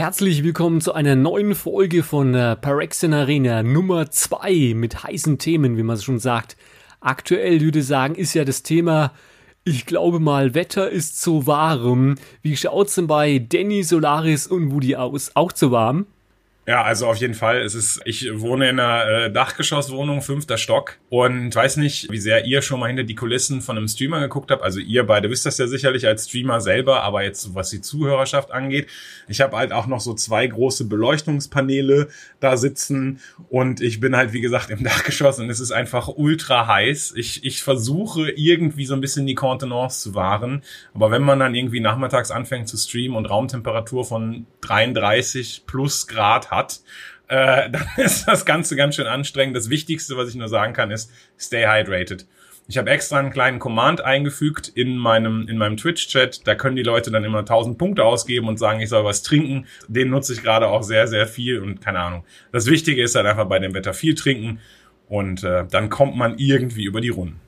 Herzlich 0.00 0.42
willkommen 0.42 0.80
zu 0.80 0.94
einer 0.94 1.14
neuen 1.14 1.54
Folge 1.54 2.02
von 2.02 2.34
äh, 2.34 2.56
Parexen 2.56 3.12
Arena 3.12 3.62
Nummer 3.62 4.10
2 4.10 4.72
mit 4.74 5.04
heißen 5.04 5.36
Themen, 5.36 5.76
wie 5.76 5.82
man 5.82 5.96
es 5.96 6.04
schon 6.04 6.18
sagt. 6.18 6.56
Aktuell 7.00 7.60
würde 7.60 7.80
ich 7.80 7.86
sagen, 7.86 8.14
ist 8.14 8.32
ja 8.32 8.46
das 8.46 8.62
Thema, 8.62 9.12
ich 9.62 9.84
glaube 9.84 10.18
mal, 10.18 10.54
Wetter 10.54 10.88
ist 10.88 11.20
so 11.20 11.46
warm. 11.46 12.14
Wie 12.40 12.56
schaut's 12.56 12.94
denn 12.94 13.08
bei 13.08 13.40
Danny 13.40 13.82
Solaris 13.82 14.46
und 14.46 14.72
Woody 14.72 14.96
aus? 14.96 15.32
Auch 15.36 15.52
zu 15.52 15.70
warm? 15.70 16.06
Ja, 16.66 16.82
also 16.82 17.06
auf 17.06 17.16
jeden 17.16 17.34
Fall. 17.34 17.62
Es 17.62 17.74
ist, 17.74 18.00
ich 18.04 18.30
wohne 18.38 18.68
in 18.68 18.78
einer 18.78 19.08
äh, 19.08 19.32
Dachgeschosswohnung, 19.32 20.20
fünfter 20.20 20.58
Stock 20.58 20.98
und 21.08 21.54
weiß 21.54 21.78
nicht, 21.78 22.12
wie 22.12 22.18
sehr 22.18 22.44
ihr 22.44 22.60
schon 22.60 22.78
mal 22.78 22.86
hinter 22.86 23.02
die 23.02 23.14
Kulissen 23.14 23.62
von 23.62 23.76
einem 23.76 23.88
Streamer 23.88 24.20
geguckt 24.20 24.50
habt. 24.50 24.62
Also 24.62 24.78
ihr 24.78 25.04
beide 25.04 25.30
wisst 25.30 25.46
das 25.46 25.56
ja 25.56 25.66
sicherlich 25.66 26.06
als 26.06 26.28
Streamer 26.28 26.60
selber, 26.60 27.02
aber 27.02 27.24
jetzt 27.24 27.54
was 27.54 27.70
die 27.70 27.80
Zuhörerschaft 27.80 28.52
angeht, 28.52 28.88
ich 29.26 29.40
habe 29.40 29.56
halt 29.56 29.72
auch 29.72 29.86
noch 29.86 30.00
so 30.00 30.12
zwei 30.14 30.46
große 30.46 30.84
Beleuchtungspaneele 30.84 32.08
da 32.40 32.56
sitzen 32.56 33.20
und 33.48 33.80
ich 33.80 33.98
bin 33.98 34.14
halt 34.14 34.32
wie 34.32 34.40
gesagt 34.40 34.70
im 34.70 34.84
Dachgeschoss 34.84 35.38
und 35.40 35.48
es 35.48 35.60
ist 35.60 35.72
einfach 35.72 36.08
ultra 36.08 36.66
heiß. 36.66 37.14
Ich 37.16 37.42
ich 37.42 37.62
versuche 37.62 38.30
irgendwie 38.30 38.84
so 38.84 38.94
ein 38.94 39.00
bisschen 39.00 39.26
die 39.26 39.34
Kontenance 39.34 40.02
zu 40.02 40.14
wahren, 40.14 40.62
aber 40.94 41.10
wenn 41.10 41.22
man 41.22 41.40
dann 41.40 41.54
irgendwie 41.54 41.80
nachmittags 41.80 42.30
anfängt 42.30 42.68
zu 42.68 42.76
streamen 42.76 43.16
und 43.16 43.26
Raumtemperatur 43.26 44.04
von 44.04 44.46
33 44.60 45.64
plus 45.66 46.06
Grad 46.06 46.50
hat, 46.50 46.59
äh, 47.28 47.70
dann 47.70 47.86
ist 47.96 48.26
das 48.26 48.44
Ganze 48.44 48.76
ganz 48.76 48.96
schön 48.96 49.06
anstrengend. 49.06 49.56
Das 49.56 49.70
Wichtigste, 49.70 50.16
was 50.16 50.28
ich 50.28 50.34
nur 50.34 50.48
sagen 50.48 50.72
kann, 50.72 50.90
ist 50.90 51.10
stay 51.38 51.66
hydrated. 51.66 52.26
Ich 52.68 52.78
habe 52.78 52.88
extra 52.90 53.18
einen 53.18 53.30
kleinen 53.30 53.58
Command 53.58 54.00
eingefügt 54.00 54.68
in 54.68 54.96
meinem, 54.96 55.48
in 55.48 55.58
meinem 55.58 55.76
Twitch-Chat. 55.76 56.46
Da 56.46 56.54
können 56.54 56.76
die 56.76 56.84
Leute 56.84 57.10
dann 57.10 57.24
immer 57.24 57.40
1000 57.40 57.76
Punkte 57.76 58.04
ausgeben 58.04 58.46
und 58.46 58.60
sagen, 58.60 58.80
ich 58.80 58.88
soll 58.88 59.04
was 59.04 59.24
trinken. 59.24 59.66
Den 59.88 60.10
nutze 60.10 60.32
ich 60.34 60.42
gerade 60.42 60.68
auch 60.68 60.84
sehr, 60.84 61.08
sehr 61.08 61.26
viel 61.26 61.58
und 61.58 61.80
keine 61.80 61.98
Ahnung. 61.98 62.24
Das 62.52 62.66
Wichtige 62.66 63.02
ist 63.02 63.16
halt 63.16 63.26
einfach 63.26 63.46
bei 63.46 63.58
dem 63.58 63.74
Wetter 63.74 63.92
viel 63.92 64.14
trinken 64.14 64.60
und 65.08 65.42
äh, 65.42 65.64
dann 65.68 65.90
kommt 65.90 66.16
man 66.16 66.38
irgendwie 66.38 66.84
über 66.84 67.00
die 67.00 67.08
Runden. 67.08 67.40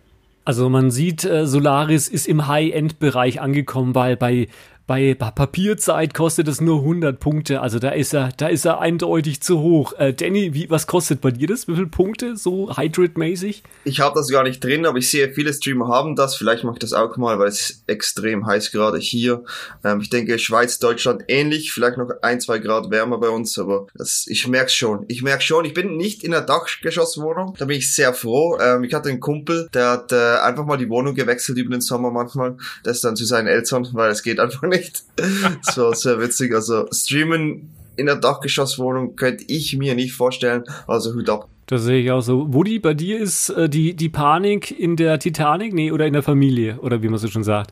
Also 0.44 0.68
man 0.68 0.90
sieht, 0.90 1.24
äh, 1.24 1.46
Solaris 1.46 2.08
ist 2.08 2.26
im 2.26 2.48
High-End-Bereich 2.48 3.40
angekommen, 3.40 3.94
weil 3.94 4.16
bei 4.16 4.48
bei 4.86 5.14
Papierzeit 5.14 6.12
kostet 6.12 6.48
es 6.48 6.60
nur 6.60 6.80
100 6.80 7.20
Punkte. 7.20 7.60
Also 7.60 7.78
da 7.78 7.90
ist 7.90 8.14
er, 8.14 8.30
da 8.36 8.48
ist 8.48 8.64
er 8.64 8.80
eindeutig 8.80 9.40
zu 9.40 9.60
hoch. 9.60 9.92
Äh, 9.98 10.12
Danny, 10.12 10.54
wie, 10.54 10.70
was 10.70 10.86
kostet 10.86 11.20
bei 11.20 11.30
dir 11.30 11.46
das? 11.46 11.68
Wie 11.68 11.74
viele 11.74 11.86
Punkte 11.86 12.36
so 12.36 12.76
Hydrate-mäßig? 12.76 13.62
Ich 13.84 14.00
habe 14.00 14.14
das 14.14 14.28
gar 14.28 14.42
nicht 14.42 14.62
drin, 14.62 14.84
aber 14.84 14.98
ich 14.98 15.10
sehe, 15.10 15.32
viele 15.32 15.52
Streamer 15.52 15.88
haben 15.88 16.16
das. 16.16 16.34
Vielleicht 16.34 16.64
mache 16.64 16.74
ich 16.74 16.80
das 16.80 16.92
auch 16.92 17.16
mal, 17.16 17.38
weil 17.38 17.48
es 17.48 17.84
extrem 17.86 18.46
heiß 18.46 18.72
gerade 18.72 18.98
hier. 18.98 19.44
Ähm, 19.84 20.00
ich 20.00 20.10
denke, 20.10 20.38
Schweiz, 20.38 20.78
Deutschland 20.78 21.24
ähnlich. 21.28 21.72
Vielleicht 21.72 21.98
noch 21.98 22.10
ein, 22.22 22.40
zwei 22.40 22.58
Grad 22.58 22.90
wärmer 22.90 23.18
bei 23.18 23.28
uns, 23.28 23.58
aber 23.58 23.86
das, 23.94 24.26
ich 24.28 24.48
merke 24.48 24.70
schon. 24.70 25.04
Ich 25.08 25.22
merke 25.22 25.42
schon, 25.42 25.64
ich 25.64 25.74
bin 25.74 25.96
nicht 25.96 26.24
in 26.24 26.32
der 26.32 26.42
Dachgeschosswohnung. 26.42 27.54
Da 27.58 27.66
bin 27.66 27.78
ich 27.78 27.94
sehr 27.94 28.14
froh. 28.14 28.58
Ähm, 28.60 28.82
ich 28.82 28.94
hatte 28.94 29.10
einen 29.10 29.20
Kumpel, 29.20 29.68
der 29.72 29.90
hat 29.90 30.12
äh, 30.12 30.38
einfach 30.38 30.64
mal 30.64 30.76
die 30.76 30.88
Wohnung 30.88 31.14
gewechselt 31.14 31.58
über 31.58 31.70
den 31.70 31.80
Sommer 31.80 32.10
manchmal. 32.10 32.56
Ist 32.84 33.04
dann 33.04 33.16
zu 33.16 33.24
seinen 33.24 33.46
Eltern, 33.46 33.88
weil 33.92 34.10
es 34.10 34.22
geht 34.22 34.40
einfach 34.40 34.62
nicht. 34.72 35.04
Das 35.64 35.78
war 35.78 35.94
sehr 35.94 36.20
witzig. 36.20 36.54
Also 36.54 36.86
streamen 36.90 37.70
in 37.96 38.06
der 38.06 38.16
Dachgeschosswohnung 38.16 39.16
könnte 39.16 39.44
ich 39.46 39.76
mir 39.76 39.94
nicht 39.94 40.12
vorstellen. 40.12 40.64
Also 40.86 41.14
Hut 41.14 41.28
ab. 41.30 41.48
Das 41.66 41.82
sehe 41.82 42.02
ich 42.02 42.10
auch 42.10 42.20
so. 42.20 42.52
Woody, 42.52 42.78
bei 42.78 42.94
dir 42.94 43.18
ist 43.20 43.50
äh, 43.50 43.68
die, 43.68 43.94
die 43.94 44.08
Panik 44.08 44.78
in 44.78 44.96
der 44.96 45.18
Titanic, 45.18 45.72
nee, 45.72 45.92
oder 45.92 46.06
in 46.06 46.12
der 46.12 46.22
Familie, 46.22 46.78
oder 46.80 47.02
wie 47.02 47.08
man 47.08 47.18
so 47.18 47.28
schon 47.28 47.44
sagt. 47.44 47.70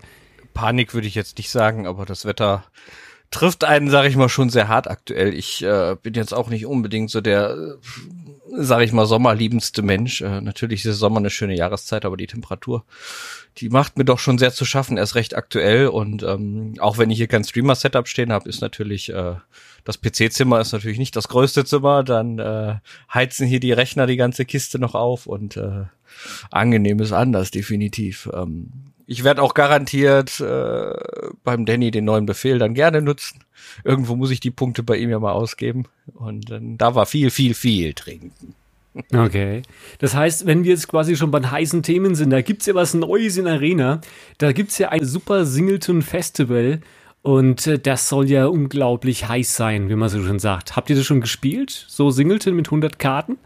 Panik 0.55 0.95
würde 0.95 1.07
ich 1.07 1.15
jetzt 1.15 1.39
nicht 1.39 1.51
sagen, 1.51 1.87
aber 1.87 2.07
das 2.07 2.25
Wetter 2.25 2.65
trifft 3.31 3.65
einen, 3.65 3.91
sage 3.91 4.09
ich 4.09 4.17
mal, 4.17 4.29
schon 4.29 4.51
sehr 4.51 4.69
hart 4.69 4.89
aktuell. 4.89 5.35
Ich 5.35 5.63
äh, 5.63 5.97
bin 6.03 6.15
jetzt 6.15 6.35
auch 6.35 6.49
nicht 6.51 6.67
unbedingt 6.67 7.11
so 7.11 7.21
der, 7.21 7.51
äh, 7.51 7.75
sage 8.53 8.85
ich 8.85 8.93
mal, 8.93 9.07
sommerliebendste 9.07 9.83
Mensch. 9.83 10.21
Äh, 10.21 10.41
natürlich 10.41 10.85
ist 10.85 10.99
Sommer 10.99 11.19
eine 11.19 11.31
schöne 11.31 11.57
Jahreszeit, 11.57 12.05
aber 12.05 12.17
die 12.17 12.27
Temperatur, 12.27 12.85
die 13.59 13.69
macht 13.69 13.99
mir 13.99 14.05
doch 14.05 14.19
schon 14.19 14.39
sehr 14.39 14.53
zu 14.53 14.65
schaffen, 14.65 14.97
erst 14.97 15.15
recht 15.15 15.37
aktuell. 15.37 15.89
Und 15.89 16.23
ähm, 16.23 16.75
auch 16.79 16.99
wenn 16.99 17.11
ich 17.11 17.19
hier 17.19 17.29
kein 17.29 17.45
Streamer-Setup 17.45 18.09
stehen 18.09 18.33
habe, 18.33 18.49
ist 18.49 18.61
natürlich 18.61 19.11
äh, 19.13 19.35
das 19.85 20.01
PC-Zimmer 20.01 20.61
ist 20.61 20.73
natürlich 20.73 20.99
nicht 20.99 21.17
das 21.17 21.29
größte 21.29 21.65
Zimmer. 21.65 22.03
Dann 22.05 22.39
äh, 22.39 22.77
heizen 23.13 23.47
hier 23.47 23.61
die 23.61 23.73
Rechner 23.73 24.07
die 24.07 24.17
ganze 24.17 24.45
Kiste 24.45 24.79
noch 24.79 24.95
auf 24.95 25.27
und 25.27 25.57
äh, 25.57 25.85
angenehm 26.51 27.01
ist 27.01 27.13
anders, 27.13 27.51
definitiv. 27.51 28.29
Ähm, 28.33 28.90
ich 29.11 29.25
werde 29.25 29.43
auch 29.43 29.55
garantiert 29.55 30.39
äh, 30.39 30.95
beim 31.43 31.67
Danny 31.67 31.91
den 31.91 32.05
neuen 32.05 32.27
Befehl 32.27 32.61
dann 32.61 32.75
gerne 32.75 33.03
nutzen. 33.03 33.41
Irgendwo 33.83 34.15
muss 34.15 34.31
ich 34.31 34.39
die 34.39 34.53
Punkte 34.53 34.85
bei 34.85 34.99
ihm 34.99 35.11
ja 35.11 35.19
mal 35.19 35.33
ausgeben. 35.33 35.87
Und 36.15 36.49
dann 36.49 36.79
da 36.79 36.95
war 36.95 37.07
viel, 37.07 37.31
viel, 37.31 37.55
viel 37.55 37.93
trinken. 37.93 38.55
Okay. 39.13 39.63
Das 39.99 40.15
heißt, 40.15 40.47
wenn 40.47 40.63
wir 40.63 40.71
jetzt 40.71 40.87
quasi 40.87 41.17
schon 41.17 41.33
bei 41.33 41.41
heißen 41.41 41.83
Themen 41.83 42.15
sind, 42.15 42.31
da 42.31 42.41
gibt's 42.41 42.67
ja 42.67 42.75
was 42.77 42.95
Neues 42.95 43.37
in 43.37 43.49
Arena. 43.49 44.01
Da 44.39 44.53
gibt's 44.53 44.79
ja 44.79 44.91
ein 44.91 45.05
super 45.05 45.45
Singleton 45.45 46.03
Festival. 46.03 46.81
Und 47.23 47.67
äh, 47.67 47.81
das 47.81 48.09
soll 48.09 48.31
ja 48.31 48.47
unglaublich 48.47 49.29
heiß 49.29 49.57
sein, 49.57 49.89
wie 49.89 49.97
man 49.97 50.09
so 50.09 50.23
schon 50.23 50.39
sagt. 50.39 50.77
Habt 50.77 50.89
ihr 50.89 50.95
das 50.95 51.05
schon 51.05 51.21
gespielt? 51.21 51.85
So 51.89 52.13
Singleton 52.13 52.55
mit 52.55 52.69
100 52.69 53.01
Karten? 53.01 53.39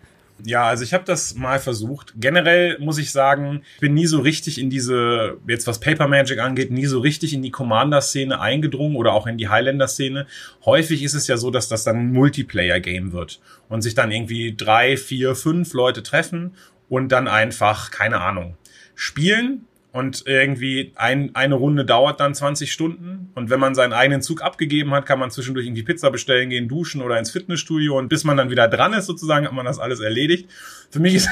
Ja, 0.42 0.64
also 0.64 0.82
ich 0.82 0.92
habe 0.92 1.04
das 1.04 1.36
mal 1.36 1.60
versucht. 1.60 2.12
Generell 2.16 2.78
muss 2.80 2.98
ich 2.98 3.12
sagen, 3.12 3.62
ich 3.74 3.80
bin 3.80 3.94
nie 3.94 4.06
so 4.06 4.20
richtig 4.20 4.60
in 4.60 4.68
diese, 4.68 5.38
jetzt 5.46 5.66
was 5.66 5.78
Paper 5.78 6.08
Magic 6.08 6.40
angeht, 6.40 6.70
nie 6.70 6.86
so 6.86 7.00
richtig 7.00 7.32
in 7.34 7.42
die 7.42 7.52
Commander-Szene 7.52 8.40
eingedrungen 8.40 8.96
oder 8.96 9.12
auch 9.12 9.26
in 9.26 9.38
die 9.38 9.48
Highlander-Szene. 9.48 10.26
Häufig 10.64 11.02
ist 11.02 11.14
es 11.14 11.28
ja 11.28 11.36
so, 11.36 11.50
dass 11.50 11.68
das 11.68 11.84
dann 11.84 11.96
ein 11.96 12.12
Multiplayer-Game 12.12 13.12
wird 13.12 13.40
und 13.68 13.82
sich 13.82 13.94
dann 13.94 14.10
irgendwie 14.10 14.54
drei, 14.56 14.96
vier, 14.96 15.34
fünf 15.36 15.72
Leute 15.72 16.02
treffen 16.02 16.54
und 16.88 17.10
dann 17.12 17.28
einfach, 17.28 17.90
keine 17.90 18.20
Ahnung, 18.20 18.56
spielen 18.96 19.66
und 19.94 20.24
irgendwie 20.26 20.92
ein, 20.96 21.36
eine 21.36 21.54
Runde 21.54 21.84
dauert 21.84 22.18
dann 22.18 22.34
20 22.34 22.72
Stunden. 22.72 23.30
Und 23.36 23.48
wenn 23.48 23.60
man 23.60 23.76
seinen 23.76 23.92
eigenen 23.92 24.22
Zug 24.22 24.42
abgegeben 24.42 24.90
hat, 24.90 25.06
kann 25.06 25.20
man 25.20 25.30
zwischendurch 25.30 25.66
irgendwie 25.66 25.84
Pizza 25.84 26.10
bestellen, 26.10 26.50
gehen, 26.50 26.66
duschen 26.66 27.00
oder 27.00 27.16
ins 27.16 27.30
Fitnessstudio. 27.30 27.96
Und 27.96 28.08
bis 28.08 28.24
man 28.24 28.36
dann 28.36 28.50
wieder 28.50 28.66
dran 28.66 28.92
ist, 28.92 29.06
sozusagen, 29.06 29.46
hat 29.46 29.52
man 29.52 29.64
das 29.64 29.78
alles 29.78 30.00
erledigt. 30.00 30.50
Für 30.90 30.98
mich 30.98 31.14
ist 31.14 31.28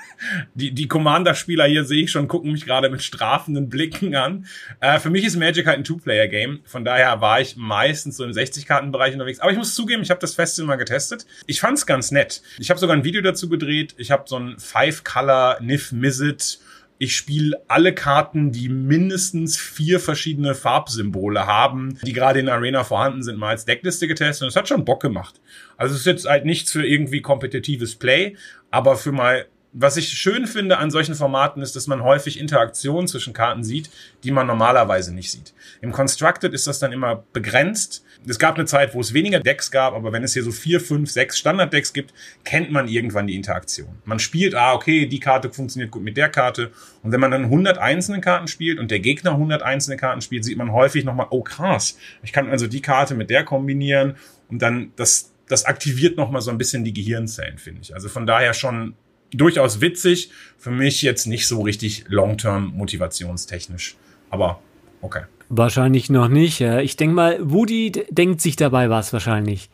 die, 0.54 0.72
die 0.72 0.88
Commander-Spieler 0.88 1.64
hier 1.64 1.84
sehe 1.84 2.02
ich 2.02 2.10
schon, 2.10 2.28
gucken 2.28 2.52
mich 2.52 2.66
gerade 2.66 2.90
mit 2.90 3.02
strafenden 3.02 3.70
Blicken 3.70 4.14
an. 4.14 4.44
Äh, 4.80 4.98
für 4.98 5.08
mich 5.08 5.24
ist 5.24 5.36
Magic 5.36 5.66
halt 5.66 5.78
ein 5.78 5.84
Two-Player-Game. 5.84 6.60
Von 6.66 6.84
daher 6.84 7.22
war 7.22 7.40
ich 7.40 7.56
meistens 7.56 8.18
so 8.18 8.24
im 8.24 8.32
60-Karten-Bereich 8.32 9.14
unterwegs. 9.14 9.40
Aber 9.40 9.52
ich 9.52 9.56
muss 9.56 9.74
zugeben, 9.74 10.02
ich 10.02 10.10
habe 10.10 10.20
das 10.20 10.34
Festival 10.34 10.66
mal 10.66 10.76
getestet. 10.76 11.24
Ich 11.46 11.60
fand's 11.60 11.86
ganz 11.86 12.10
nett. 12.10 12.42
Ich 12.58 12.68
habe 12.68 12.78
sogar 12.78 12.94
ein 12.94 13.04
Video 13.04 13.22
dazu 13.22 13.48
gedreht. 13.48 13.94
Ich 13.96 14.10
habe 14.10 14.24
so 14.26 14.36
ein 14.36 14.58
Five-Color 14.58 15.62
Nif 15.62 15.92
Mizzet 15.92 16.58
ich 16.98 17.16
spiele 17.16 17.56
alle 17.68 17.94
Karten, 17.94 18.52
die 18.52 18.68
mindestens 18.68 19.56
vier 19.56 19.98
verschiedene 19.98 20.54
Farbsymbole 20.54 21.46
haben, 21.46 21.98
die 22.02 22.12
gerade 22.12 22.40
in 22.40 22.48
Arena 22.48 22.84
vorhanden 22.84 23.22
sind, 23.22 23.38
mal 23.38 23.50
als 23.50 23.64
Deckliste 23.64 24.06
getestet 24.06 24.42
und 24.44 24.48
es 24.48 24.56
hat 24.56 24.68
schon 24.68 24.84
Bock 24.84 25.02
gemacht. 25.02 25.40
Also 25.76 25.94
es 25.94 26.00
ist 26.00 26.06
jetzt 26.06 26.26
halt 26.28 26.44
nichts 26.44 26.70
für 26.70 26.86
irgendwie 26.86 27.20
kompetitives 27.20 27.96
Play, 27.96 28.36
aber 28.70 28.96
für 28.96 29.12
mal 29.12 29.46
was 29.72 29.96
ich 29.96 30.10
schön 30.10 30.46
finde 30.46 30.78
an 30.78 30.90
solchen 30.90 31.14
Formaten 31.14 31.62
ist, 31.62 31.74
dass 31.76 31.86
man 31.86 32.02
häufig 32.02 32.38
Interaktionen 32.38 33.08
zwischen 33.08 33.32
Karten 33.32 33.64
sieht, 33.64 33.90
die 34.22 34.30
man 34.30 34.46
normalerweise 34.46 35.14
nicht 35.14 35.30
sieht. 35.30 35.54
Im 35.80 35.92
Constructed 35.92 36.52
ist 36.52 36.66
das 36.66 36.78
dann 36.78 36.92
immer 36.92 37.24
begrenzt. 37.32 38.04
Es 38.26 38.38
gab 38.38 38.56
eine 38.56 38.66
Zeit, 38.66 38.94
wo 38.94 39.00
es 39.00 39.14
weniger 39.14 39.40
Decks 39.40 39.70
gab, 39.70 39.94
aber 39.94 40.12
wenn 40.12 40.22
es 40.22 40.32
hier 40.32 40.44
so 40.44 40.52
vier, 40.52 40.80
fünf, 40.80 41.10
sechs 41.10 41.38
Standarddecks 41.38 41.92
gibt, 41.92 42.14
kennt 42.44 42.70
man 42.70 42.88
irgendwann 42.88 43.26
die 43.26 43.34
Interaktion. 43.34 43.88
Man 44.04 44.18
spielt, 44.18 44.54
ah, 44.54 44.74
okay, 44.74 45.06
die 45.06 45.20
Karte 45.20 45.52
funktioniert 45.52 45.90
gut 45.90 46.02
mit 46.02 46.16
der 46.16 46.28
Karte. 46.28 46.70
Und 47.02 47.12
wenn 47.12 47.20
man 47.20 47.30
dann 47.30 47.44
100 47.44 47.78
einzelne 47.78 48.20
Karten 48.20 48.46
spielt 48.46 48.78
und 48.78 48.90
der 48.90 49.00
Gegner 49.00 49.32
100 49.32 49.62
einzelne 49.62 49.96
Karten 49.96 50.20
spielt, 50.20 50.44
sieht 50.44 50.56
man 50.56 50.72
häufig 50.72 51.04
nochmal, 51.04 51.26
oh 51.30 51.42
krass, 51.42 51.98
ich 52.22 52.32
kann 52.32 52.48
also 52.48 52.66
die 52.66 52.82
Karte 52.82 53.14
mit 53.14 53.30
der 53.30 53.44
kombinieren 53.44 54.16
und 54.48 54.62
dann 54.62 54.92
das, 54.96 55.32
das 55.48 55.64
aktiviert 55.64 56.16
nochmal 56.16 56.42
so 56.42 56.50
ein 56.50 56.58
bisschen 56.58 56.84
die 56.84 56.92
Gehirnzellen, 56.92 57.58
finde 57.58 57.82
ich. 57.82 57.94
Also 57.94 58.08
von 58.08 58.26
daher 58.26 58.54
schon 58.54 58.94
durchaus 59.32 59.80
witzig. 59.80 60.30
Für 60.58 60.70
mich 60.70 61.02
jetzt 61.02 61.26
nicht 61.26 61.46
so 61.46 61.62
richtig 61.62 62.04
long-term 62.08 62.72
motivationstechnisch. 62.76 63.96
Aber 64.30 64.60
okay. 65.00 65.22
Wahrscheinlich 65.54 66.08
noch 66.08 66.28
nicht. 66.28 66.60
Ja. 66.60 66.80
Ich 66.80 66.96
denke 66.96 67.14
mal, 67.14 67.38
Woody 67.42 67.92
denkt 68.10 68.40
sich 68.40 68.56
dabei 68.56 68.88
was 68.88 69.12
wahrscheinlich. 69.12 69.68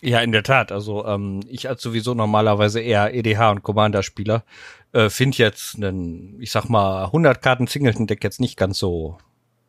Ja, 0.00 0.20
in 0.20 0.30
der 0.30 0.44
Tat. 0.44 0.70
Also 0.70 1.04
ähm, 1.04 1.40
ich 1.48 1.68
als 1.68 1.82
sowieso 1.82 2.14
normalerweise 2.14 2.80
eher 2.80 3.12
EDH 3.12 3.50
und 3.50 3.62
Commander-Spieler 3.64 4.44
äh, 4.92 5.10
finde 5.10 5.38
jetzt 5.38 5.74
einen, 5.74 6.40
ich 6.40 6.52
sag 6.52 6.68
mal, 6.68 7.06
100 7.06 7.42
Karten 7.42 7.66
Singleton-Deck 7.66 8.22
jetzt 8.22 8.38
nicht 8.38 8.56
ganz 8.56 8.78
so 8.78 9.18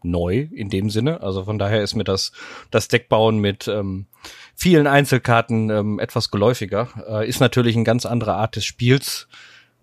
neu 0.03 0.47
in 0.53 0.69
dem 0.69 0.91
Sinne. 0.91 1.23
Also 1.23 1.43
von 1.45 1.57
daher 1.57 1.81
ist 1.81 1.95
mir 1.95 2.03
das, 2.03 2.31
das 2.69 2.87
Deckbauen 2.87 3.39
mit 3.39 3.67
ähm, 3.67 4.05
vielen 4.53 4.85
Einzelkarten 4.85 5.71
ähm, 5.71 5.97
etwas 5.97 6.29
geläufiger. 6.29 6.89
Äh, 7.09 7.27
ist 7.27 7.39
natürlich 7.39 7.75
eine 7.75 7.83
ganz 7.83 8.05
andere 8.05 8.35
Art 8.35 8.57
des 8.57 8.65
Spiels, 8.65 9.27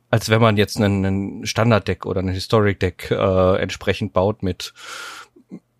als 0.09 0.29
wenn 0.29 0.41
man 0.41 0.57
jetzt 0.57 0.77
einen, 0.77 1.05
einen 1.05 1.47
Standard-Deck 1.47 2.07
oder 2.07 2.21
ein 2.21 2.29
Historic-Deck 2.29 3.11
äh, 3.11 3.57
entsprechend 3.57 4.13
baut 4.13 4.45
mit 4.45 4.73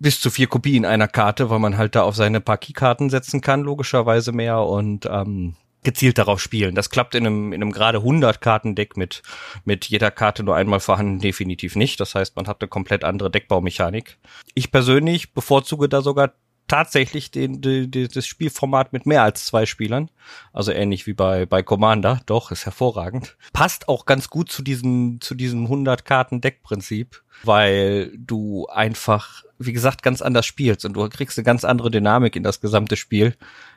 bis 0.03 0.21
zu 0.21 0.31
vier 0.31 0.49
Kopien 0.49 0.85
einer 0.85 1.09
Karte, 1.09 1.49
weil 1.49 1.61
man 1.61 1.79
halt 1.79 1.95
da 1.95 2.03
auf 2.03 2.17
seine 2.17 2.41
paar 2.41 2.59
Keykarten 2.59 3.09
setzen 3.09 3.41
kann, 3.41 3.63
logischerweise 3.63 4.33
mehr 4.33 4.59
und 4.59 5.07
ähm, 5.07 5.55
gezielt 5.85 6.19
darauf 6.19 6.41
spielen. 6.41 6.75
Das 6.75 6.91
klappt 6.91 7.15
in 7.15 7.27
einem, 7.27 7.53
in 7.53 7.63
einem 7.63 7.73
gerade 7.73 7.99
100 7.99 8.41
Kartendeck 8.41 8.97
mit, 8.97 9.23
mit 9.65 9.87
jeder 9.87 10.11
Karte 10.11 10.43
nur 10.43 10.57
einmal 10.57 10.81
vorhanden 10.81 11.21
definitiv 11.21 11.77
nicht. 11.77 12.01
Das 12.01 12.15
heißt, 12.15 12.37
man 12.37 12.47
hat 12.47 12.61
eine 12.61 12.69
komplett 12.69 13.05
andere 13.05 13.31
Deckbaumechanik. 13.31 14.19
Ich 14.55 14.71
persönlich 14.73 15.35
bevorzuge 15.35 15.89
da 15.89 16.03
sogar 16.03 16.33
tatsächlich 16.73 17.31
den, 17.31 17.61
den, 17.61 17.91
das 17.91 18.27
Spielformat 18.27 18.95
mit 18.95 19.05
mehr 19.05 19.23
als 19.23 19.45
zwei 19.45 19.67
Spielern. 19.67 20.11
Also 20.55 20.73
ähnlich 20.73 21.07
wie 21.07 21.13
bei, 21.13 21.45
bei 21.45 21.63
Commander. 21.63 22.23
Doch, 22.25 22.51
ist 22.51 22.65
hervorragend. 22.65 23.37
Passt 23.53 23.89
auch 23.89 24.07
ganz 24.07 24.31
gut 24.31 24.51
zu 24.51 24.63
diesem, 24.63 25.21
zu 25.21 25.35
diesem 25.35 25.65
100 25.65 26.07
Karten 26.07 26.41
Deckprinzip, 26.41 27.23
weil 27.45 28.11
du 28.17 28.69
einfach, 28.69 29.45
wie 29.59 29.75
gesagt, 29.75 30.03
ganz 30.03 30.23
anders 30.23 30.47
spielst 30.47 30.87
und 30.87 30.95
du 30.95 31.07
kriegst 31.11 31.37
eine 31.37 31.45
ganz 31.45 31.65
andere 31.65 31.91
Dynamik 31.91 32.37
in 32.37 32.43
das 32.43 32.63
gesamte 32.63 32.97
Spiel, 32.97 33.35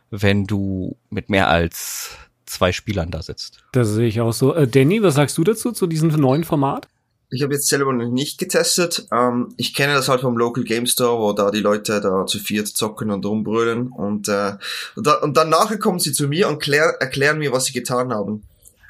wenn 0.10 0.46
du 0.46 0.96
mit 1.10 1.30
mehr 1.30 1.50
als 1.50 2.12
zwei 2.46 2.72
Spielern 2.72 3.12
da 3.12 3.22
sitzt. 3.22 3.66
Das 3.74 3.90
sehe 3.90 4.08
ich 4.08 4.22
auch 4.22 4.32
so. 4.32 4.56
Äh, 4.56 4.70
Danny, 4.70 5.04
was 5.04 5.16
sagst 5.16 5.38
du 5.38 5.44
dazu, 5.44 5.74
zu 5.74 5.88
diesem 5.88 6.08
neuen 6.08 6.46
Format? 6.46 6.88
Ich 7.30 7.42
habe 7.42 7.54
jetzt 7.54 7.68
selber 7.68 7.92
noch 7.92 8.10
nicht 8.10 8.38
getestet. 8.38 9.08
Ähm, 9.12 9.54
ich 9.58 9.74
kenne 9.74 9.94
das 9.94 10.08
halt 10.08 10.22
vom 10.22 10.38
Local 10.38 10.64
Game 10.64 10.86
Store, 10.86 11.20
wo 11.20 11.34
da 11.34 11.52
die 11.52 11.60
Leute 11.60 12.00
da 12.00 12.26
zu 12.26 12.40
viert 12.40 12.68
zocken 12.68 13.12
und 13.12 13.26
rumbrüllen. 13.26 13.88
Und, 13.88 14.28
äh, 14.28 14.54
und, 14.96 15.08
da, 15.08 15.16
und 15.16 15.36
dann 15.36 15.50
nachher 15.50 15.80
kommen 15.80 16.00
sie 16.00 16.14
zu 16.14 16.28
mir 16.28 16.48
und 16.48 16.62
klär, 16.62 16.98
erklären 17.00 17.40
mir, 17.40 17.52
was 17.52 17.66
sie 17.66 17.74
getan 17.74 18.14
haben. 18.14 18.44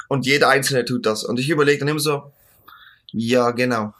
Und 0.07 0.25
jeder 0.25 0.49
Einzelne 0.49 0.85
tut 0.85 1.05
das. 1.05 1.23
Und 1.23 1.39
ich 1.39 1.49
überlege 1.49 1.79
dann 1.79 1.87
immer 1.87 1.99
so, 1.99 2.31
ja, 3.11 3.51
genau. 3.51 3.93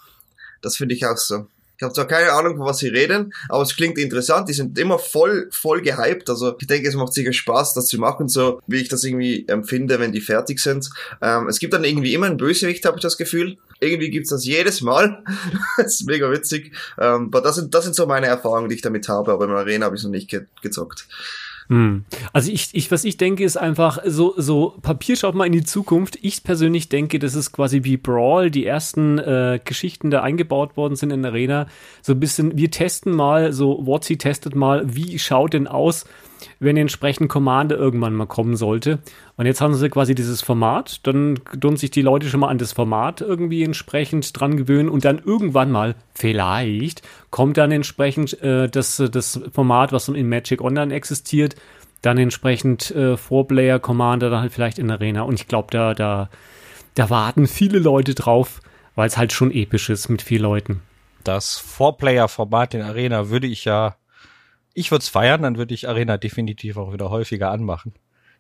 Das 0.62 0.76
finde 0.76 0.96
ich 0.96 1.06
auch 1.06 1.18
so. 1.18 1.48
Ich 1.78 1.84
habe 1.84 1.94
zwar 1.94 2.08
keine 2.08 2.32
Ahnung, 2.32 2.58
von 2.58 2.66
was 2.66 2.78
sie 2.80 2.88
reden, 2.88 3.34
aber 3.50 3.64
es 3.64 3.76
klingt 3.76 3.98
interessant. 3.98 4.50
Die 4.50 4.54
sind 4.54 4.78
immer 4.78 5.00
voll, 5.00 5.50
voll 5.52 5.82
gehypt. 5.82 6.30
Also 6.30 6.56
ich 6.60 6.68
denke, 6.68 6.88
es 6.88 6.96
macht 6.96 7.14
sicher 7.14 7.34
Spaß, 7.34 7.74
das 7.74 7.88
zu 7.88 7.98
machen, 8.00 8.28
so 8.28 8.62
wie 8.68 8.78
ich 8.78 8.90
das 8.90 9.04
irgendwie 9.04 9.46
empfinde, 9.48 10.00
wenn 10.00 10.12
die 10.12 10.22
fertig 10.22 10.60
sind. 10.60 10.90
Ähm, 11.22 11.48
es 11.48 11.60
gibt 11.60 11.74
dann 11.74 11.84
irgendwie 11.84 12.14
immer 12.14 12.28
einen 12.28 12.38
Bösewicht, 12.38 12.86
habe 12.86 12.98
ich 12.98 13.04
das 13.04 13.18
Gefühl. 13.18 13.58
Irgendwie 13.80 14.10
gibt's 14.10 14.30
das 14.30 14.46
jedes 14.46 14.82
Mal. 14.82 15.24
das 15.78 15.96
ist 15.96 16.08
mega 16.08 16.32
witzig. 16.32 16.72
Ähm, 17.00 17.28
aber 17.28 17.42
das 17.42 17.56
sind, 17.56 17.74
das 17.74 17.84
sind 17.84 17.96
so 17.96 18.06
meine 18.06 18.28
Erfahrungen, 18.28 18.70
die 18.70 18.76
ich 18.76 18.82
damit 18.82 19.10
habe. 19.10 19.32
Aber 19.32 19.46
im 19.46 19.52
Arena 19.52 19.86
habe 19.86 19.96
ich 19.96 20.04
noch 20.04 20.12
nicht 20.12 20.30
ge 20.30 20.46
gezockt. 20.62 21.08
Hm. 21.68 22.06
Also 22.32 22.52
ich, 22.52 22.70
ich, 22.74 22.92
was 22.92 23.04
ich 23.04 23.18
denke, 23.18 23.44
ist 23.44 23.58
einfach 23.58 24.00
so, 24.06 24.34
so 24.38 24.76
Papier 24.82 25.16
schaut 25.16 25.36
mal 25.36 25.46
in 25.46 25.52
die 25.52 25.64
Zukunft. 25.64 26.18
Ich 26.22 26.44
persönlich 26.44 26.90
denke, 26.90 27.18
das 27.18 27.34
ist 27.34 27.52
quasi 27.52 27.84
wie 27.84 27.98
Brawl, 27.98 28.52
die 28.52 28.66
ersten 28.66 29.18
äh, 29.18 29.60
Geschichten 29.64 30.12
da 30.12 30.22
eingebaut 30.22 30.78
worden 30.78 30.96
sind 30.96 31.12
in 31.12 31.26
Arena. 31.26 31.68
So 32.02 32.14
ein 32.14 32.20
bisschen, 32.20 32.58
wir 32.58 32.70
testen 32.70 33.14
mal, 33.14 33.52
so 33.52 33.86
WotC 33.86 34.20
testet 34.20 34.56
mal, 34.56 34.84
wie 34.96 35.18
schaut 35.18 35.54
denn 35.54 35.68
aus, 35.68 36.06
wenn 36.60 36.78
entsprechend 36.78 37.30
Commander 37.30 37.76
irgendwann 37.76 38.14
mal 38.14 38.26
kommen 38.26 38.56
sollte. 38.56 39.00
Und 39.38 39.46
jetzt 39.46 39.62
haben 39.62 39.74
sie 39.74 39.90
quasi 39.90 40.16
dieses 40.16 40.42
Format, 40.42 41.06
dann 41.08 41.40
tun 41.60 41.78
sich 41.78 41.92
die 41.92 42.02
Leute 42.02 42.28
schon 42.30 42.40
mal 42.40 42.50
an 42.50 42.58
das 42.58 42.74
Format 42.74 43.22
irgendwie 43.22 43.64
entsprechend 43.64 44.40
dran 44.40 44.58
gewöhnen 44.58 44.90
und 44.90 45.06
dann 45.06 45.20
irgendwann 45.20 45.72
mal, 45.72 45.96
vielleicht, 46.14 47.02
kommt 47.30 47.58
dann 47.58 47.72
entsprechend 47.72 48.42
äh, 48.42 48.70
das, 48.70 49.02
das 49.12 49.42
Format, 49.52 49.92
was 49.92 50.08
in 50.08 50.30
Magic 50.30 50.62
Online 50.62 50.94
existiert, 50.94 51.56
dann 52.02 52.18
entsprechend 52.18 52.92
äh, 52.92 53.18
Four-Player 53.18 53.80
Commander 53.80 54.30
dann 54.30 54.42
halt 54.42 54.54
vielleicht 54.54 54.80
in 54.80 54.92
Arena. 54.92 55.24
Und 55.24 55.36
ich 55.36 55.48
glaube, 55.48 55.68
da, 55.72 55.94
da, 55.94 56.30
da 56.94 57.10
warten 57.10 57.48
viele 57.48 57.80
Leute 57.80 58.14
drauf, 58.14 58.62
weil 58.96 59.08
es 59.08 59.18
halt 59.18 59.34
schon 59.34 59.52
episch 59.52 59.90
ist 59.90 60.10
mit 60.10 60.22
vier 60.22 60.40
Leuten. 60.40 60.82
Das 61.24 61.58
Four-Player-Format 61.58 62.76
in 62.76 62.82
Arena 62.84 63.30
würde 63.30 63.48
ich 63.48 63.66
ja 63.66 63.96
ich 64.76 64.92
würde 64.92 65.02
es 65.02 65.10
feiern, 65.10 65.42
dann 65.42 65.58
würde 65.58 65.74
ich 65.74 65.90
Arena 65.90 66.18
definitiv 66.18 66.78
auch 66.78 66.94
wieder 66.94 67.10
häufiger 67.10 67.50
anmachen. 67.50 67.94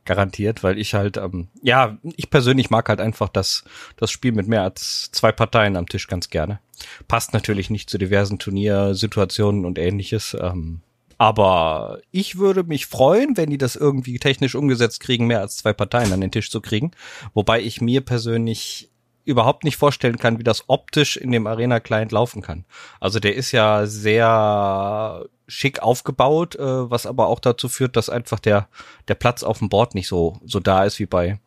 Garantiert, 0.04 0.62
weil 0.64 0.78
ich 0.78 0.94
halt, 0.94 1.18
ähm, 1.18 1.48
ja, 1.64 1.98
ich 2.16 2.30
persönlich 2.30 2.70
mag 2.70 2.90
halt 2.90 3.02
einfach 3.02 3.28
das, 3.30 3.64
das 3.98 4.12
Spiel 4.12 4.34
mit 4.34 4.48
mehr 4.48 4.62
als 4.62 5.10
zwei 5.12 5.32
Parteien 5.32 5.76
am 5.76 5.88
Tisch 5.88 6.08
ganz 6.08 6.30
gerne. 6.30 6.60
Passt 7.08 7.34
natürlich 7.34 7.72
nicht 7.72 7.90
zu 7.90 7.98
diversen 7.98 8.38
Turniersituationen 8.38 9.66
und 9.66 9.80
ähnliches. 9.80 10.38
Ähm, 10.40 10.82
aber 11.18 12.02
ich 12.12 12.38
würde 12.38 12.64
mich 12.64 12.86
freuen, 12.86 13.38
wenn 13.38 13.50
die 13.50 13.58
das 13.58 13.76
irgendwie 13.76 14.20
technisch 14.20 14.54
umgesetzt 14.54 15.00
kriegen, 15.00 15.26
mehr 15.26 15.40
als 15.40 15.58
zwei 15.58 15.74
Parteien 15.74 16.14
an 16.14 16.22
den 16.22 16.32
Tisch 16.32 16.52
zu 16.52 16.62
kriegen. 16.62 16.92
Wobei 17.34 17.62
ich 17.62 17.82
mir 17.82 18.02
persönlich 18.02 18.92
überhaupt 19.26 19.64
nicht 19.64 19.78
vorstellen 19.78 20.18
kann, 20.18 20.40
wie 20.40 20.44
das 20.44 20.66
optisch 20.68 21.18
in 21.18 21.32
dem 21.32 21.48
Arena-Client 21.48 22.12
laufen 22.12 22.42
kann. 22.42 22.66
Also 23.00 23.20
der 23.20 23.36
ist 23.36 23.52
ja 23.52 23.86
sehr 23.86 25.26
schick 25.48 25.82
aufgebaut, 25.82 26.56
äh, 26.56 26.90
was 26.90 27.06
aber 27.06 27.28
auch 27.28 27.40
dazu 27.40 27.68
führt, 27.70 27.96
dass 27.96 28.10
einfach 28.10 28.40
der, 28.40 28.68
der 29.08 29.16
Platz 29.16 29.44
auf 29.44 29.60
dem 29.60 29.70
Board 29.70 29.96
nicht 29.96 30.08
so, 30.08 30.40
so 30.46 30.60
da 30.60 30.86
ist 30.86 31.00
wie 31.00 31.06
bei 31.06 31.40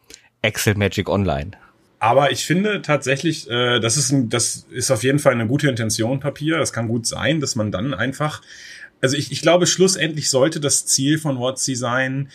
Excel 0.42 0.74
Magic 0.74 1.08
Online. 1.08 1.52
Aber 2.00 2.30
ich 2.30 2.44
finde 2.44 2.82
tatsächlich, 2.82 3.50
äh, 3.50 3.80
das 3.80 3.96
ist 3.96 4.12
ein, 4.12 4.28
das 4.28 4.66
ist 4.70 4.90
auf 4.90 5.02
jeden 5.02 5.18
Fall 5.18 5.32
eine 5.32 5.48
gute 5.48 5.68
Intention 5.68 6.20
Papier. 6.20 6.58
Das 6.58 6.72
kann 6.72 6.88
gut 6.88 7.06
sein, 7.06 7.40
dass 7.40 7.56
man 7.56 7.72
dann 7.72 7.92
einfach, 7.92 8.40
also 9.00 9.16
ich, 9.16 9.32
ich 9.32 9.42
glaube, 9.42 9.66
schlussendlich 9.66 10.30
sollte 10.30 10.60
das 10.60 10.86
Ziel 10.86 11.18
von 11.18 11.38
WotC 11.38 11.76
sein, 11.76 12.28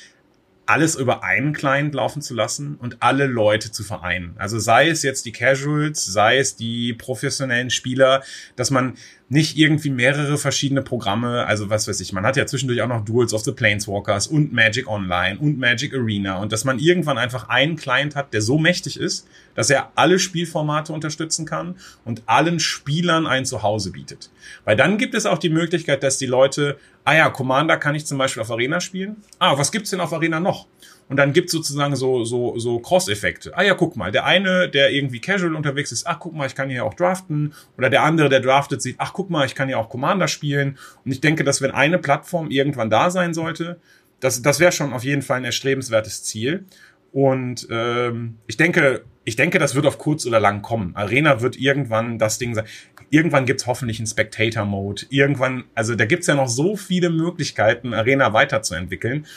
alles 0.65 0.95
über 0.95 1.23
einen 1.23 1.51
Client 1.53 1.93
laufen 1.93 2.21
zu 2.21 2.33
lassen 2.33 2.75
und 2.75 2.97
alle 3.01 3.25
Leute 3.25 3.71
zu 3.71 3.83
vereinen. 3.83 4.33
Also 4.37 4.59
sei 4.59 4.89
es 4.89 5.03
jetzt 5.03 5.25
die 5.25 5.33
Casuals, 5.33 6.05
sei 6.05 6.37
es 6.37 6.55
die 6.55 6.93
professionellen 6.93 7.69
Spieler, 7.69 8.23
dass 8.55 8.71
man 8.71 8.93
nicht 9.27 9.57
irgendwie 9.57 9.89
mehrere 9.89 10.37
verschiedene 10.37 10.81
Programme, 10.81 11.45
also 11.45 11.69
was 11.69 11.87
weiß 11.87 11.99
ich, 11.99 12.13
man 12.13 12.25
hat 12.25 12.37
ja 12.37 12.45
zwischendurch 12.45 12.81
auch 12.81 12.87
noch 12.87 13.03
Duels 13.03 13.33
of 13.33 13.43
the 13.43 13.51
Planeswalkers 13.51 14.27
und 14.27 14.53
Magic 14.53 14.87
Online 14.87 15.39
und 15.39 15.57
Magic 15.57 15.93
Arena 15.93 16.37
und 16.37 16.51
dass 16.51 16.65
man 16.65 16.79
irgendwann 16.79 17.17
einfach 17.17 17.49
einen 17.49 17.75
Client 17.75 18.15
hat, 18.15 18.33
der 18.33 18.41
so 18.41 18.57
mächtig 18.57 18.99
ist, 18.99 19.27
dass 19.55 19.69
er 19.69 19.91
alle 19.95 20.19
Spielformate 20.19 20.93
unterstützen 20.93 21.45
kann 21.45 21.75
und 22.05 22.21
allen 22.27 22.59
Spielern 22.59 23.25
ein 23.25 23.45
Zuhause 23.45 23.91
bietet. 23.91 24.29
Weil 24.65 24.77
dann 24.77 24.97
gibt 24.97 25.15
es 25.15 25.25
auch 25.25 25.39
die 25.39 25.49
Möglichkeit, 25.49 26.03
dass 26.03 26.17
die 26.17 26.25
Leute, 26.25 26.77
ah 27.05 27.13
ja, 27.13 27.29
Commander 27.29 27.77
kann 27.77 27.95
ich 27.95 28.05
zum 28.05 28.17
Beispiel 28.17 28.41
auf 28.41 28.51
Arena 28.51 28.79
spielen. 28.79 29.17
Ah, 29.39 29.57
was 29.57 29.71
gibt's 29.71 29.89
denn 29.89 29.99
auf 29.99 30.13
Arena 30.13 30.39
noch? 30.39 30.67
Und 31.09 31.17
dann 31.17 31.33
gibt's 31.33 31.51
sozusagen 31.51 31.95
so, 31.95 32.23
so, 32.23 32.57
so 32.57 32.79
Cross-Effekte. 32.79 33.51
Ah 33.55 33.63
ja, 33.63 33.73
guck 33.73 33.95
mal, 33.95 34.11
der 34.11 34.25
eine, 34.25 34.69
der 34.69 34.91
irgendwie 34.91 35.19
casual 35.19 35.55
unterwegs 35.55 35.91
ist, 35.91 36.07
ach 36.07 36.19
guck 36.19 36.33
mal, 36.33 36.47
ich 36.47 36.55
kann 36.55 36.69
hier 36.69 36.85
auch 36.85 36.93
draften. 36.93 37.53
Oder 37.77 37.89
der 37.89 38.03
andere, 38.03 38.29
der 38.29 38.39
draftet, 38.39 38.81
sieht, 38.81 38.95
ach 38.99 39.13
guck 39.13 39.29
mal, 39.29 39.45
ich 39.45 39.53
kann 39.53 39.67
hier 39.67 39.79
auch 39.79 39.89
Commander 39.89 40.27
spielen. 40.27 40.77
Und 41.03 41.11
ich 41.11 41.21
denke, 41.21 41.43
dass 41.43 41.61
wenn 41.61 41.71
eine 41.71 41.99
Plattform 41.99 42.49
irgendwann 42.49 42.89
da 42.89 43.09
sein 43.09 43.33
sollte, 43.33 43.79
das, 44.21 44.41
das 44.41 44.59
wäre 44.59 44.71
schon 44.71 44.93
auf 44.93 45.03
jeden 45.03 45.21
Fall 45.21 45.37
ein 45.37 45.45
erstrebenswertes 45.45 46.23
Ziel. 46.23 46.65
Und 47.11 47.67
ähm, 47.69 48.37
ich 48.47 48.57
denke, 48.57 49.03
ich 49.25 49.35
denke, 49.35 49.59
das 49.59 49.75
wird 49.75 49.85
auf 49.85 49.97
kurz 49.97 50.25
oder 50.25 50.39
lang 50.39 50.61
kommen. 50.61 50.95
Arena 50.95 51.41
wird 51.41 51.57
irgendwann 51.57 52.17
das 52.17 52.39
Ding 52.39 52.55
sein. 52.55 52.65
Irgendwann 53.13 53.45
gibt's 53.45 53.67
hoffentlich 53.67 53.99
einen 53.99 54.07
Spectator-Mode. 54.07 55.03
Irgendwann, 55.11 55.65
also 55.75 55.93
da 55.93 56.05
gibt's 56.05 56.25
ja 56.25 56.33
noch 56.33 56.47
so 56.47 56.75
viele 56.75 57.11
Möglichkeiten, 57.11 57.93
Arena 57.93 58.33
weiterzuentwickeln. 58.33 59.27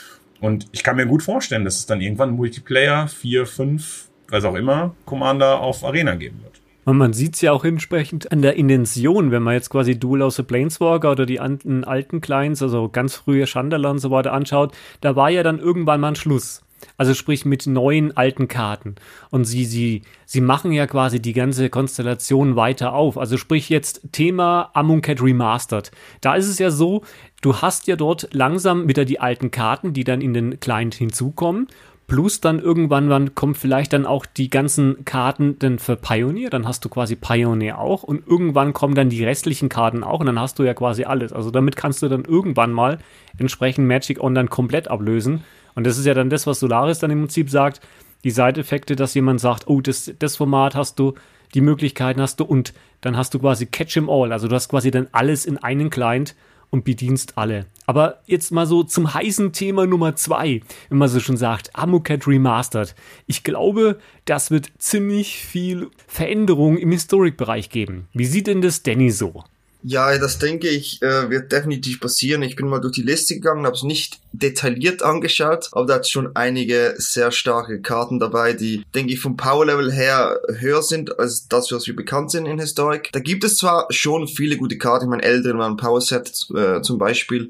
Und 0.41 0.65
ich 0.71 0.83
kann 0.83 0.95
mir 0.95 1.05
gut 1.05 1.21
vorstellen, 1.21 1.63
dass 1.63 1.77
es 1.77 1.85
dann 1.85 2.01
irgendwann 2.01 2.31
Multiplayer, 2.31 3.07
vier, 3.07 3.45
fünf, 3.45 4.09
was 4.29 4.45
auch 4.45 4.55
immer, 4.55 4.95
Commander 5.05 5.59
auf 5.59 5.83
Arena 5.83 6.15
geben 6.15 6.39
wird. 6.41 6.59
Und 6.85 6.97
man 6.97 7.13
sieht 7.13 7.35
es 7.35 7.41
ja 7.41 7.51
auch 7.51 7.65
entsprechend 7.65 8.31
an 8.31 8.41
der 8.41 8.55
Intention, 8.55 9.29
wenn 9.29 9.43
man 9.43 9.53
jetzt 9.53 9.69
quasi 9.69 9.99
Duel 9.99 10.23
aus 10.23 10.37
the 10.37 10.43
Planeswalker 10.43 11.11
oder 11.11 11.27
die 11.27 11.39
alten 11.39 12.21
Clients, 12.21 12.63
also 12.63 12.89
ganz 12.89 13.13
frühe 13.13 13.45
Chandala 13.45 13.91
und 13.91 13.99
so 13.99 14.09
weiter 14.09 14.33
anschaut, 14.33 14.75
da 15.01 15.15
war 15.15 15.29
ja 15.29 15.43
dann 15.43 15.59
irgendwann 15.59 16.01
mal 16.01 16.07
ein 16.07 16.15
Schluss. 16.15 16.63
Also 16.97 17.13
sprich 17.13 17.45
mit 17.45 17.67
neuen 17.67 18.15
alten 18.15 18.47
Karten. 18.47 18.95
Und 19.29 19.45
sie, 19.45 19.65
sie, 19.65 20.01
sie 20.25 20.41
machen 20.41 20.71
ja 20.71 20.87
quasi 20.87 21.21
die 21.21 21.33
ganze 21.33 21.69
Konstellation 21.69 22.55
weiter 22.55 22.93
auf. 22.93 23.17
Also 23.17 23.37
sprich 23.37 23.69
jetzt 23.69 24.01
Thema 24.11 24.69
Amonkhet 24.73 25.21
Remastered. 25.21 25.91
Da 26.21 26.35
ist 26.35 26.47
es 26.47 26.59
ja 26.59 26.71
so, 26.71 27.03
du 27.41 27.57
hast 27.57 27.87
ja 27.87 27.95
dort 27.95 28.33
langsam 28.33 28.87
wieder 28.87 29.05
die 29.05 29.19
alten 29.19 29.51
Karten, 29.51 29.93
die 29.93 30.03
dann 30.03 30.21
in 30.21 30.33
den 30.33 30.59
Client 30.59 30.95
hinzukommen. 30.95 31.67
Plus 32.07 32.39
dann 32.39 32.59
irgendwann 32.59 33.09
wann 33.09 33.35
kommt 33.35 33.57
vielleicht 33.57 33.91
dann 33.91 34.05
auch 34.05 34.25
die 34.25 34.49
ganzen 34.49 35.03
Karten 35.03 35.59
dann 35.59 35.77
für 35.77 35.97
Pioneer, 35.97 36.49
dann 36.49 36.65
hast 36.65 36.85
du 36.85 36.89
quasi 36.89 37.17
Pioneer 37.17 37.79
auch 37.79 38.03
und 38.03 38.25
irgendwann 38.25 38.71
kommen 38.71 38.95
dann 38.95 39.09
die 39.09 39.25
restlichen 39.25 39.67
Karten 39.67 40.05
auch 40.05 40.21
und 40.21 40.25
dann 40.25 40.39
hast 40.39 40.57
du 40.57 40.63
ja 40.63 40.73
quasi 40.73 41.03
alles. 41.03 41.33
Also 41.33 41.51
damit 41.51 41.75
kannst 41.75 42.01
du 42.01 42.07
dann 42.07 42.23
irgendwann 42.23 42.71
mal 42.71 42.99
entsprechend 43.37 43.89
Magic 43.89 44.21
Online 44.21 44.47
komplett 44.47 44.87
ablösen 44.87 45.43
und 45.77 45.85
das 45.85 45.99
ist 45.99 46.05
ja 46.05 46.15
dann 46.15 46.31
das, 46.31 46.47
was 46.47 46.59
Solaris 46.59 46.97
dann 46.97 47.11
im 47.11 47.19
Prinzip 47.19 47.51
sagt, 47.51 47.81
die 48.23 48.31
Side-Effekte, 48.31 48.95
dass 48.95 49.13
jemand 49.13 49.39
sagt, 49.39 49.67
oh, 49.67 49.79
das, 49.79 50.11
das 50.17 50.35
Format 50.35 50.73
hast 50.73 50.97
du, 50.97 51.13
die 51.53 51.61
Möglichkeiten 51.61 52.19
hast 52.19 52.39
du 52.39 52.45
und 52.45 52.73
dann 53.01 53.15
hast 53.15 53.35
du 53.35 53.39
quasi 53.39 53.67
Catch 53.67 53.95
'em 53.95 54.09
all, 54.09 54.31
also 54.31 54.47
du 54.47 54.55
hast 54.55 54.69
quasi 54.69 54.89
dann 54.89 55.07
alles 55.11 55.45
in 55.45 55.59
einen 55.59 55.91
Client 55.91 56.35
und 56.71 56.83
bedienst 56.83 57.37
alle. 57.37 57.67
Aber 57.85 58.23
jetzt 58.25 58.51
mal 58.51 58.65
so 58.65 58.83
zum 58.83 59.13
heißen 59.13 59.53
Thema 59.53 59.85
Nummer 59.85 60.15
zwei, 60.15 60.61
wenn 60.89 60.97
man 60.97 61.09
so 61.09 61.19
schon 61.19 61.37
sagt, 61.37 61.75
Amoket 61.75 62.25
Remastered. 62.25 62.95
Ich 63.27 63.43
glaube, 63.43 63.99
das 64.25 64.49
wird 64.49 64.71
ziemlich 64.79 65.37
viel 65.37 65.91
Veränderung 66.07 66.79
im 66.79 66.91
Historic-Bereich 66.91 67.69
geben. 67.69 68.07
Wie 68.13 68.25
sieht 68.25 68.47
denn 68.47 68.63
das 68.63 68.81
Danny 68.81 69.11
so? 69.11 69.43
Ja, 69.83 70.17
das 70.17 70.39
denke 70.39 70.67
ich, 70.67 71.01
äh, 71.03 71.29
wird 71.29 71.51
definitiv 71.51 71.99
passieren. 71.99 72.41
Ich 72.41 72.55
bin 72.55 72.67
mal 72.67 72.81
durch 72.81 72.95
die 72.95 73.03
Liste 73.03 73.35
gegangen, 73.35 73.65
habe 73.65 73.75
es 73.75 73.83
nicht 73.83 74.19
detailliert 74.39 75.01
angeschaut, 75.03 75.69
aber 75.71 75.85
da 75.85 75.95
hat 75.95 76.09
schon 76.09 76.35
einige 76.35 76.95
sehr 76.97 77.31
starke 77.31 77.81
Karten 77.81 78.19
dabei, 78.19 78.53
die, 78.53 78.83
denke 78.93 79.13
ich, 79.13 79.19
vom 79.19 79.37
Power-Level 79.37 79.91
her 79.91 80.39
höher 80.59 80.81
sind 80.81 81.19
als 81.19 81.47
das, 81.47 81.71
was 81.71 81.87
wir 81.87 81.95
bekannt 81.95 82.31
sind 82.31 82.45
in 82.45 82.59
Historic. 82.59 83.09
Da 83.11 83.19
gibt 83.19 83.43
es 83.43 83.57
zwar 83.57 83.87
schon 83.89 84.27
viele 84.27 84.57
gute 84.57 84.77
Karten, 84.77 85.05
ich 85.05 85.09
meine, 85.09 85.23
Eldrin 85.23 85.57
war 85.57 85.69
ein 85.69 85.77
Power-Set 85.77 86.47
äh, 86.55 86.81
zum 86.81 86.97
Beispiel, 86.97 87.49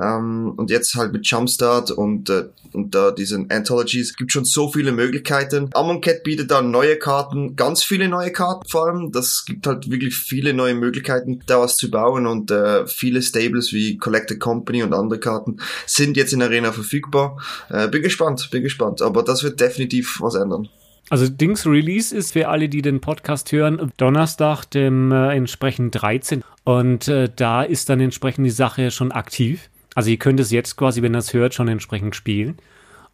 ähm, 0.00 0.54
und 0.56 0.70
jetzt 0.70 0.94
halt 0.94 1.12
mit 1.12 1.26
Jumpstart 1.26 1.90
und, 1.90 2.30
äh, 2.30 2.44
und 2.72 2.94
da 2.94 3.10
diesen 3.10 3.50
Anthologies, 3.50 4.16
gibt 4.16 4.32
schon 4.32 4.44
so 4.44 4.70
viele 4.70 4.92
Möglichkeiten. 4.92 5.70
Amonkhet 5.72 6.22
bietet 6.22 6.50
da 6.50 6.60
neue 6.62 6.96
Karten, 6.96 7.56
ganz 7.56 7.82
viele 7.82 8.08
neue 8.08 8.32
Karten 8.32 8.68
vor 8.68 8.86
allem, 8.86 9.12
das 9.12 9.44
gibt 9.46 9.66
halt 9.66 9.90
wirklich 9.90 10.14
viele 10.14 10.52
neue 10.52 10.74
Möglichkeiten, 10.74 11.40
da 11.46 11.60
was 11.60 11.76
zu 11.76 11.90
bauen 11.90 12.26
und 12.26 12.50
äh, 12.50 12.86
viele 12.86 13.22
Stables 13.22 13.72
wie 13.72 13.96
Collected 13.96 14.40
Company 14.40 14.82
und 14.82 14.92
andere 14.92 15.20
Karten 15.20 15.58
sind 15.86 16.16
jetzt 16.16 16.25
in 16.32 16.42
Arena 16.42 16.72
verfügbar. 16.72 17.38
Äh, 17.70 17.88
bin 17.88 18.02
gespannt, 18.02 18.48
bin 18.50 18.62
gespannt, 18.62 19.02
aber 19.02 19.22
das 19.22 19.42
wird 19.42 19.60
definitiv 19.60 20.20
was 20.20 20.34
ändern. 20.34 20.68
Also 21.08 21.28
Dings 21.28 21.66
Release 21.66 22.14
ist 22.14 22.32
für 22.32 22.48
alle, 22.48 22.68
die 22.68 22.82
den 22.82 23.00
Podcast 23.00 23.52
hören, 23.52 23.92
Donnerstag, 23.96 24.64
dem 24.64 25.12
äh, 25.12 25.36
entsprechend 25.36 26.00
13. 26.00 26.42
Und 26.64 27.06
äh, 27.06 27.28
da 27.34 27.62
ist 27.62 27.88
dann 27.88 28.00
entsprechend 28.00 28.44
die 28.44 28.50
Sache 28.50 28.90
schon 28.90 29.12
aktiv. 29.12 29.70
Also 29.94 30.10
ihr 30.10 30.18
könnt 30.18 30.40
es 30.40 30.50
jetzt 30.50 30.76
quasi, 30.76 31.02
wenn 31.02 31.14
ihr 31.14 31.18
es 31.18 31.32
hört, 31.32 31.54
schon 31.54 31.68
entsprechend 31.68 32.16
spielen. 32.16 32.58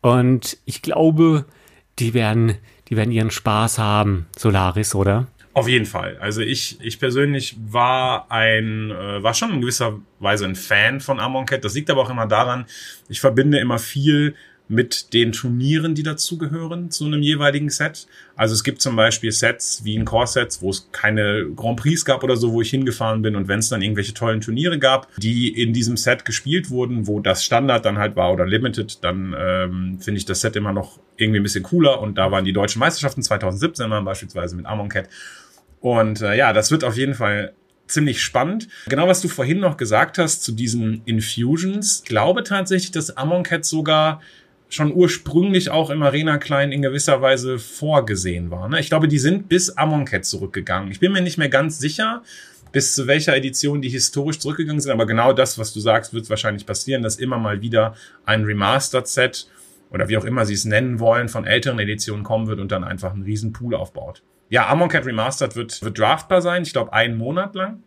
Und 0.01 0.57
ich 0.65 0.81
glaube, 0.81 1.45
die 1.99 2.15
werden, 2.15 2.55
die 2.89 2.97
werden 2.97 3.13
ihren 3.13 3.31
Spaß 3.31 3.79
haben, 3.79 4.27
Solaris, 4.37 4.95
oder? 4.95 5.27
Auf 5.55 5.69
jeden 5.69 5.85
Fall. 5.85 6.17
Also 6.19 6.41
ich, 6.41 6.79
ich 6.81 6.99
persönlich 6.99 7.57
war 7.69 8.31
ein, 8.31 8.91
äh, 8.91 9.23
war 9.23 9.35
schon 9.35 9.53
in 9.53 9.61
gewisser 9.61 10.01
Weise 10.19 10.47
ein 10.47 10.55
Fan 10.55 11.01
von 11.01 11.21
Amonkhet. 11.21 11.65
Das 11.65 11.75
liegt 11.75 11.91
aber 11.91 12.01
auch 12.03 12.11
immer 12.11 12.27
daran, 12.27 12.65
ich 13.09 13.21
verbinde 13.21 13.59
immer 13.59 13.79
viel 13.79 14.35
mit 14.69 15.13
den 15.13 15.33
Turnieren, 15.33 15.95
die 15.95 16.03
dazugehören 16.03 16.91
zu 16.91 17.05
einem 17.05 17.21
jeweiligen 17.21 17.69
Set. 17.69 18.07
Also 18.37 18.55
es 18.55 18.65
gibt 18.65 18.81
zum 18.81 18.97
Beispiel 18.97 19.31
Sets 19.31 19.85
wie 19.85 19.95
in 19.95 20.07
Core-Sets, 20.07 20.63
wo 20.63 20.71
es 20.71 20.89
keine 20.93 21.51
Grand 21.55 21.79
Prix 21.79 22.07
gab 22.07 22.25
oder 22.25 22.37
so, 22.37 22.53
wo 22.53 22.63
ich 22.63 22.71
hingefahren 22.71 23.21
bin 23.21 23.37
und 23.37 23.49
wenn 23.49 23.59
es 23.59 23.69
dann 23.69 23.83
irgendwelche 23.83 24.15
tollen 24.15 24.41
Turniere 24.41 24.79
gab, 24.79 25.09
die 25.19 25.49
in 25.49 25.75
diesem 25.75 25.99
Set 25.99 26.25
gespielt 26.25 26.71
wurden, 26.71 27.07
wo 27.07 27.21
das 27.21 27.45
Standard 27.45 27.85
dann 27.85 27.99
halt 27.99 28.17
war 28.17 28.33
oder 28.33 28.47
Limited, 28.47 29.05
dann 29.05 29.35
ähm, 29.39 29.99
finde 30.01 30.19
ich 30.19 30.25
das 30.25 30.41
Set 30.41 30.57
immer 30.57 30.73
noch 30.73 30.99
irgendwie 31.19 31.41
ein 31.41 31.43
bisschen 31.43 31.65
cooler 31.65 32.01
und 32.01 32.17
da 32.17 32.31
waren 32.31 32.47
die 32.47 32.55
deutschen 32.55 32.81
Meisterschaften 32.81 33.23
2017 33.23 33.91
waren 33.91 34.07
beispielsweise 34.07 34.57
mit 34.57 34.65
Amonkhet 34.65 35.09
und 35.83 36.23
äh, 36.23 36.37
ja, 36.37 36.53
das 36.53 36.71
wird 36.71 36.85
auf 36.85 36.97
jeden 36.97 37.15
Fall 37.15 37.53
ziemlich 37.89 38.23
spannend. 38.23 38.69
Genau, 38.89 39.09
was 39.09 39.21
du 39.21 39.29
vorhin 39.29 39.61
noch 39.61 39.77
gesagt 39.77 40.17
hast 40.17 40.43
zu 40.43 40.53
diesen 40.53 41.03
Infusions. 41.05 42.01
Ich 42.05 42.09
glaube 42.09 42.45
tatsächlich, 42.45 42.93
dass 42.93 43.17
Amonkhet 43.17 43.65
sogar 43.65 44.21
schon 44.69 44.95
ursprünglich 44.95 45.71
auch 45.71 45.91
im 45.91 46.03
Arena 46.03 46.39
Klein 46.39 46.73
in 46.73 46.81
gewisser 46.81 47.21
Weise 47.21 47.59
vorgesehen 47.59 48.51
war. 48.51 48.69
Ne? 48.69 48.81
Ich 48.81 48.89
glaube, 48.89 49.09
die 49.09 49.19
sind 49.19 49.49
bis 49.49 49.77
Amonkhet 49.77 50.25
zurückgegangen. 50.25 50.91
Ich 50.91 51.01
bin 51.01 51.13
mir 51.13 51.21
nicht 51.21 51.37
mehr 51.37 51.51
ganz 51.51 51.79
sicher, 51.79 52.23
bis 52.71 52.95
zu 52.95 53.07
welcher 53.07 53.37
Edition 53.37 53.83
die 53.83 53.91
historisch 53.91 54.39
zurückgegangen 54.39 54.81
sind, 54.81 54.93
aber 54.93 55.05
genau 55.05 55.35
das, 55.35 55.59
was 55.59 55.75
du 55.75 55.81
sagst, 55.81 56.15
wird 56.15 56.31
wahrscheinlich 56.31 56.65
passieren, 56.65 57.03
dass 57.03 57.17
immer 57.17 57.37
mal 57.37 57.61
wieder 57.61 57.95
ein 58.25 58.45
Remastered 58.45 59.07
Set 59.07 59.47
oder 59.91 60.09
wie 60.09 60.17
auch 60.17 60.25
immer 60.25 60.47
sie 60.47 60.55
es 60.55 60.65
nennen 60.65 61.01
wollen, 61.01 61.29
von 61.29 61.45
älteren 61.45 61.79
Editionen 61.79 62.25
kommen 62.25 62.47
wird 62.47 62.61
und 62.61 62.73
dann 62.73 62.83
einfach 62.83 63.13
einen 63.13 63.25
riesen 63.25 63.53
Pool 63.53 63.75
aufbaut. 63.75 64.23
Ja, 64.49 64.69
Amonkhet 64.69 65.07
Remastered 65.07 65.57
wird, 65.57 65.83
wird 65.83 65.99
draftbar 65.99 66.43
sein, 66.43 66.63
ich 66.63 66.73
glaube 66.73 66.93
einen 66.93 67.17
Monat 67.17 67.55
lang. 67.55 67.83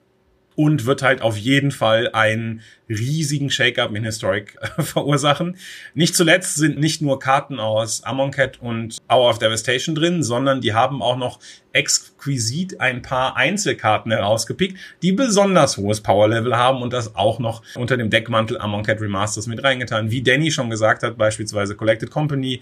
Und 0.58 0.86
wird 0.86 1.02
halt 1.02 1.22
auf 1.22 1.36
jeden 1.36 1.72
Fall 1.72 2.10
einen 2.14 2.62
riesigen 2.88 3.50
Shake-up 3.50 3.94
in 3.94 4.06
Historic 4.06 4.58
verursachen. 4.80 5.58
Nicht 5.96 6.16
zuletzt 6.16 6.56
sind 6.56 6.80
nicht 6.80 7.02
nur 7.02 7.20
Karten 7.20 7.60
aus 7.60 8.06
Amonkhet 8.06 8.62
und 8.62 8.96
Hour 9.10 9.32
of 9.32 9.38
Devastation 9.38 9.96
drin, 9.96 10.24
sondern 10.24 10.62
die 10.62 10.74
haben 10.74 11.02
auch 11.02 11.18
noch 11.18 11.42
exquisit 11.74 12.80
ein 12.80 13.02
paar 13.02 13.36
Einzelkarten 13.36 14.14
herausgepickt, 14.14 14.78
die 15.02 15.12
besonders 15.12 15.76
hohes 15.76 16.00
Power-Level 16.00 16.56
haben 16.56 16.82
und 16.82 16.94
das 16.94 17.18
auch 17.18 17.40
noch 17.40 17.62
unter 17.76 17.98
dem 17.98 18.10
Deckmantel 18.10 18.58
Amonkhet 18.58 19.02
Remasters 19.02 19.48
mit 19.48 19.62
reingetan. 19.62 20.10
Wie 20.10 20.24
Danny 20.24 20.52
schon 20.52 20.70
gesagt 20.70 21.04
hat, 21.04 21.18
beispielsweise 21.18 21.76
Collected 21.76 22.12
Company. 22.12 22.62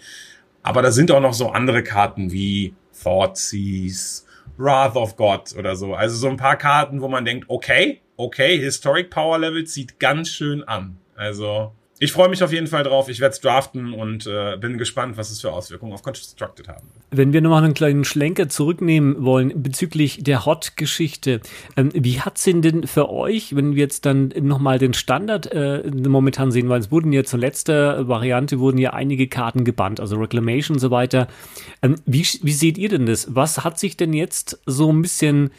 Aber 0.64 0.82
da 0.82 0.90
sind 0.92 1.12
auch 1.12 1.22
noch 1.22 1.36
so 1.36 1.52
andere 1.52 1.84
Karten 1.84 2.32
wie 2.32 2.74
Thoughtseize, 2.94 4.24
Wrath 4.58 4.96
of 4.96 5.16
God 5.16 5.56
oder 5.58 5.76
so. 5.76 5.94
Also 5.94 6.16
so 6.16 6.28
ein 6.28 6.38
paar 6.38 6.58
Karten, 6.58 7.02
wo 7.02 7.08
man 7.08 7.26
denkt, 7.26 7.50
okay, 7.50 8.02
okay, 8.18 8.58
Historic 8.58 9.10
Power 9.10 9.40
Level 9.40 9.66
zieht 9.66 10.00
ganz 10.00 10.30
schön 10.30 10.64
an. 10.64 10.98
Also 11.16 11.74
ich 12.04 12.12
freue 12.12 12.28
mich 12.28 12.44
auf 12.44 12.52
jeden 12.52 12.68
Fall 12.68 12.84
drauf. 12.84 13.08
Ich 13.08 13.22
werde 13.22 13.32
es 13.32 13.40
draften 13.40 13.94
und 13.94 14.28
äh, 14.28 14.58
bin 14.58 14.78
gespannt, 14.78 15.16
was 15.16 15.32
es 15.32 15.40
für 15.40 15.54
Auswirkungen 15.54 15.94
auf 15.94 16.04
Constructed 16.04 16.68
haben. 16.68 16.86
Wenn 17.12 17.32
wir 17.32 17.40
nochmal 17.40 17.64
einen 17.64 17.74
kleinen 17.74 18.04
Schlenker 18.04 18.50
zurücknehmen 18.50 19.24
wollen 19.24 19.64
bezüglich 19.64 20.22
der 20.22 20.46
Hot-Geschichte, 20.46 21.40
ähm, 21.78 21.92
wie 21.94 22.20
hat 22.20 22.38
es 22.38 22.44
denn 22.44 22.88
für 22.88 23.10
euch, 23.10 23.56
wenn 23.56 23.76
wir 23.76 23.84
jetzt 23.84 24.06
dann 24.06 24.34
nochmal 24.42 24.80
den 24.80 24.94
Standard 24.94 25.50
äh, 25.54 25.90
momentan 26.06 26.52
sehen, 26.52 26.68
weil 26.68 26.82
es 26.82 26.92
wurden 26.92 27.14
ja 27.14 27.24
zur 27.24 27.40
letzten 27.40 28.06
Variante 28.06 28.60
wurden 28.60 28.80
ja 28.80 28.92
einige 28.92 29.30
Karten 29.30 29.64
gebannt, 29.64 30.02
also 30.02 30.18
Reclamation 30.18 30.76
und 30.76 30.82
so 30.82 30.92
weiter. 30.92 31.30
Ähm, 31.82 31.96
wie, 32.06 32.28
wie 32.42 32.52
seht 32.52 32.78
ihr 32.78 32.90
denn 32.90 33.06
das? 33.06 33.34
Was 33.34 33.64
hat 33.64 33.80
sich 33.80 33.96
denn 33.96 34.12
jetzt 34.12 34.60
so 34.66 34.92
ein 34.92 35.02
bisschen 35.02 35.52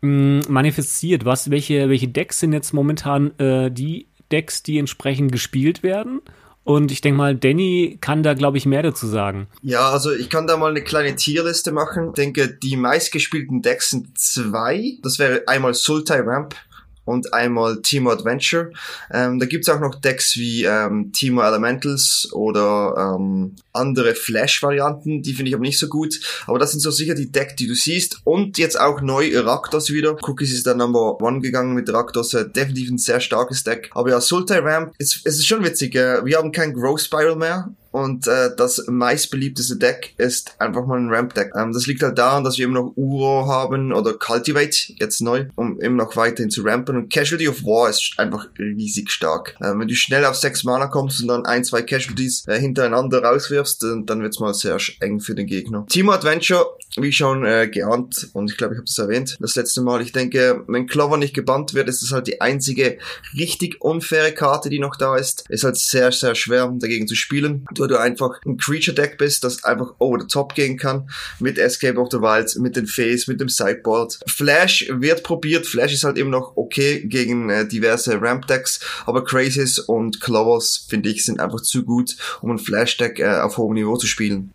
mm, 0.00 0.40
manifestiert? 0.48 1.24
Was, 1.24 1.48
welche, 1.52 1.88
welche 1.88 2.08
Decks 2.08 2.40
sind 2.40 2.52
jetzt 2.52 2.72
momentan 2.72 3.38
äh, 3.38 3.70
die 3.70 4.08
Decks, 4.32 4.62
die 4.62 4.78
entsprechend 4.78 5.30
gespielt 5.30 5.82
werden. 5.82 6.20
Und 6.64 6.92
ich 6.92 7.00
denke 7.00 7.18
mal, 7.18 7.34
Danny 7.34 7.98
kann 8.00 8.22
da, 8.22 8.34
glaube 8.34 8.56
ich, 8.56 8.66
mehr 8.66 8.82
dazu 8.82 9.06
sagen. 9.06 9.48
Ja, 9.62 9.90
also 9.90 10.12
ich 10.12 10.30
kann 10.30 10.46
da 10.46 10.56
mal 10.56 10.70
eine 10.70 10.82
kleine 10.82 11.16
Tierliste 11.16 11.72
machen. 11.72 12.08
Ich 12.08 12.14
denke, 12.14 12.48
die 12.48 12.76
meistgespielten 12.76 13.62
Decks 13.62 13.90
sind 13.90 14.16
zwei. 14.16 14.98
Das 15.02 15.18
wäre 15.18 15.42
einmal 15.46 15.74
Sultai 15.74 16.20
Ramp 16.20 16.54
und 17.04 17.34
einmal 17.34 17.82
Timo 17.82 18.10
Adventure. 18.10 18.72
Ähm, 19.12 19.38
da 19.38 19.46
gibt's 19.46 19.68
auch 19.68 19.80
noch 19.80 19.96
Decks 19.96 20.36
wie 20.36 20.64
ähm, 20.64 21.12
Timo 21.12 21.42
Elementals 21.42 22.28
oder 22.32 23.16
ähm, 23.16 23.56
andere 23.72 24.14
Flash-Varianten, 24.14 25.22
die 25.22 25.34
finde 25.34 25.50
ich 25.50 25.54
aber 25.54 25.64
nicht 25.64 25.78
so 25.78 25.88
gut. 25.88 26.20
Aber 26.46 26.58
das 26.58 26.72
sind 26.72 26.80
so 26.80 26.90
sicher 26.90 27.14
die 27.14 27.32
Decks, 27.32 27.56
die 27.56 27.66
du 27.66 27.74
siehst. 27.74 28.20
Und 28.24 28.58
jetzt 28.58 28.78
auch 28.78 29.00
neu 29.00 29.38
Raktos 29.40 29.90
wieder. 29.90 30.16
Cookies 30.22 30.52
ist 30.52 30.66
der 30.66 30.74
Number 30.74 31.20
One 31.20 31.40
gegangen 31.40 31.74
mit 31.74 31.92
Raktos. 31.92 32.34
Äh, 32.34 32.48
definitiv 32.48 32.90
ein 32.90 32.98
sehr 32.98 33.20
starkes 33.20 33.64
Deck. 33.64 33.90
Aber 33.94 34.10
ja, 34.10 34.20
Sultai 34.20 34.58
Ramp, 34.58 34.94
es, 34.98 35.20
es 35.24 35.38
ist 35.38 35.46
schon 35.46 35.64
witzig. 35.64 35.94
Äh, 35.94 36.24
wir 36.24 36.38
haben 36.38 36.52
kein 36.52 36.72
Growth 36.72 37.02
Spiral 37.02 37.36
mehr. 37.36 37.74
Und 37.92 38.26
äh, 38.26 38.50
das 38.56 38.84
meistbeliebteste 38.88 39.76
Deck 39.76 40.14
ist 40.16 40.54
einfach 40.58 40.86
mal 40.86 40.98
ein 40.98 41.10
Ramp-Deck. 41.10 41.52
Ähm, 41.54 41.72
das 41.72 41.86
liegt 41.86 42.02
halt 42.02 42.18
daran, 42.18 42.42
dass 42.42 42.58
wir 42.58 42.64
immer 42.64 42.80
noch 42.80 42.92
Uro 42.96 43.46
haben 43.46 43.92
oder 43.92 44.14
Cultivate, 44.14 44.94
jetzt 44.96 45.20
neu, 45.20 45.46
um 45.56 45.78
immer 45.78 46.04
noch 46.04 46.16
weiterhin 46.16 46.50
zu 46.50 46.62
rampen. 46.62 46.96
Und 46.96 47.12
Casualty 47.12 47.48
of 47.48 47.62
War 47.64 47.90
ist 47.90 48.14
einfach 48.16 48.48
riesig 48.58 49.10
stark. 49.10 49.54
Ähm, 49.62 49.80
wenn 49.80 49.88
du 49.88 49.94
schnell 49.94 50.24
auf 50.24 50.36
sechs 50.36 50.64
Mana 50.64 50.86
kommst 50.86 51.20
und 51.20 51.28
dann 51.28 51.44
ein, 51.44 51.64
zwei 51.64 51.82
Casualties 51.82 52.44
äh, 52.48 52.58
hintereinander 52.58 53.22
rauswirfst, 53.22 53.82
dann, 53.82 54.06
dann 54.06 54.22
wird's 54.22 54.40
mal 54.40 54.54
sehr 54.54 54.78
eng 55.00 55.20
für 55.20 55.34
den 55.34 55.46
Gegner. 55.46 55.84
Timo 55.88 56.12
Adventure, 56.12 56.66
wie 56.96 57.12
schon 57.12 57.44
äh, 57.44 57.68
geahnt, 57.68 58.28
und 58.32 58.50
ich 58.50 58.56
glaube, 58.56 58.74
ich 58.74 58.78
habe 58.78 58.86
das 58.86 58.98
erwähnt, 58.98 59.36
das 59.40 59.54
letzte 59.54 59.80
Mal. 59.82 60.02
Ich 60.02 60.12
denke, 60.12 60.64
wenn 60.68 60.86
Clover 60.86 61.16
nicht 61.16 61.34
gebannt 61.34 61.74
wird, 61.74 61.88
ist 61.88 62.02
das 62.02 62.12
halt 62.12 62.26
die 62.26 62.40
einzige 62.40 62.98
richtig 63.36 63.80
unfaire 63.80 64.32
Karte, 64.32 64.68
die 64.68 64.78
noch 64.78 64.96
da 64.96 65.16
ist. 65.16 65.44
Ist 65.48 65.64
halt 65.64 65.76
sehr, 65.76 66.12
sehr 66.12 66.34
schwer, 66.34 66.72
dagegen 66.74 67.06
zu 67.06 67.14
spielen. 67.14 67.66
Wo 67.76 67.86
du 67.86 67.98
einfach 67.98 68.40
ein 68.46 68.56
Creature-Deck 68.56 69.18
bist, 69.18 69.44
das 69.44 69.64
einfach 69.64 69.94
over 69.98 70.20
the 70.20 70.26
top 70.26 70.54
gehen 70.54 70.76
kann. 70.76 71.08
Mit 71.40 71.58
Escape 71.58 71.98
of 71.98 72.08
the 72.10 72.18
Wilds, 72.18 72.56
mit 72.56 72.76
den 72.76 72.86
Face, 72.86 73.26
mit 73.26 73.40
dem 73.40 73.48
Sideboard. 73.48 74.20
Flash 74.26 74.86
wird 74.90 75.22
probiert. 75.22 75.66
Flash 75.66 75.92
ist 75.94 76.04
halt 76.04 76.18
immer 76.18 76.30
noch 76.30 76.56
okay 76.56 77.02
gegen 77.04 77.50
äh, 77.50 77.66
diverse 77.66 78.20
Ramp-Decks, 78.20 78.80
aber 79.06 79.24
Crazes 79.24 79.78
und 79.78 80.20
Clovers, 80.20 80.86
finde 80.88 81.08
ich, 81.08 81.24
sind 81.24 81.40
einfach 81.40 81.62
zu 81.62 81.84
gut, 81.84 82.16
um 82.40 82.50
ein 82.50 82.58
Flash-Deck 82.58 83.18
äh, 83.18 83.40
auf 83.40 83.56
hohem 83.56 83.74
Niveau 83.74 83.96
zu 83.96 84.06
spielen. 84.06 84.52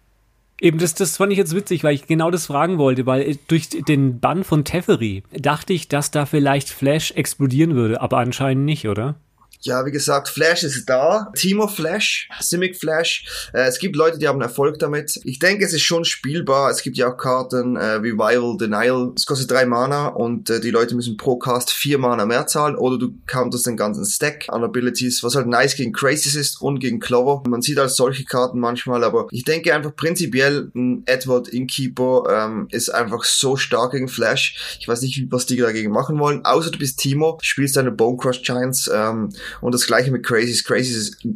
Eben, 0.60 0.80
das, 0.80 0.96
das 0.96 1.18
fand 1.18 1.32
ich 1.32 1.38
jetzt 1.38 1.56
witzig, 1.56 1.84
weil 1.84 1.94
ich 1.94 2.08
genau 2.08 2.32
das 2.32 2.48
fragen 2.48 2.78
wollte, 2.80 3.06
weil 3.06 3.22
äh, 3.22 3.38
durch 3.48 3.70
den 3.70 4.20
Bann 4.20 4.44
von 4.44 4.64
Teferi 4.64 5.24
dachte 5.32 5.74
ich, 5.74 5.88
dass 5.88 6.10
da 6.10 6.26
vielleicht 6.26 6.70
Flash 6.70 7.12
explodieren 7.12 7.76
würde, 7.76 8.02
aber 8.02 8.18
anscheinend 8.18 8.66
nicht, 8.66 8.88
oder? 8.88 9.16
Ja, 9.62 9.86
wie 9.86 9.92
gesagt, 9.92 10.30
Flash 10.30 10.64
ist 10.64 10.88
da. 10.88 11.32
Timo 11.36 11.68
Flash, 11.68 12.30
Simic 12.40 12.78
Flash. 12.78 13.50
Äh, 13.54 13.68
es 13.68 13.80
gibt 13.80 13.96
Leute, 13.96 14.20
die 14.20 14.28
haben 14.28 14.42
Erfolg 14.42 14.80
damit. 14.80 15.20
Ich 15.24 15.40
denke, 15.40 15.66
es 15.66 15.74
ist 15.74 15.82
schon 15.82 16.06
spielbar. 16.06 16.70
Es 16.70 16.82
gibt 16.82 16.98
ja 16.98 17.12
auch 17.12 17.18
Karten 17.18 17.76
äh, 17.76 18.04
wie 18.04 18.14
Viral 18.14 18.58
Denial. 18.58 19.12
Es 19.16 19.26
kostet 19.26 19.50
drei 19.50 19.66
Mana 19.66 20.08
und 20.08 20.50
äh, 20.50 20.60
die 20.60 20.72
Leute 20.72 20.96
müssen 20.96 21.18
pro 21.18 21.38
Cast 21.38 21.72
vier 21.72 21.98
Mana 21.98 22.26
mehr 22.26 22.48
zahlen 22.48 22.76
oder 22.76 22.98
du 22.98 23.16
counterst 23.26 23.66
den 23.66 23.78
ganzen 23.78 24.06
Stack 24.06 24.46
an 24.50 24.64
Abilities, 24.64 25.24
was 25.24 25.36
halt 25.36 25.48
nice 25.48 25.76
gegen 25.76 25.92
Crazies 25.92 26.36
ist 26.36 26.62
und 26.62 26.80
gegen 26.80 27.00
Clover. 27.00 27.44
Man 27.48 27.62
sieht 27.62 27.78
halt 27.78 27.92
solche 27.92 28.26
Karten 28.26 28.60
manchmal, 28.60 29.04
aber 29.04 29.28
ich 29.32 29.44
denke 29.44 29.74
einfach 29.74 29.96
prinzipiell 29.96 30.72
ein 30.76 31.04
Edward 31.08 31.48
Innkeeper 31.48 32.24
ähm, 32.30 32.68
ist 32.72 32.90
einfach 32.90 33.24
so 33.24 33.56
stark 33.56 33.92
gegen 33.92 34.08
Flash. 34.08 34.78
Ich 34.80 34.88
weiß 34.88 35.02
nicht, 35.02 35.32
was 35.32 35.46
die 35.46 35.58
dagegen 35.58 35.92
machen 35.92 36.20
wollen. 36.20 36.46
Außer 36.46 36.72
du 36.72 36.78
bist 36.78 37.00
Timo, 37.00 37.38
spielst 37.42 37.76
deine 37.76 37.92
Bone 37.92 38.18
Crush 38.18 38.44
Giants 38.44 38.90
ähm, 38.94 39.30
und 39.62 39.74
das 39.74 39.88
gleiche 39.88 40.12
mit 40.12 40.26
Crazies. 40.26 40.64
Crazies 40.64 40.96
ist 40.96 41.28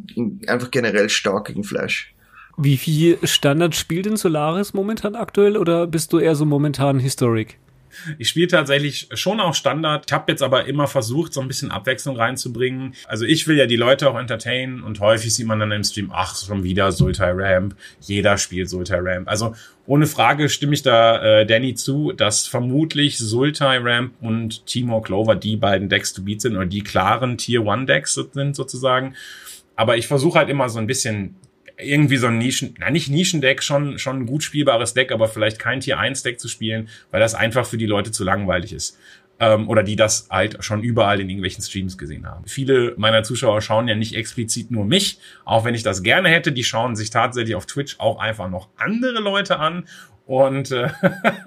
einfach 0.48 0.72
generell 0.72 1.10
stark 1.10 1.48
gegen 1.48 1.64
Flash. 1.64 2.14
Wie 2.58 2.78
viel 2.78 3.18
Standard 3.24 3.76
spielt 3.76 4.06
denn 4.06 4.18
Solaris 4.18 4.74
momentan 4.74 5.16
aktuell 5.16 5.58
oder 5.58 5.88
bist 5.88 6.14
du 6.14 6.20
eher 6.20 6.36
so 6.36 6.46
momentan 6.46 7.00
Historic? 7.00 7.58
Ich 8.18 8.30
spiele 8.30 8.48
tatsächlich 8.48 9.10
schon 9.14 9.40
auch 9.40 9.54
Standard. 9.54 10.06
Ich 10.08 10.14
habe 10.14 10.32
jetzt 10.32 10.44
aber 10.44 10.66
immer 10.66 10.88
versucht, 10.88 11.34
so 11.34 11.42
ein 11.42 11.48
bisschen 11.48 11.72
Abwechslung 11.72 12.16
reinzubringen. 12.16 12.94
Also 13.08 13.26
ich 13.26 13.48
will 13.48 13.58
ja 13.58 13.66
die 13.66 13.76
Leute 13.76 14.10
auch 14.10 14.18
entertainen 14.18 14.84
und 14.84 15.00
häufig 15.00 15.34
sieht 15.34 15.48
man 15.48 15.60
dann 15.60 15.72
im 15.72 15.84
Stream, 15.84 16.12
ach, 16.14 16.36
schon 16.36 16.64
wieder 16.64 16.92
Sultai 16.92 17.32
Ramp. 17.32 17.76
Jeder 18.00 18.38
spielt 18.38 18.70
Sultai 18.70 19.00
Ramp. 19.02 19.28
Also 19.28 19.56
ohne 19.92 20.08
Frage 20.08 20.48
stimme 20.48 20.74
ich 20.74 20.84
da 20.84 21.42
äh, 21.42 21.46
Danny 21.46 21.76
zu, 21.76 22.14
dass 22.14 22.48
vermutlich 22.48 23.18
Sultai 23.18 23.78
Ramp 23.80 24.14
und 24.22 24.66
Timo 24.66 25.02
Clover 25.02 25.36
die 25.36 25.58
beiden 25.58 25.90
Decks 25.90 26.14
to 26.14 26.22
beat 26.22 26.40
sind 26.40 26.56
oder 26.56 26.66
die 26.66 26.82
klaren 26.82 27.38
Tier 27.38 27.66
One 27.66 27.86
Decks 27.88 28.14
sind 28.14 28.56
sozusagen. 28.56 29.16
Aber 29.76 29.98
ich 29.98 30.08
versuche 30.08 30.40
halt 30.40 30.48
immer 30.48 30.70
so 30.70 30.80
ein 30.80 30.88
bisschen 30.88 31.36
irgendwie 31.78 32.16
so 32.16 32.28
ein 32.28 32.38
Nischen, 32.38 32.76
na 32.80 32.90
nicht 32.90 33.10
Nischendeck, 33.10 33.62
schon, 33.62 34.00
schon 34.00 34.20
ein 34.20 34.26
gut 34.28 34.44
spielbares 34.44 34.94
Deck, 34.94 35.12
aber 35.12 35.28
vielleicht 35.28 35.60
kein 35.60 35.82
Tier 35.82 36.00
1 36.00 36.24
Deck 36.24 36.40
zu 36.40 36.48
spielen, 36.48 36.88
weil 37.10 37.20
das 37.20 37.36
einfach 37.36 37.66
für 37.66 37.78
die 37.78 37.86
Leute 37.86 38.12
zu 38.12 38.24
langweilig 38.24 38.72
ist. 38.72 38.98
Ähm, 39.44 39.68
oder 39.68 39.82
die 39.82 39.96
das 39.96 40.28
halt 40.30 40.64
schon 40.64 40.84
überall 40.84 41.20
in 41.20 41.28
irgendwelchen 41.28 41.64
Streams 41.64 41.98
gesehen 41.98 42.28
haben. 42.28 42.46
Viele 42.46 42.94
meiner 42.98 43.24
Zuschauer 43.24 43.62
schauen 43.62 43.88
ja 43.88 43.96
nicht 43.96 44.16
explizit 44.16 44.70
nur 44.70 44.86
mich, 44.86 45.20
auch 45.46 45.66
wenn 45.66 45.74
ich 45.74 45.82
das 45.82 46.04
gerne 46.04 46.30
hätte, 46.30 46.52
die 46.52 46.64
schauen 46.64 46.96
sich 46.96 47.10
tatsächlich 47.10 47.56
auf 47.56 47.66
Twitch 47.66 48.00
auch 48.00 48.20
einfach 48.20 48.50
noch 48.50 48.70
andere 48.78 49.20
Leute 49.20 49.58
an 49.58 49.86
und 50.28 50.72
äh, 50.72 50.90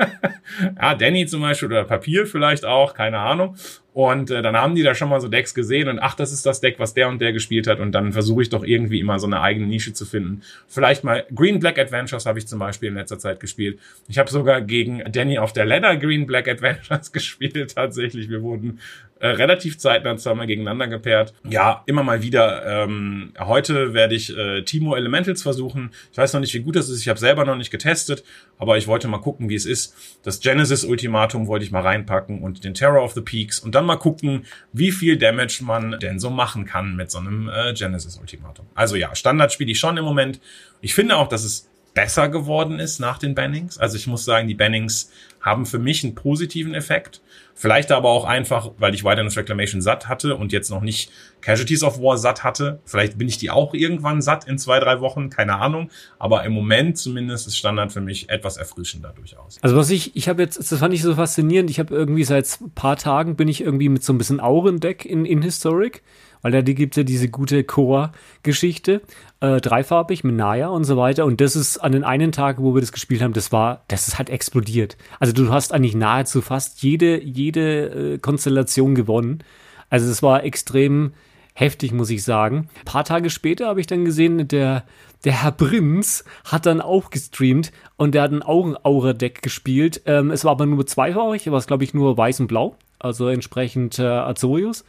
ja, 0.80 0.94
Danny 0.94 1.26
zum 1.26 1.40
Beispiel 1.40 1.68
oder 1.68 1.84
Papier 1.84 2.26
vielleicht 2.26 2.64
auch, 2.64 2.94
keine 2.94 3.20
Ahnung. 3.20 3.56
Und 3.94 4.32
äh, 4.32 4.42
dann 4.42 4.56
haben 4.56 4.74
die 4.74 4.82
da 4.82 4.96
schon 4.96 5.08
mal 5.08 5.20
so 5.20 5.28
Decks 5.28 5.54
gesehen 5.54 5.88
und 5.88 6.00
ach, 6.00 6.16
das 6.16 6.32
ist 6.32 6.44
das 6.44 6.60
Deck, 6.60 6.80
was 6.80 6.94
der 6.94 7.08
und 7.08 7.20
der 7.20 7.32
gespielt 7.32 7.68
hat. 7.68 7.78
Und 7.78 7.92
dann 7.92 8.12
versuche 8.12 8.42
ich 8.42 8.50
doch 8.50 8.64
irgendwie 8.64 8.98
immer 8.98 9.20
so 9.20 9.28
eine 9.28 9.40
eigene 9.40 9.68
Nische 9.68 9.92
zu 9.92 10.04
finden. 10.04 10.42
Vielleicht 10.66 11.04
mal 11.04 11.24
Green 11.32 11.60
Black 11.60 11.78
Adventures 11.78 12.26
habe 12.26 12.40
ich 12.40 12.48
zum 12.48 12.58
Beispiel 12.58 12.88
in 12.88 12.96
letzter 12.96 13.20
Zeit 13.20 13.38
gespielt. 13.38 13.78
Ich 14.08 14.18
habe 14.18 14.28
sogar 14.28 14.62
gegen 14.62 15.00
Danny 15.12 15.38
auf 15.38 15.52
der 15.52 15.64
Ladder 15.64 15.96
Green 15.96 16.26
Black 16.26 16.48
Adventures 16.48 17.12
gespielt, 17.12 17.76
tatsächlich. 17.76 18.28
Wir 18.28 18.42
wurden 18.42 18.80
äh, 19.20 19.28
relativ 19.28 19.78
zeitnah 19.78 20.16
zweimal 20.16 20.46
gegeneinander 20.46 20.88
gepaart. 20.88 21.34
Ja, 21.48 21.82
immer 21.86 22.02
mal 22.02 22.22
wieder. 22.22 22.84
Ähm, 22.84 23.32
heute 23.38 23.94
werde 23.94 24.14
ich 24.14 24.36
äh, 24.36 24.62
Timo 24.62 24.94
Elementals 24.96 25.42
versuchen. 25.42 25.92
Ich 26.12 26.18
weiß 26.18 26.32
noch 26.32 26.40
nicht, 26.40 26.52
wie 26.54 26.60
gut 26.60 26.76
das 26.76 26.88
ist. 26.88 27.00
Ich 27.00 27.08
habe 27.08 27.18
selber 27.18 27.44
noch 27.44 27.56
nicht 27.56 27.70
getestet, 27.70 28.24
aber 28.58 28.76
ich 28.76 28.86
wollte 28.86 29.08
mal 29.08 29.18
gucken, 29.18 29.48
wie 29.48 29.54
es 29.54 29.66
ist. 29.66 29.94
Das 30.22 30.40
Genesis 30.40 30.84
Ultimatum 30.84 31.46
wollte 31.46 31.64
ich 31.64 31.70
mal 31.70 31.82
reinpacken 31.82 32.42
und 32.42 32.64
den 32.64 32.74
Terror 32.74 33.02
of 33.02 33.12
the 33.12 33.20
Peaks 33.20 33.60
und 33.60 33.74
dann 33.74 33.86
mal 33.86 33.96
gucken, 33.96 34.44
wie 34.72 34.90
viel 34.90 35.16
Damage 35.16 35.60
man 35.62 35.98
denn 36.00 36.18
so 36.18 36.30
machen 36.30 36.64
kann 36.64 36.96
mit 36.96 37.10
so 37.10 37.18
einem 37.18 37.48
äh, 37.48 37.72
Genesis 37.72 38.18
Ultimatum. 38.18 38.66
Also 38.74 38.96
ja, 38.96 39.14
Standard 39.14 39.52
spiele 39.52 39.70
ich 39.70 39.78
schon 39.78 39.96
im 39.96 40.04
Moment. 40.04 40.40
Ich 40.80 40.94
finde 40.94 41.16
auch, 41.16 41.28
dass 41.28 41.44
es 41.44 41.70
besser 41.94 42.28
geworden 42.28 42.80
ist 42.80 42.98
nach 42.98 43.18
den 43.18 43.34
Bannings. 43.34 43.78
Also 43.78 43.96
ich 43.96 44.06
muss 44.06 44.24
sagen, 44.24 44.48
die 44.48 44.54
Bannings 44.54 45.10
haben 45.40 45.64
für 45.64 45.78
mich 45.78 46.04
einen 46.04 46.14
positiven 46.14 46.74
Effekt. 46.74 47.20
Vielleicht 47.56 47.92
aber 47.92 48.08
auch 48.08 48.24
einfach, 48.24 48.72
weil 48.78 48.94
ich 48.94 49.04
Wilderness 49.04 49.36
Reclamation 49.36 49.80
satt 49.80 50.08
hatte 50.08 50.36
und 50.36 50.52
jetzt 50.52 50.70
noch 50.70 50.80
nicht 50.80 51.10
Casualties 51.40 51.84
of 51.84 52.00
War 52.00 52.18
satt 52.18 52.42
hatte. 52.42 52.80
Vielleicht 52.84 53.16
bin 53.16 53.28
ich 53.28 53.38
die 53.38 53.50
auch 53.50 53.74
irgendwann 53.74 54.22
satt 54.22 54.48
in 54.48 54.58
zwei, 54.58 54.80
drei 54.80 55.00
Wochen, 55.00 55.30
keine 55.30 55.56
Ahnung. 55.56 55.90
Aber 56.18 56.44
im 56.44 56.52
Moment 56.52 56.98
zumindest 56.98 57.46
ist 57.46 57.56
Standard 57.56 57.92
für 57.92 58.00
mich 58.00 58.28
etwas 58.28 58.56
erfrischender 58.56 59.12
durchaus. 59.14 59.58
Also 59.62 59.76
was 59.76 59.90
ich, 59.90 60.16
ich 60.16 60.28
habe 60.28 60.42
jetzt, 60.42 60.58
das 60.58 60.78
fand 60.78 60.92
ich 60.94 61.02
so 61.02 61.14
faszinierend. 61.14 61.70
Ich 61.70 61.78
habe 61.78 61.94
irgendwie 61.94 62.24
seit 62.24 62.58
paar 62.74 62.96
Tagen 62.96 63.36
bin 63.36 63.46
ich 63.46 63.60
irgendwie 63.60 63.88
mit 63.88 64.02
so 64.02 64.12
ein 64.12 64.18
bisschen 64.18 64.40
Aurendeck 64.40 65.04
in, 65.04 65.24
in 65.24 65.40
Historic 65.42 66.02
weil 66.44 66.52
da 66.52 66.60
gibt 66.60 66.94
ja 66.94 67.04
diese 67.04 67.30
gute 67.30 67.64
Core-Geschichte, 67.64 69.00
äh, 69.40 69.62
dreifarbig 69.62 70.24
mit 70.24 70.36
Naya 70.36 70.68
und 70.68 70.84
so 70.84 70.98
weiter. 70.98 71.24
Und 71.24 71.40
das 71.40 71.56
ist 71.56 71.78
an 71.78 71.92
den 71.92 72.04
einen 72.04 72.32
Tag, 72.32 72.60
wo 72.60 72.74
wir 72.74 72.82
das 72.82 72.92
gespielt 72.92 73.22
haben, 73.22 73.32
das 73.32 73.50
war, 73.50 73.82
das 73.88 74.18
halt 74.18 74.28
explodiert. 74.28 74.98
Also 75.18 75.32
du 75.32 75.50
hast 75.50 75.72
eigentlich 75.72 75.94
nahezu 75.94 76.42
fast 76.42 76.82
jede, 76.82 77.18
jede 77.24 78.12
äh, 78.14 78.18
Konstellation 78.18 78.94
gewonnen. 78.94 79.42
Also 79.88 80.10
es 80.10 80.22
war 80.22 80.44
extrem 80.44 81.14
heftig, 81.54 81.92
muss 81.92 82.10
ich 82.10 82.22
sagen. 82.22 82.68
Ein 82.80 82.84
paar 82.84 83.04
Tage 83.04 83.30
später 83.30 83.66
habe 83.66 83.80
ich 83.80 83.86
dann 83.86 84.04
gesehen, 84.04 84.46
der, 84.46 84.84
der 85.24 85.42
Herr 85.42 85.52
Prinz 85.52 86.26
hat 86.44 86.66
dann 86.66 86.82
auch 86.82 87.08
gestreamt 87.08 87.72
und 87.96 88.14
der 88.14 88.20
hat 88.20 88.32
ein 88.32 88.42
Augenaura-Deck 88.42 89.40
gespielt. 89.40 90.02
Ähm, 90.04 90.30
es 90.30 90.44
war 90.44 90.50
aber 90.50 90.66
nur 90.66 90.86
zweifarbig, 90.86 91.50
war 91.50 91.56
es 91.58 91.66
glaube 91.66 91.84
ich 91.84 91.94
nur 91.94 92.18
weiß 92.18 92.40
und 92.40 92.48
blau, 92.48 92.76
also 92.98 93.28
entsprechend 93.28 93.98
äh, 93.98 94.02
Azorius. 94.02 94.84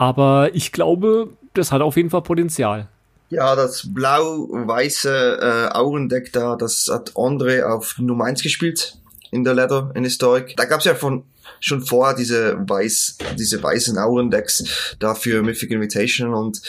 Aber 0.00 0.54
ich 0.54 0.72
glaube, 0.72 1.28
das 1.52 1.72
hat 1.72 1.82
auf 1.82 1.94
jeden 1.98 2.08
Fall 2.08 2.22
Potenzial. 2.22 2.88
Ja, 3.28 3.54
das 3.54 3.86
blau-weiße 3.92 5.68
äh, 5.70 5.76
Augendeck 5.76 6.32
da, 6.32 6.56
das 6.56 6.88
hat 6.90 7.12
André 7.12 7.62
auf 7.64 7.98
Nummer 7.98 8.24
1 8.24 8.42
gespielt 8.42 8.96
in 9.30 9.44
der 9.44 9.52
Leather 9.52 9.92
in 9.94 10.04
Historic. 10.04 10.56
Da 10.56 10.64
gab's 10.64 10.86
ja 10.86 10.94
von 10.94 11.24
schon 11.60 11.82
vorher 11.82 12.16
diese 12.16 12.56
weiß, 12.66 13.18
diese 13.38 13.62
weißen 13.62 13.98
Aurendecks 13.98 14.96
dafür 15.00 15.42
Mythic 15.42 15.70
Invitation 15.70 16.32
und 16.32 16.62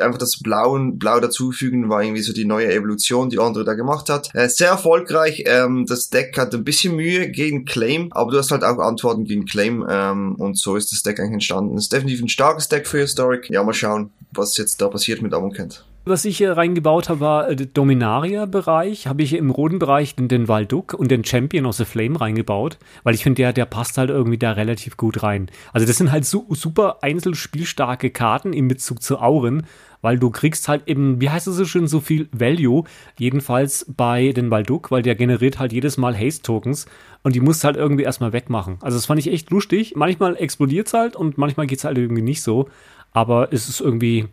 einfach 0.00 0.18
das 0.18 0.40
Blauen, 0.42 0.98
Blau 0.98 1.20
dazufügen 1.20 1.88
war 1.88 2.02
irgendwie 2.02 2.22
so 2.22 2.32
die 2.32 2.44
neue 2.44 2.72
Evolution, 2.72 3.30
die 3.30 3.38
andere 3.38 3.64
da 3.64 3.74
gemacht 3.74 4.08
hat. 4.08 4.30
Äh, 4.34 4.48
sehr 4.48 4.68
erfolgreich. 4.68 5.44
Ähm, 5.46 5.86
das 5.86 6.10
Deck 6.10 6.36
hat 6.38 6.54
ein 6.54 6.64
bisschen 6.64 6.96
Mühe 6.96 7.30
gegen 7.30 7.64
Claim, 7.64 8.08
aber 8.12 8.30
du 8.32 8.38
hast 8.38 8.50
halt 8.50 8.64
auch 8.64 8.78
Antworten 8.78 9.24
gegen 9.24 9.46
Claim 9.46 9.86
ähm, 9.88 10.34
und 10.36 10.58
so 10.58 10.76
ist 10.76 10.92
das 10.92 11.02
Deck 11.02 11.18
eigentlich 11.18 11.34
entstanden. 11.34 11.76
ist 11.76 11.92
definitiv 11.92 12.22
ein 12.22 12.28
starkes 12.28 12.68
Deck 12.68 12.86
für 12.86 12.98
Historic. 12.98 13.48
Ja, 13.50 13.62
mal 13.62 13.72
schauen, 13.72 14.10
was 14.32 14.56
jetzt 14.56 14.80
da 14.80 14.88
passiert 14.88 15.22
mit 15.22 15.32
Amonkent. 15.34 15.84
Was 16.08 16.24
ich 16.24 16.38
hier 16.38 16.56
reingebaut 16.56 17.10
habe, 17.10 17.20
war 17.20 17.54
der 17.54 17.66
Dominaria-Bereich. 17.66 19.08
Habe 19.08 19.22
ich 19.22 19.34
im 19.34 19.50
roten 19.50 19.78
Bereich 19.78 20.14
den, 20.14 20.28
den 20.28 20.48
Valduk 20.48 20.94
und 20.94 21.10
den 21.10 21.22
Champion 21.22 21.66
of 21.66 21.76
the 21.76 21.84
Flame 21.84 22.18
reingebaut, 22.18 22.78
weil 23.04 23.14
ich 23.14 23.22
finde, 23.22 23.42
der, 23.42 23.52
der 23.52 23.66
passt 23.66 23.98
halt 23.98 24.08
irgendwie 24.08 24.38
da 24.38 24.52
relativ 24.52 24.96
gut 24.96 25.22
rein. 25.22 25.50
Also 25.74 25.86
das 25.86 25.98
sind 25.98 26.10
halt 26.10 26.24
su 26.24 26.46
super 26.54 27.02
einzelspielstarke 27.02 28.08
Karten 28.08 28.54
im 28.54 28.68
Bezug 28.68 29.02
zu 29.02 29.18
Auren, 29.18 29.66
weil 30.00 30.18
du 30.18 30.30
kriegst 30.30 30.66
halt 30.66 30.84
eben, 30.86 31.20
wie 31.20 31.28
heißt 31.28 31.46
es 31.46 31.56
so 31.56 31.66
schön, 31.66 31.88
so 31.88 32.00
viel 32.00 32.30
Value, 32.32 32.84
jedenfalls 33.18 33.84
bei 33.94 34.32
den 34.32 34.50
Valduk, 34.50 34.90
weil 34.90 35.02
der 35.02 35.14
generiert 35.14 35.58
halt 35.58 35.74
jedes 35.74 35.98
Mal 35.98 36.18
Haste-Tokens 36.18 36.86
und 37.22 37.34
die 37.34 37.40
musst 37.40 37.64
halt 37.64 37.76
irgendwie 37.76 38.04
erstmal 38.04 38.32
wegmachen. 38.32 38.78
Also 38.80 38.96
das 38.96 39.04
fand 39.04 39.20
ich 39.20 39.30
echt 39.30 39.50
lustig. 39.50 39.92
Manchmal 39.94 40.36
explodiert 40.36 40.86
es 40.86 40.94
halt 40.94 41.16
und 41.16 41.36
manchmal 41.36 41.66
geht 41.66 41.80
es 41.80 41.84
halt 41.84 41.98
irgendwie 41.98 42.22
nicht 42.22 42.40
so. 42.40 42.70
Aber 43.12 43.52
es 43.52 43.68
ist 43.68 43.80
irgendwie 43.80 44.28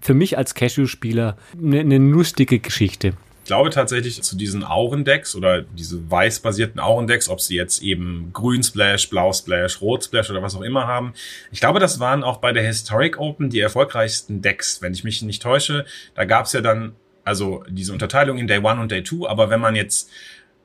für 0.00 0.14
mich 0.14 0.38
als 0.38 0.54
Casual-Spieler 0.54 1.36
eine, 1.60 1.80
eine 1.80 1.98
lustige 1.98 2.58
Geschichte. 2.58 3.14
Ich 3.42 3.50
glaube 3.50 3.70
tatsächlich 3.70 4.22
zu 4.22 4.36
diesen 4.36 4.62
Aurendecks 4.62 5.34
oder 5.34 5.62
diese 5.62 6.10
weiß-basierten 6.10 6.80
Aurendecks, 6.80 7.30
ob 7.30 7.40
sie 7.40 7.56
jetzt 7.56 7.82
eben 7.82 8.30
Grün 8.34 8.62
Splash, 8.62 9.08
Blau 9.08 9.32
Splash, 9.32 9.80
Rot 9.80 10.04
Splash 10.04 10.28
oder 10.28 10.42
was 10.42 10.54
auch 10.54 10.60
immer 10.60 10.86
haben. 10.86 11.14
Ich 11.50 11.60
glaube, 11.60 11.80
das 11.80 11.98
waren 11.98 12.22
auch 12.22 12.36
bei 12.38 12.52
der 12.52 12.62
Historic 12.62 13.18
Open 13.18 13.48
die 13.48 13.60
erfolgreichsten 13.60 14.42
Decks, 14.42 14.82
wenn 14.82 14.92
ich 14.92 15.02
mich 15.02 15.22
nicht 15.22 15.40
täusche. 15.40 15.86
Da 16.14 16.26
gab 16.26 16.44
es 16.44 16.52
ja 16.52 16.60
dann 16.60 16.94
also 17.24 17.62
diese 17.68 17.92
Unterteilung 17.92 18.38
in 18.38 18.46
Day 18.46 18.58
One 18.58 18.80
und 18.80 18.90
Day 18.90 19.02
Two, 19.02 19.26
aber 19.26 19.50
wenn 19.50 19.60
man 19.60 19.76
jetzt 19.76 20.10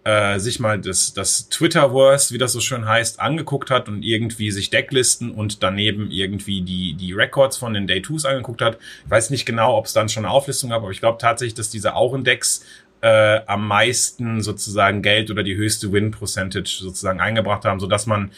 äh, 0.04 0.38
sich 0.39 0.60
mal 0.60 0.80
das, 0.80 1.13
das 1.13 1.50
Twitterverse, 1.50 2.34
wie 2.34 2.38
das 2.38 2.52
so 2.52 2.60
schön 2.60 2.86
heißt, 2.86 3.20
angeguckt 3.20 3.70
hat 3.70 3.88
und 3.88 4.04
irgendwie 4.04 4.52
sich 4.52 4.70
Decklisten 4.70 5.32
und 5.32 5.63
daneben 5.63 6.12
irgendwie 6.12 6.62
die, 6.62 6.94
die 6.94 7.13
Records 7.13 7.58
von 7.58 7.74
den 7.74 7.88
Day 7.88 8.00
2s 8.00 8.26
angeguckt 8.26 8.62
hat. 8.62 8.78
Ich 9.06 9.12
weiß 9.12 9.30
nicht 9.30 9.46
genau, 9.46 9.78
ob 9.78 9.86
es 9.86 9.94
dann 9.94 10.10
schon 10.10 10.26
eine 10.26 10.34
Auflistung 10.34 10.72
gab, 10.72 10.82
aber 10.82 10.92
ich 10.92 11.00
glaube 11.00 11.20
tatsächlich, 11.20 11.54
dass 11.54 11.70
diese 11.70 11.96
Aurendex 11.96 12.66
äh, 13.02 13.42
am 13.48 13.68
meisten 13.68 14.42
sozusagen 14.42 15.02
Geld 15.02 15.32
oder 15.32 15.44
die 15.44 15.56
höchste 15.56 15.92
Win-Percentage 15.92 16.80
sozusagen 16.82 17.20
eingebracht 17.20 17.66
haben, 17.66 17.80
so 17.80 17.88
dass 17.88 18.06
man 18.06 18.32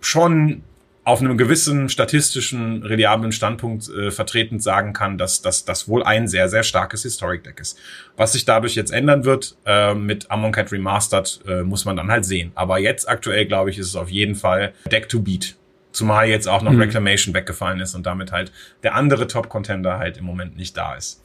schon 0.00 0.62
auf 1.06 1.20
einem 1.20 1.38
gewissen 1.38 1.88
statistischen, 1.88 2.82
reliablen 2.82 3.30
Standpunkt 3.30 3.88
äh, 3.88 4.10
vertretend 4.10 4.60
sagen 4.60 4.92
kann, 4.92 5.18
dass 5.18 5.40
das 5.40 5.88
wohl 5.88 6.02
ein 6.02 6.26
sehr, 6.26 6.48
sehr 6.48 6.64
starkes 6.64 7.04
Historic 7.04 7.44
Deck 7.44 7.60
ist. 7.60 7.78
Was 8.16 8.32
sich 8.32 8.44
dadurch 8.44 8.74
jetzt 8.74 8.92
ändern 8.92 9.24
wird 9.24 9.56
äh, 9.64 9.94
mit 9.94 10.30
Amonkhet 10.32 10.72
Remastered, 10.72 11.40
äh, 11.46 11.62
muss 11.62 11.84
man 11.84 11.96
dann 11.96 12.10
halt 12.10 12.24
sehen. 12.24 12.50
Aber 12.56 12.80
jetzt 12.80 13.08
aktuell, 13.08 13.46
glaube 13.46 13.70
ich, 13.70 13.78
ist 13.78 13.86
es 13.86 13.94
auf 13.94 14.10
jeden 14.10 14.34
Fall 14.34 14.72
Deck 14.90 15.08
to 15.08 15.20
Beat 15.20 15.56
Zumal 15.92 16.28
jetzt 16.28 16.46
auch 16.46 16.60
noch 16.60 16.72
hm. 16.72 16.80
Reclamation 16.80 17.34
weggefallen 17.34 17.80
ist 17.80 17.94
und 17.94 18.04
damit 18.04 18.30
halt 18.30 18.52
der 18.82 18.94
andere 18.94 19.28
Top-Contender 19.28 19.98
halt 19.98 20.18
im 20.18 20.24
Moment 20.26 20.54
nicht 20.54 20.76
da 20.76 20.94
ist. 20.94 21.22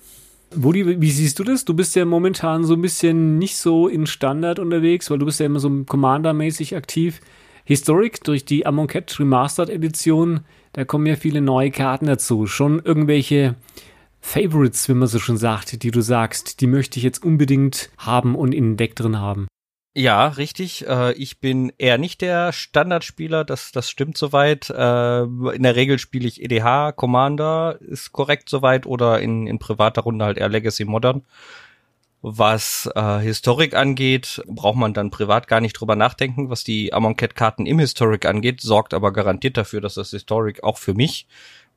Woody, 0.56 1.02
wie 1.02 1.12
siehst 1.12 1.40
du 1.40 1.44
das? 1.44 1.66
Du 1.66 1.74
bist 1.74 1.94
ja 1.96 2.06
momentan 2.06 2.64
so 2.64 2.76
ein 2.76 2.82
bisschen 2.82 3.38
nicht 3.38 3.58
so 3.58 3.90
in 3.90 4.06
Standard 4.06 4.60
unterwegs, 4.60 5.10
weil 5.10 5.18
du 5.18 5.26
bist 5.26 5.42
ja 5.42 5.48
immer 5.48 5.60
so 5.60 5.70
Commander-mäßig 5.86 6.76
aktiv. 6.78 7.20
Historic 7.66 8.24
durch 8.24 8.46
die 8.46 8.66
Amonkhet 8.66 9.20
Remastered 9.20 9.70
Edition, 9.70 10.42
da 10.74 10.86
kommen 10.86 11.06
ja 11.06 11.16
viele 11.16 11.42
neue 11.42 11.72
Karten 11.72 12.06
dazu. 12.06 12.48
Schon 12.48 12.80
irgendwelche 12.80 13.56
Favorites, 14.20 14.88
wie 14.88 14.94
man 14.94 15.08
so 15.08 15.20
schon 15.20 15.38
sagt, 15.38 15.84
die 15.84 15.92
du 15.92 16.02
sagst, 16.02 16.62
die 16.62 16.68
möchte 16.68 17.00
ich 17.00 17.04
jetzt 17.04 17.24
unbedingt 17.24 17.90
haben 17.98 18.36
und 18.36 18.54
in 18.54 18.64
den 18.64 18.78
Deck 18.78 18.96
drin 18.96 19.20
haben. 19.20 19.48
Ja, 19.94 20.28
richtig. 20.28 20.88
Äh, 20.88 21.12
ich 21.14 21.42
bin 21.42 21.74
eher 21.78 21.98
nicht 21.98 22.22
der 22.22 22.54
Standardspieler, 22.54 23.44
das, 23.44 23.74
das 23.74 23.90
stimmt 23.90 24.18
soweit. 24.18 24.70
Äh, 24.70 25.24
in 25.24 25.64
der 25.64 25.76
Regel 25.76 26.00
spiele 26.00 26.28
ich 26.28 26.42
EDH, 26.42 26.94
Commander 26.94 27.78
ist 27.82 28.14
korrekt 28.14 28.48
soweit 28.48 28.86
oder 28.86 29.20
in, 29.20 29.48
in 29.48 29.60
privater 29.60 30.04
Runde 30.04 30.24
halt 30.24 30.38
eher 30.38 30.48
Legacy 30.48 30.86
Modern. 30.86 31.24
Was 32.24 32.88
äh, 32.94 33.20
Historic 33.20 33.74
angeht, 33.74 34.44
braucht 34.46 34.78
man 34.78 34.94
dann 34.94 35.10
privat 35.10 35.48
gar 35.48 35.60
nicht 35.60 35.74
drüber 35.74 35.96
nachdenken. 35.96 36.52
Was 36.52 36.64
die 36.64 36.94
Amonkhet-Karten 36.94 37.66
im 37.66 37.80
Historic 37.80 38.28
angeht, 38.28 38.62
sorgt 38.62 38.94
aber 38.94 39.12
garantiert 39.12 39.58
dafür, 39.58 39.82
dass 39.82 39.96
das 39.96 40.12
Historic 40.12 40.64
auch 40.64 40.78
für 40.78 40.94
mich 40.94 41.28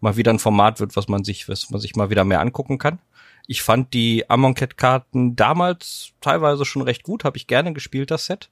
mal 0.01 0.17
wieder 0.17 0.33
ein 0.33 0.39
Format 0.39 0.81
wird, 0.81 0.97
was 0.97 1.09
man 1.09 1.25
sich, 1.25 1.49
was 1.49 1.71
man 1.71 1.81
sich 1.81 1.97
mal 1.97 2.11
wieder 2.11 2.25
mehr 2.25 2.41
angucken 2.41 2.77
kann. 2.77 2.99
Ich 3.47 3.63
fand 3.63 3.95
die 3.95 4.29
Amonkhet-Karten 4.29 5.35
damals 5.35 6.13
teilweise 6.21 6.67
schon 6.67 6.83
recht 6.83 7.05
gut, 7.05 7.25
habe 7.25 7.39
ich 7.39 7.47
gerne 7.47 7.73
gespielt, 7.73 8.11
das 8.11 8.27
Set. 8.27 8.51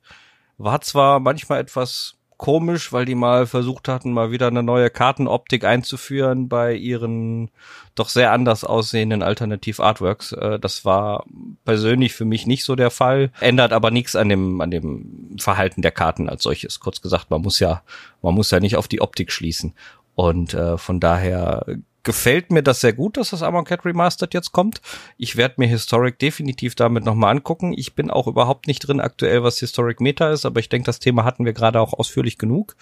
War 0.57 0.81
zwar 0.81 1.20
manchmal 1.20 1.61
etwas 1.61 2.16
komisch, 2.42 2.92
weil 2.92 3.05
die 3.05 3.14
mal 3.14 3.46
versucht 3.46 3.87
hatten, 3.87 4.11
mal 4.12 4.33
wieder 4.33 4.48
eine 4.48 4.64
neue 4.64 4.90
Kartenoptik 4.90 5.62
einzuführen 5.64 6.48
bei 6.48 6.74
ihren 6.74 7.52
doch 7.94 8.09
sehr 8.09 8.33
anders 8.33 8.64
aussehenden 8.64 9.22
Alternativ-Artworks. 9.22 10.33
Äh, 10.33 10.59
das 10.59 10.85
war 10.85 11.24
persönlich 11.64 12.14
für 12.14 12.24
mich 12.24 12.48
nicht 12.48 12.64
so 12.64 12.74
der 12.74 12.90
Fall, 12.90 13.31
ändert 13.38 13.72
aber 13.72 13.92
nichts 13.92 14.16
an 14.16 14.28
dem, 14.28 14.61
an 14.61 14.72
dem 14.72 15.37
Verhalten 15.38 15.83
der 15.83 15.92
Karten 15.92 16.28
als 16.28 16.42
solches. 16.42 16.81
Kurz 16.81 17.00
gesagt, 17.00 17.31
man 17.31 17.42
muss 17.42 17.61
ja, 17.61 17.85
man 18.22 18.35
muss 18.35 18.50
ja 18.50 18.59
nicht 18.59 18.76
auf 18.76 18.88
die 18.88 19.00
Optik 19.00 19.31
schließen. 19.31 19.74
Und 20.16 20.52
äh, 20.52 20.78
von 20.78 20.98
daher 20.98 21.64
gefällt 22.02 22.50
mir 22.50 22.62
das 22.62 22.80
sehr 22.80 22.92
gut, 22.92 23.16
dass 23.16 23.30
das 23.30 23.40
Cat 23.40 23.84
Remastered 23.84 24.34
jetzt 24.34 24.52
kommt. 24.52 24.80
Ich 25.16 25.36
werde 25.36 25.54
mir 25.58 25.66
Historic 25.66 26.18
definitiv 26.18 26.74
damit 26.74 27.04
nochmal 27.04 27.36
angucken. 27.36 27.72
Ich 27.76 27.94
bin 27.94 28.10
auch 28.10 28.26
überhaupt 28.26 28.66
nicht 28.66 28.80
drin 28.80 29.00
aktuell, 29.00 29.42
was 29.42 29.58
Historic 29.58 30.00
Meta 30.00 30.30
ist, 30.30 30.44
aber 30.44 30.60
ich 30.60 30.68
denke, 30.68 30.86
das 30.86 30.98
Thema 30.98 31.24
hatten 31.24 31.44
wir 31.44 31.52
gerade 31.52 31.80
auch 31.80 31.92
ausführlich 31.92 32.38
genug. 32.38 32.76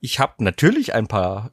Ich 0.00 0.18
habe 0.18 0.42
natürlich 0.44 0.94
ein 0.94 1.06
paar 1.06 1.50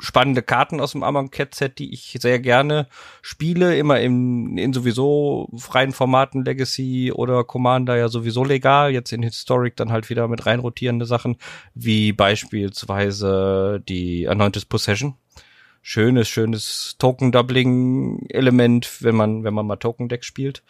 spannende 0.00 0.42
Karten 0.42 0.80
aus 0.80 0.92
dem 0.92 1.30
Cat 1.30 1.54
Set, 1.54 1.78
die 1.78 1.92
ich 1.92 2.18
sehr 2.20 2.40
gerne 2.40 2.88
spiele, 3.22 3.76
immer 3.76 4.00
in, 4.00 4.58
in 4.58 4.72
sowieso 4.72 5.48
freien 5.56 5.92
Formaten 5.92 6.44
Legacy 6.44 7.12
oder 7.12 7.44
Commander 7.44 7.96
ja 7.96 8.08
sowieso 8.08 8.44
legal, 8.44 8.92
jetzt 8.92 9.12
in 9.12 9.22
Historic 9.22 9.76
dann 9.76 9.92
halt 9.92 10.10
wieder 10.10 10.26
mit 10.28 10.46
reinrotierende 10.46 11.06
Sachen, 11.06 11.36
wie 11.74 12.12
beispielsweise 12.12 13.82
die 13.88 14.28
Anointed 14.28 14.68
Possession 14.68 15.14
schönes, 15.86 16.28
schönes 16.28 16.96
Token-Doubling-Element, 16.98 19.02
wenn 19.02 19.14
man, 19.14 19.44
wenn 19.44 19.52
man 19.52 19.66
mal 19.66 19.76
Token-Deck 19.76 20.24
spielt. 20.24 20.62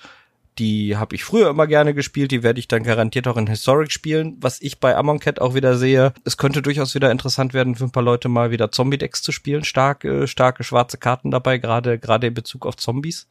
Die 0.58 0.96
habe 0.96 1.14
ich 1.14 1.22
früher 1.22 1.50
immer 1.50 1.68
gerne 1.68 1.94
gespielt, 1.94 2.32
die 2.32 2.42
werde 2.42 2.58
ich 2.58 2.66
dann 2.66 2.82
garantiert 2.82 3.28
auch 3.28 3.36
in 3.36 3.46
Historic 3.46 3.92
spielen. 3.92 4.36
Was 4.40 4.60
ich 4.60 4.80
bei 4.80 4.96
Amonkhet 4.96 5.40
auch 5.40 5.54
wieder 5.54 5.76
sehe, 5.76 6.12
es 6.24 6.36
könnte 6.36 6.62
durchaus 6.62 6.96
wieder 6.96 7.12
interessant 7.12 7.54
werden, 7.54 7.76
für 7.76 7.84
ein 7.84 7.92
paar 7.92 8.02
Leute 8.02 8.28
mal 8.28 8.50
wieder 8.50 8.72
Zombie-Decks 8.72 9.22
zu 9.22 9.30
spielen. 9.30 9.62
Starke, 9.62 10.26
starke 10.26 10.64
schwarze 10.64 10.98
Karten 10.98 11.30
dabei, 11.30 11.58
gerade 11.58 12.00
gerade 12.00 12.26
in 12.26 12.34
Bezug 12.34 12.66
auf 12.66 12.76
Zombies. 12.76 13.28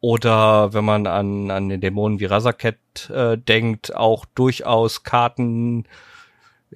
Oder 0.00 0.74
wenn 0.74 0.84
man 0.84 1.08
an, 1.08 1.50
an 1.50 1.68
den 1.68 1.80
Dämonen 1.80 2.20
wie 2.20 2.26
Razaket 2.26 3.10
äh, 3.10 3.36
denkt, 3.36 3.96
auch 3.96 4.26
durchaus 4.36 5.02
Karten, 5.02 5.86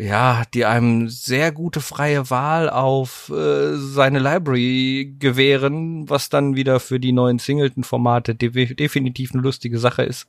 ja, 0.01 0.45
die 0.55 0.65
einem 0.65 1.11
sehr 1.11 1.53
gute 1.53 1.81
freie 1.81 2.31
Wahl 2.31 2.71
auf 2.71 3.29
äh, 3.29 3.77
seine 3.77 4.19
Library 4.19 5.15
gewähren, 5.19 6.09
was 6.09 6.31
dann 6.31 6.57
wieder 6.57 6.81
für 6.81 6.99
die 6.99 7.13
neuen 7.13 7.39
Singleton-Formate 7.39 8.35
de 8.35 8.75
definitiv 8.75 9.35
eine 9.35 9.43
lustige 9.43 9.79
Sache 9.79 10.03
ist, 10.03 10.27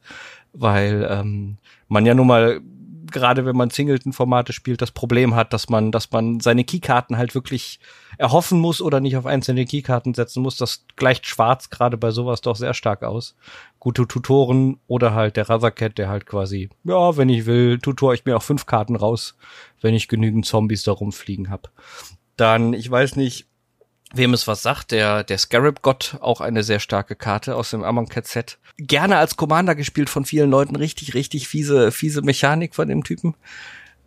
weil 0.51 1.07
ähm, 1.09 1.57
man 1.87 2.05
ja 2.05 2.13
nun 2.13 2.27
mal 2.27 2.59
gerade 3.11 3.45
wenn 3.45 3.55
man 3.55 3.69
Singleton-Formate 3.69 4.53
spielt, 4.53 4.81
das 4.81 4.91
Problem 4.91 5.35
hat, 5.35 5.53
dass 5.53 5.69
man, 5.69 5.91
dass 5.91 6.11
man 6.11 6.39
seine 6.39 6.63
Keykarten 6.63 7.17
halt 7.17 7.35
wirklich 7.35 7.79
erhoffen 8.17 8.59
muss 8.59 8.81
oder 8.81 8.99
nicht 8.99 9.17
auf 9.17 9.25
einzelne 9.25 9.65
Keykarten 9.65 10.13
setzen 10.13 10.41
muss. 10.41 10.57
Das 10.57 10.85
gleicht 10.95 11.27
schwarz 11.27 11.69
gerade 11.69 11.97
bei 11.97 12.11
sowas 12.11 12.41
doch 12.41 12.55
sehr 12.55 12.73
stark 12.73 13.03
aus. 13.03 13.35
Gute 13.81 14.07
Tutoren 14.07 14.79
oder 14.85 15.15
halt 15.15 15.37
der 15.37 15.49
Razorcat, 15.49 15.97
der 15.97 16.07
halt 16.07 16.27
quasi, 16.27 16.69
ja, 16.83 17.17
wenn 17.17 17.29
ich 17.29 17.47
will, 17.47 17.79
tutor 17.79 18.13
ich 18.13 18.25
mir 18.25 18.37
auch 18.37 18.43
fünf 18.43 18.67
Karten 18.67 18.95
raus, 18.95 19.35
wenn 19.81 19.95
ich 19.95 20.07
genügend 20.07 20.45
Zombies 20.45 20.83
da 20.83 20.91
rumfliegen 20.91 21.49
hab. 21.49 21.71
Dann, 22.37 22.73
ich 22.73 22.89
weiß 22.91 23.15
nicht, 23.15 23.47
wem 24.13 24.35
es 24.35 24.47
was 24.47 24.61
sagt, 24.61 24.91
der, 24.91 25.23
der 25.23 25.39
Scarab-Gott, 25.39 26.19
auch 26.21 26.41
eine 26.41 26.61
sehr 26.61 26.79
starke 26.79 27.15
Karte 27.15 27.55
aus 27.55 27.71
dem 27.71 27.83
Amonkhet-Set. 27.83 28.59
Gerne 28.77 29.17
als 29.17 29.35
Commander 29.35 29.73
gespielt 29.73 30.11
von 30.11 30.25
vielen 30.25 30.51
Leuten, 30.51 30.75
richtig, 30.75 31.15
richtig 31.15 31.47
fiese, 31.47 31.91
fiese 31.91 32.21
Mechanik 32.21 32.75
von 32.75 32.87
dem 32.87 33.03
Typen. 33.03 33.33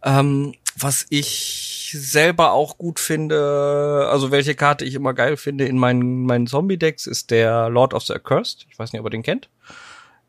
Ähm, 0.05 0.55
was 0.77 1.07
ich 1.11 1.93
selber 1.97 2.53
auch 2.53 2.79
gut 2.79 2.99
finde, 2.99 4.09
also 4.11 4.31
welche 4.31 4.55
Karte 4.55 4.85
ich 4.85 4.95
immer 4.95 5.15
geil 5.15 5.37
finde 5.37 5.67
in 5.67 5.79
meinen, 5.79 6.25
meinen 6.27 6.47
Zombie-Decks, 6.47 7.07
ist 7.07 7.31
der 7.31 7.69
Lord 7.69 7.95
of 7.95 8.05
the 8.05 8.15
Accursed. 8.15 8.67
Ich 8.71 8.79
weiß 8.79 8.93
nicht, 8.93 9.01
ob 9.01 9.07
ihr 9.07 9.11
den 9.11 9.23
kennt. 9.23 9.49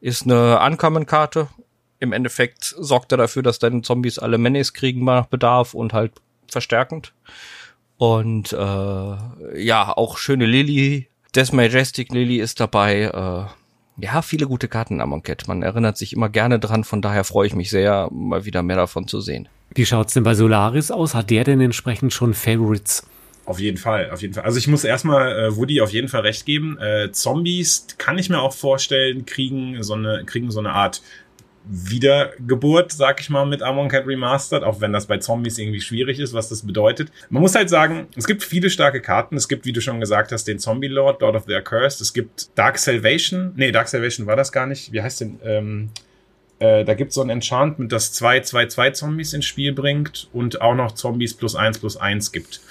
Ist 0.01 0.23
eine 0.23 0.59
Uncommon-Karte. 0.59 1.47
Im 1.99 2.13
Endeffekt 2.13 2.75
sorgt 2.77 3.11
er 3.11 3.17
dafür, 3.17 3.41
dass 3.41 3.59
deine 3.59 3.81
Zombies 3.81 4.19
alle 4.19 4.37
Menace 4.37 4.73
kriegen 4.73 5.03
nach 5.05 5.25
Bedarf 5.25 5.73
und 5.73 5.93
halt 5.93 6.11
verstärkend. 6.47 7.13
Und 7.97 8.53
äh, 8.53 8.55
ja, 8.57 9.93
auch 9.95 10.17
schöne 10.17 10.45
Lily. 10.45 11.07
Des 11.33 11.51
Majestic 11.51 12.11
Lily 12.11 12.37
ist 12.37 12.59
dabei. 12.59 13.03
Äh, 13.03 14.03
ja, 14.03 14.21
viele 14.21 14.47
gute 14.47 14.67
Karten 14.67 14.95
am 14.95 15.13
Amonkhet. 15.13 15.47
Man 15.47 15.63
erinnert 15.63 15.97
sich 15.97 16.13
immer 16.13 16.29
gerne 16.29 16.59
dran, 16.59 16.83
von 16.83 17.01
daher 17.01 17.23
freue 17.23 17.47
ich 17.47 17.55
mich 17.55 17.69
sehr, 17.69 18.09
mal 18.11 18.43
wieder 18.45 18.61
mehr 18.61 18.75
davon 18.75 19.07
zu 19.07 19.21
sehen. 19.21 19.47
Wie 19.75 19.85
schaut's 19.85 20.13
denn 20.13 20.23
bei 20.23 20.33
Solaris 20.33 20.89
aus? 20.89 21.13
Hat 21.13 21.29
der 21.29 21.43
denn 21.43 21.59
entsprechend 21.59 22.13
schon 22.13 22.33
Favorites? 22.33 23.05
Auf 23.45 23.59
jeden 23.59 23.77
Fall, 23.77 24.09
auf 24.09 24.21
jeden 24.21 24.33
Fall. 24.33 24.43
Also 24.43 24.57
ich 24.57 24.67
muss 24.67 24.83
erstmal 24.83 25.31
äh, 25.37 25.55
Woody 25.55 25.81
auf 25.81 25.91
jeden 25.91 26.07
Fall 26.07 26.21
recht 26.21 26.45
geben. 26.45 26.79
Äh, 26.79 27.11
Zombies 27.11 27.85
kann 27.97 28.17
ich 28.17 28.29
mir 28.29 28.39
auch 28.39 28.53
vorstellen, 28.53 29.25
kriegen 29.25 29.83
so 29.83 29.93
eine, 29.93 30.23
kriegen 30.25 30.49
so 30.49 30.59
eine 30.59 30.71
Art 30.71 31.01
Wiedergeburt, 31.67 32.91
sag 32.91 33.19
ich 33.19 33.29
mal, 33.29 33.45
mit 33.45 33.63
Amon 33.63 33.89
Cat 33.89 34.05
Remastered, 34.05 34.63
auch 34.63 34.81
wenn 34.81 34.93
das 34.93 35.07
bei 35.07 35.17
Zombies 35.17 35.57
irgendwie 35.57 35.81
schwierig 35.81 36.19
ist, 36.19 36.33
was 36.33 36.49
das 36.49 36.61
bedeutet. 36.61 37.11
Man 37.29 37.41
muss 37.41 37.55
halt 37.55 37.69
sagen, 37.69 38.07
es 38.15 38.25
gibt 38.25 38.43
viele 38.43 38.69
starke 38.69 39.01
Karten. 39.01 39.35
Es 39.35 39.47
gibt, 39.47 39.65
wie 39.65 39.73
du 39.73 39.81
schon 39.81 39.99
gesagt 39.99 40.31
hast, 40.31 40.45
den 40.45 40.59
Zombie 40.59 40.87
Lord, 40.87 41.21
Lord 41.21 41.35
of 41.35 41.45
the 41.47 41.55
Accursed. 41.55 42.01
Es 42.01 42.13
gibt 42.13 42.57
Dark 42.57 42.77
Salvation. 42.77 43.53
Nee, 43.55 43.71
Dark 43.71 43.87
Salvation 43.87 44.25
war 44.27 44.35
das 44.35 44.51
gar 44.51 44.67
nicht. 44.67 44.91
Wie 44.91 45.01
heißt 45.01 45.21
denn? 45.21 45.39
Ähm, 45.43 45.89
äh, 46.59 46.85
da 46.85 46.93
gibt 46.93 47.09
es 47.09 47.15
so 47.15 47.21
ein 47.21 47.29
Enchantment, 47.29 47.91
das 47.91 48.13
zwei, 48.13 48.39
zwei, 48.41 48.67
zwei 48.67 48.91
Zombies 48.91 49.33
ins 49.33 49.45
Spiel 49.45 49.73
bringt 49.73 50.29
und 50.33 50.61
auch 50.61 50.75
noch 50.75 50.93
Zombies 50.93 51.33
plus 51.33 51.55
eins 51.55 51.79
plus 51.79 51.97
eins 51.97 52.31
gibt. 52.31 52.61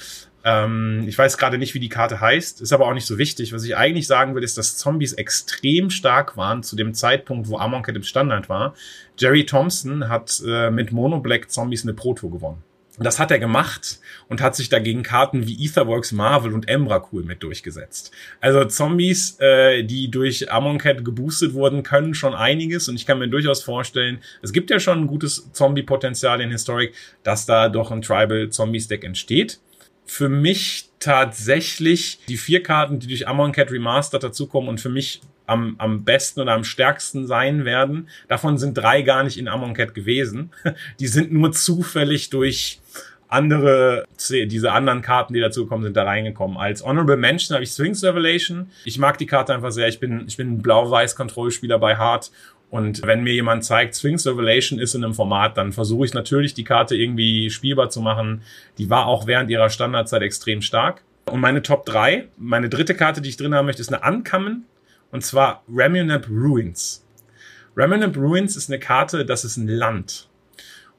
Ähm, 0.44 1.04
ich 1.06 1.16
weiß 1.16 1.38
gerade 1.38 1.56
nicht, 1.58 1.74
wie 1.74 1.80
die 1.80 1.88
Karte 1.88 2.20
heißt, 2.20 2.60
ist 2.60 2.72
aber 2.72 2.86
auch 2.86 2.94
nicht 2.94 3.06
so 3.06 3.16
wichtig. 3.18 3.52
Was 3.52 3.64
ich 3.64 3.76
eigentlich 3.76 4.06
sagen 4.06 4.34
will, 4.34 4.42
ist, 4.42 4.58
dass 4.58 4.76
Zombies 4.76 5.14
extrem 5.14 5.90
stark 5.90 6.36
waren 6.36 6.62
zu 6.62 6.76
dem 6.76 6.92
Zeitpunkt, 6.94 7.48
wo 7.48 7.56
Amonkhet 7.56 7.96
im 7.96 8.02
Standard 8.02 8.48
war. 8.48 8.74
Jerry 9.18 9.46
Thompson 9.46 10.08
hat 10.08 10.42
äh, 10.46 10.70
mit 10.70 10.92
Mono 10.92 11.20
Black 11.20 11.50
Zombies 11.50 11.84
eine 11.84 11.94
Proto 11.94 12.28
gewonnen. 12.28 12.62
Das 12.98 13.18
hat 13.18 13.32
er 13.32 13.40
gemacht 13.40 13.98
und 14.28 14.40
hat 14.40 14.54
sich 14.54 14.68
dagegen 14.68 15.02
Karten 15.02 15.46
wie 15.46 15.64
Etherworks 15.64 16.12
Marvel 16.12 16.52
und 16.52 16.68
Emrakul 16.68 17.24
mit 17.24 17.42
durchgesetzt. 17.42 18.12
Also 18.40 18.64
Zombies, 18.66 19.36
äh, 19.40 19.82
die 19.82 20.10
durch 20.10 20.52
Amonkhet 20.52 21.04
geboostet 21.04 21.54
wurden, 21.54 21.82
können 21.82 22.14
schon 22.14 22.34
einiges 22.34 22.88
und 22.88 22.94
ich 22.94 23.04
kann 23.04 23.18
mir 23.18 23.28
durchaus 23.28 23.64
vorstellen, 23.64 24.20
es 24.42 24.52
gibt 24.52 24.70
ja 24.70 24.78
schon 24.78 25.00
ein 25.00 25.06
gutes 25.08 25.50
Zombie-Potenzial 25.52 26.40
in 26.40 26.50
Historic, 26.50 26.94
dass 27.24 27.46
da 27.46 27.68
doch 27.68 27.90
ein 27.90 28.02
Tribal 28.02 28.50
Zombies 28.50 28.86
Deck 28.86 29.02
entsteht 29.02 29.58
für 30.06 30.28
mich 30.28 30.90
tatsächlich 30.98 32.18
die 32.28 32.36
vier 32.36 32.62
Karten, 32.62 32.98
die 32.98 33.06
durch 33.06 33.26
Amonkhet 33.26 33.70
Remastered 33.70 34.22
dazukommen 34.22 34.68
und 34.68 34.80
für 34.80 34.88
mich 34.88 35.22
am, 35.46 35.76
am 35.78 36.04
besten 36.04 36.40
oder 36.40 36.52
am 36.52 36.64
stärksten 36.64 37.26
sein 37.26 37.64
werden. 37.64 38.08
Davon 38.28 38.58
sind 38.58 38.74
drei 38.74 39.02
gar 39.02 39.24
nicht 39.24 39.38
in 39.38 39.48
Amonkhet 39.48 39.94
gewesen. 39.94 40.50
Die 41.00 41.06
sind 41.06 41.32
nur 41.32 41.52
zufällig 41.52 42.30
durch 42.30 42.80
andere, 43.28 44.06
diese 44.30 44.72
anderen 44.72 45.02
Karten, 45.02 45.34
die 45.34 45.40
dazukommen, 45.40 45.82
sind 45.82 45.96
da 45.96 46.04
reingekommen. 46.04 46.56
Als 46.56 46.84
Honorable 46.84 47.16
Mention 47.16 47.54
habe 47.54 47.64
ich 47.64 47.70
Sphinx 47.70 48.04
Revelation. 48.04 48.70
Ich 48.84 48.98
mag 48.98 49.18
die 49.18 49.26
Karte 49.26 49.52
einfach 49.52 49.72
sehr. 49.72 49.88
Ich 49.88 49.98
bin, 49.98 50.24
ich 50.28 50.36
bin 50.36 50.52
ein 50.52 50.62
blau-weiß 50.62 51.16
Kontrollspieler 51.16 51.78
bei 51.80 51.96
Hard 51.96 52.30
Und 52.70 53.02
wenn 53.02 53.24
mir 53.24 53.32
jemand 53.32 53.64
zeigt, 53.64 53.96
Sphinx 53.96 54.24
Revelation 54.26 54.78
ist 54.78 54.94
in 54.94 55.02
einem 55.02 55.14
Format, 55.14 55.56
dann 55.56 55.72
versuche 55.72 56.04
ich 56.04 56.14
natürlich, 56.14 56.54
die 56.54 56.64
Karte 56.64 56.94
irgendwie 56.94 57.50
spielbar 57.50 57.90
zu 57.90 58.00
machen. 58.00 58.42
Die 58.78 58.88
war 58.88 59.06
auch 59.06 59.26
während 59.26 59.50
ihrer 59.50 59.70
Standardzeit 59.70 60.22
extrem 60.22 60.62
stark. 60.62 61.02
Und 61.26 61.40
meine 61.40 61.62
Top 61.62 61.86
3, 61.86 62.28
meine 62.36 62.68
dritte 62.68 62.94
Karte, 62.94 63.20
die 63.20 63.30
ich 63.30 63.36
drin 63.36 63.54
haben 63.54 63.66
möchte, 63.66 63.82
ist 63.82 63.92
eine 63.92 64.06
Uncommon. 64.06 64.64
Und 65.14 65.24
zwar 65.24 65.62
Remunap 65.72 66.26
Ruins. 66.28 67.06
Remunap 67.76 68.16
Ruins 68.16 68.56
ist 68.56 68.68
eine 68.68 68.80
Karte, 68.80 69.24
das 69.24 69.44
ist 69.44 69.56
ein 69.56 69.68
Land. 69.68 70.28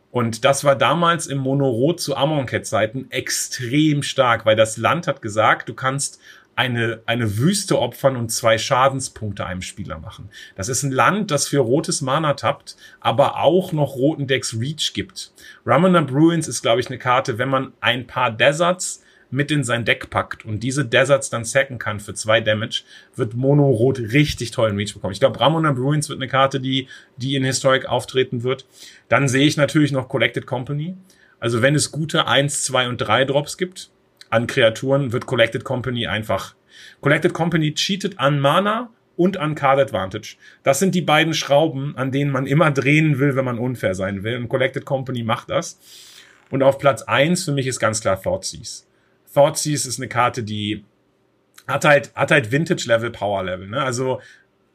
Und 0.09 0.45
das 0.45 0.63
war 0.63 0.77
damals 0.77 1.27
im 1.27 1.39
Mono-Rot 1.39 1.99
zu 1.99 2.15
Amonkhet-Zeiten 2.15 3.11
extrem 3.11 4.03
stark, 4.03 4.45
weil 4.45 4.55
das 4.55 4.77
Land 4.77 5.07
hat 5.07 5.21
gesagt, 5.21 5.67
du 5.67 5.73
kannst 5.73 6.21
eine, 6.55 7.01
eine 7.05 7.37
Wüste 7.39 7.77
opfern 7.77 8.15
und 8.15 8.31
zwei 8.31 8.57
Schadenspunkte 8.57 9.45
einem 9.45 9.61
Spieler 9.61 9.99
machen. 9.99 10.29
Das 10.55 10.69
ist 10.69 10.83
ein 10.83 10.93
Land, 10.93 11.29
das 11.29 11.49
für 11.49 11.59
rotes 11.59 11.99
Mana 11.99 12.35
tappt, 12.35 12.77
aber 13.01 13.41
auch 13.41 13.73
noch 13.73 13.97
roten 13.97 14.27
Decks 14.27 14.57
Reach 14.57 14.93
gibt. 14.93 15.33
Ramonab 15.65 16.09
Ruins 16.09 16.47
ist, 16.47 16.61
glaube 16.61 16.79
ich, 16.79 16.87
eine 16.87 16.99
Karte, 16.99 17.37
wenn 17.37 17.49
man 17.49 17.73
ein 17.81 18.07
paar 18.07 18.31
Deserts 18.31 19.03
mit 19.35 19.51
in 19.51 19.63
sein 19.63 19.85
Deck 19.85 20.09
packt 20.09 20.45
und 20.45 20.61
diese 20.61 20.85
Deserts 20.85 21.29
dann 21.29 21.43
sacken 21.43 21.77
kann 21.77 21.99
für 21.99 22.13
zwei 22.13 22.41
Damage, 22.41 22.83
wird 23.15 23.35
Mono 23.35 23.69
Rot 23.69 23.99
richtig 23.99 24.51
tollen 24.51 24.77
Reach 24.77 24.93
bekommen. 24.93 25.13
Ich 25.13 25.19
glaube, 25.19 25.39
Ramonab 25.39 25.77
Ruins 25.77 26.09
wird 26.09 26.19
eine 26.19 26.27
Karte, 26.27 26.59
die, 26.59 26.87
die 27.17 27.35
in 27.35 27.43
Historic 27.43 27.85
auftreten 27.85 28.43
wird. 28.43 28.65
Dann 29.09 29.27
sehe 29.27 29.45
ich 29.45 29.57
natürlich 29.57 29.91
noch 29.91 30.09
Collected 30.09 30.45
Company. 30.45 30.95
Also 31.39 31.61
wenn 31.61 31.75
es 31.75 31.91
gute 31.91 32.27
1, 32.27 32.63
2 32.63 32.87
und 32.87 32.97
3 32.97 33.25
Drops 33.25 33.57
gibt, 33.57 33.89
an 34.29 34.47
Kreaturen 34.47 35.11
wird 35.11 35.25
Collected 35.25 35.63
Company 35.63 36.07
einfach. 36.07 36.55
Collected 37.01 37.33
Company 37.33 37.73
cheatet 37.73 38.19
an 38.19 38.39
Mana 38.39 38.89
und 39.17 39.37
an 39.37 39.55
Card 39.55 39.79
Advantage. 39.79 40.35
Das 40.63 40.79
sind 40.79 40.95
die 40.95 41.01
beiden 41.01 41.33
Schrauben, 41.33 41.95
an 41.97 42.11
denen 42.11 42.31
man 42.31 42.45
immer 42.45 42.71
drehen 42.71 43.19
will, 43.19 43.35
wenn 43.35 43.45
man 43.45 43.59
unfair 43.59 43.95
sein 43.95 44.23
will. 44.23 44.37
Und 44.37 44.49
Collected 44.49 44.85
Company 44.85 45.23
macht 45.23 45.49
das. 45.49 45.79
Und 46.49 46.63
auf 46.63 46.79
Platz 46.79 47.01
eins 47.03 47.45
für 47.45 47.51
mich 47.51 47.67
ist 47.67 47.79
ganz 47.79 48.01
klar 48.01 48.21
Thoughtseize. 48.21 48.84
Thoughtseize 49.35 49.87
ist 49.87 49.99
eine 49.99 50.07
Karte, 50.07 50.43
die 50.43 50.83
hat 51.67 51.85
halt, 51.85 52.11
hat 52.15 52.31
halt 52.31 52.51
Vintage-Level, 52.51 53.11
Power-Level. 53.11 53.67
Ne? 53.67 53.83
Also 53.83 54.21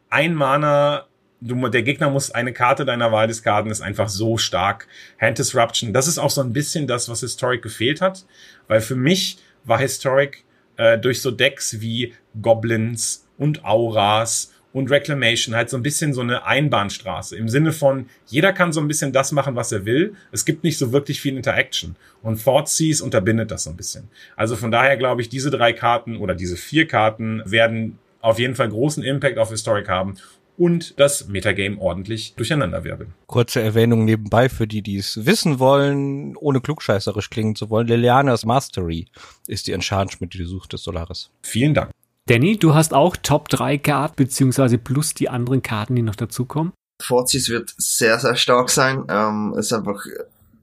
ein 0.09 0.35
Mana 0.35 1.07
du, 1.40 1.68
der 1.68 1.83
Gegner 1.83 2.11
muss 2.11 2.31
eine 2.31 2.53
Karte 2.53 2.85
deiner 2.85 3.12
Wahl 3.12 3.27
diskarden, 3.27 3.70
ist 3.70 3.81
einfach 3.81 4.09
so 4.09 4.37
stark. 4.37 4.87
Hand 5.20 5.38
Disruption, 5.38 5.92
das 5.92 6.07
ist 6.07 6.18
auch 6.18 6.31
so 6.31 6.40
ein 6.40 6.53
bisschen 6.53 6.87
das, 6.87 7.09
was 7.09 7.20
Historic 7.20 7.62
gefehlt 7.62 8.01
hat, 8.01 8.27
weil 8.68 8.81
für 8.81 8.96
mich 8.96 9.38
war 9.64 9.79
Historic 9.79 10.44
äh, 10.77 10.99
durch 10.99 11.23
so 11.23 11.31
Decks 11.31 11.81
wie 11.81 12.14
Goblins 12.40 13.27
und 13.38 13.64
Auras 13.64 14.53
und 14.72 14.90
Reclamation 14.90 15.54
halt 15.54 15.70
so 15.70 15.76
ein 15.76 15.83
bisschen 15.83 16.12
so 16.12 16.20
eine 16.20 16.44
Einbahnstraße 16.46 17.37
im 17.37 17.48
Sinne 17.48 17.72
von 17.72 18.06
jeder 18.26 18.52
kann 18.52 18.72
so 18.72 18.80
ein 18.80 18.88
bisschen 18.88 19.12
das 19.12 19.33
machen, 19.33 19.56
was 19.56 19.72
er 19.72 19.85
will. 19.85 20.14
Es 20.33 20.44
gibt 20.44 20.64
nicht 20.64 20.78
so 20.78 20.92
wirklich 20.92 21.20
viel 21.20 21.37
Interaction 21.37 21.96
und 22.22 22.42
Thoughtseize 22.42 23.02
unterbindet 23.02 23.50
das 23.50 23.64
so 23.64 23.70
ein 23.70 23.76
bisschen. 23.76 24.09
Also 24.37 24.56
von 24.56 24.70
daher 24.70 24.96
glaube 24.96 25.22
ich, 25.22 25.28
diese 25.28 25.50
drei 25.50 25.72
Karten 25.72 26.16
oder 26.16 26.35
diese 26.35 26.56
vier 26.56 26.87
Karten 26.87 27.42
werden 27.44 27.98
auf 28.20 28.38
jeden 28.38 28.54
Fall 28.54 28.68
großen 28.68 29.02
Impact 29.02 29.38
auf 29.38 29.50
Historic 29.50 29.88
haben 29.88 30.16
und 30.61 31.00
das 31.00 31.26
Metagame 31.28 31.78
ordentlich 31.80 32.35
durcheinanderwirbeln. 32.35 33.14
Kurze 33.26 33.62
Erwähnung 33.62 34.04
nebenbei 34.04 34.50
für 34.50 34.66
die, 34.66 34.83
die 34.83 34.98
es 34.98 35.24
wissen 35.24 35.59
wollen, 35.59 36.37
ohne 36.37 36.61
klugscheißerisch 36.61 37.30
klingen 37.30 37.56
zu 37.56 37.70
wollen. 37.70 37.87
Lilianas 37.87 38.44
Mastery 38.44 39.06
ist 39.46 39.66
die 39.66 39.72
Enchantment, 39.72 40.35
die 40.35 40.38
du 40.38 40.46
suchst 40.46 40.74
des 40.74 40.83
Solaris. 40.83 41.30
Vielen 41.42 41.72
Dank. 41.72 41.90
Danny, 42.31 42.57
du 42.57 42.75
hast 42.75 42.95
auch 42.95 43.16
Top 43.16 43.49
3 43.49 43.79
Karten, 43.79 44.14
beziehungsweise 44.14 44.79
plus 44.79 45.14
die 45.14 45.29
anderen 45.29 45.62
Karten, 45.62 45.97
die 45.97 46.03
noch 46.03 46.14
dazukommen. 46.14 46.73
Vorzis 47.03 47.49
wird 47.49 47.75
sehr, 47.77 48.21
sehr 48.21 48.37
stark 48.37 48.71
sein. 48.71 49.03
Ähm, 49.09 49.53
ist 49.59 49.73
einfach 49.73 50.05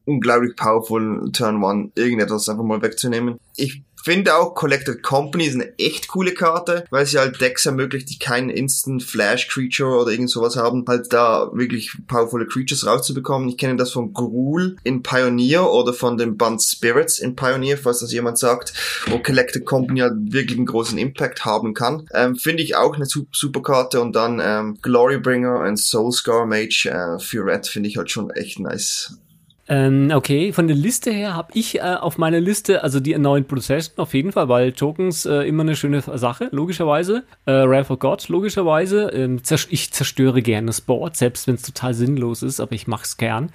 unglaublich 0.06 0.56
powerful, 0.56 1.30
Turn 1.34 1.62
One 1.62 1.91
irgendetwas 1.95 2.47
einfach 2.47 2.63
mal 2.63 2.82
wegzunehmen. 2.82 3.38
Ich 3.58 3.84
finde 4.07 4.37
auch 4.37 4.55
Collected 4.55 5.03
Company 5.03 5.47
ist 5.47 5.55
eine 5.55 5.77
echt 5.77 6.07
coole 6.07 6.33
Karte, 6.33 6.85
weil 6.91 7.05
sie 7.05 7.17
halt 7.17 7.41
Decks 7.41 7.65
ermöglicht, 7.65 8.09
die 8.09 8.17
keinen 8.17 8.49
Instant 8.49 9.03
Flash 9.03 9.49
Creature 9.49 9.99
oder 9.99 10.11
irgend 10.11 10.29
sowas 10.29 10.55
haben, 10.55 10.85
halt 10.87 11.11
da 11.11 11.49
wirklich 11.51 11.91
powervolle 12.07 12.45
Creatures 12.45 12.85
rauszubekommen. 12.85 13.49
Ich 13.49 13.57
kenne 13.57 13.75
das 13.75 13.91
von 13.91 14.13
Gruul 14.13 14.77
in 14.85 15.03
Pioneer 15.03 15.69
oder 15.69 15.91
von 15.91 16.17
den 16.17 16.37
Band 16.37 16.63
Spirits 16.63 17.19
in 17.19 17.35
Pioneer, 17.35 17.77
falls 17.77 17.99
das 17.99 18.13
jemand 18.13 18.37
sagt, 18.37 18.71
wo 19.07 19.19
Collected 19.19 19.65
Company 19.65 19.99
halt 19.99 20.13
wirklich 20.31 20.57
einen 20.57 20.67
großen 20.67 20.97
Impact 20.97 21.43
haben 21.43 21.73
kann. 21.73 22.07
Ähm, 22.13 22.37
finde 22.37 22.63
ich 22.63 22.77
auch 22.77 22.95
eine 22.95 23.05
super 23.05 23.61
Karte 23.61 23.99
und 23.99 24.15
dann 24.15 24.41
ähm, 24.41 24.77
Glorybringer 24.81 25.59
und 25.59 25.77
Soulscar 25.77 26.45
Mage 26.45 26.85
äh, 26.85 27.19
für 27.19 27.45
Red 27.45 27.67
finde 27.67 27.89
ich 27.89 27.97
halt 27.97 28.09
schon 28.09 28.29
echt 28.29 28.57
nice. 28.59 29.17
Ähm, 29.69 30.12
okay, 30.13 30.53
von 30.53 30.67
der 30.67 30.77
Liste 30.77 31.12
her 31.12 31.36
habe 31.36 31.51
ich 31.53 31.80
äh, 31.80 31.82
auf 31.82 32.17
meiner 32.17 32.39
Liste, 32.39 32.84
also 32.84 32.99
die 33.01 33.17
neuen 33.17 33.45
Prozession 33.45 33.97
auf 33.97 34.13
jeden 34.13 34.32
Fall, 34.32 34.47
weil 34.47 34.71
Tokens 34.71 35.25
äh, 35.25 35.41
immer 35.41 35.63
eine 35.63 35.75
schöne 35.75 36.01
Sache, 36.01 36.47
logischerweise. 36.51 37.23
Äh, 37.45 37.51
Wrath 37.51 37.91
of 37.91 37.99
God, 37.99 38.30
logischerweise. 38.30 39.10
Ähm, 39.10 39.41
ich 39.69 39.91
zerstöre 39.91 40.41
gerne 40.41 40.67
das 40.67 40.80
Board, 40.80 41.17
selbst 41.17 41.47
wenn 41.47 41.56
es 41.56 41.63
total 41.63 41.93
sinnlos 41.93 42.43
ist, 42.43 42.62
aber 42.62 42.73
ich 42.73 42.88
mache 42.88 43.03
es 43.03 43.17
gern. 43.17 43.49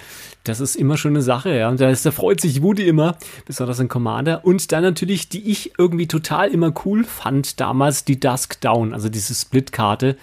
Das 0.45 0.61
ist 0.61 0.77
immer 0.77 0.99
schon 0.99 1.13
eine 1.13 1.23
Sache, 1.23 1.57
ja. 1.57 1.69
Und 1.71 1.81
da, 1.81 1.89
ist, 1.89 2.05
da 2.05 2.11
freut 2.11 2.41
sich 2.41 2.63
Woody 2.63 2.87
immer, 2.87 3.17
besonders 3.47 3.81
in 3.81 3.89
Commander. 3.89 4.45
Und 4.45 4.71
dann 4.73 4.83
natürlich, 4.83 5.31
die 5.31 5.51
ich 5.51 5.73
irgendwie 5.79 6.09
total 6.09 6.51
immer 6.51 6.75
cool 6.85 7.05
fand, 7.05 7.59
damals 7.59 8.05
die 8.05 8.21
Dusk 8.21 8.61
Down, 8.61 8.93
also 8.93 9.09
diese 9.09 9.35
Split-Karte 9.35 10.17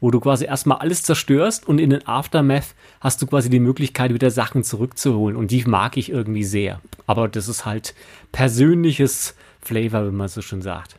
wo 0.00 0.10
du 0.10 0.20
quasi 0.20 0.44
erstmal 0.44 0.78
alles 0.78 1.02
zerstörst 1.02 1.66
und 1.66 1.78
in 1.78 1.90
den 1.90 2.06
Aftermath 2.06 2.74
hast 3.00 3.22
du 3.22 3.26
quasi 3.26 3.50
die 3.50 3.60
Möglichkeit, 3.60 4.12
wieder 4.12 4.30
Sachen 4.30 4.62
zurückzuholen. 4.62 5.36
Und 5.36 5.50
die 5.50 5.64
mag 5.64 5.96
ich 5.96 6.10
irgendwie 6.10 6.44
sehr. 6.44 6.80
Aber 7.06 7.28
das 7.28 7.48
ist 7.48 7.64
halt 7.64 7.94
persönliches 8.32 9.34
Flavor, 9.60 10.06
wenn 10.06 10.16
man 10.16 10.28
so 10.28 10.42
schon 10.42 10.62
sagt. 10.62 10.96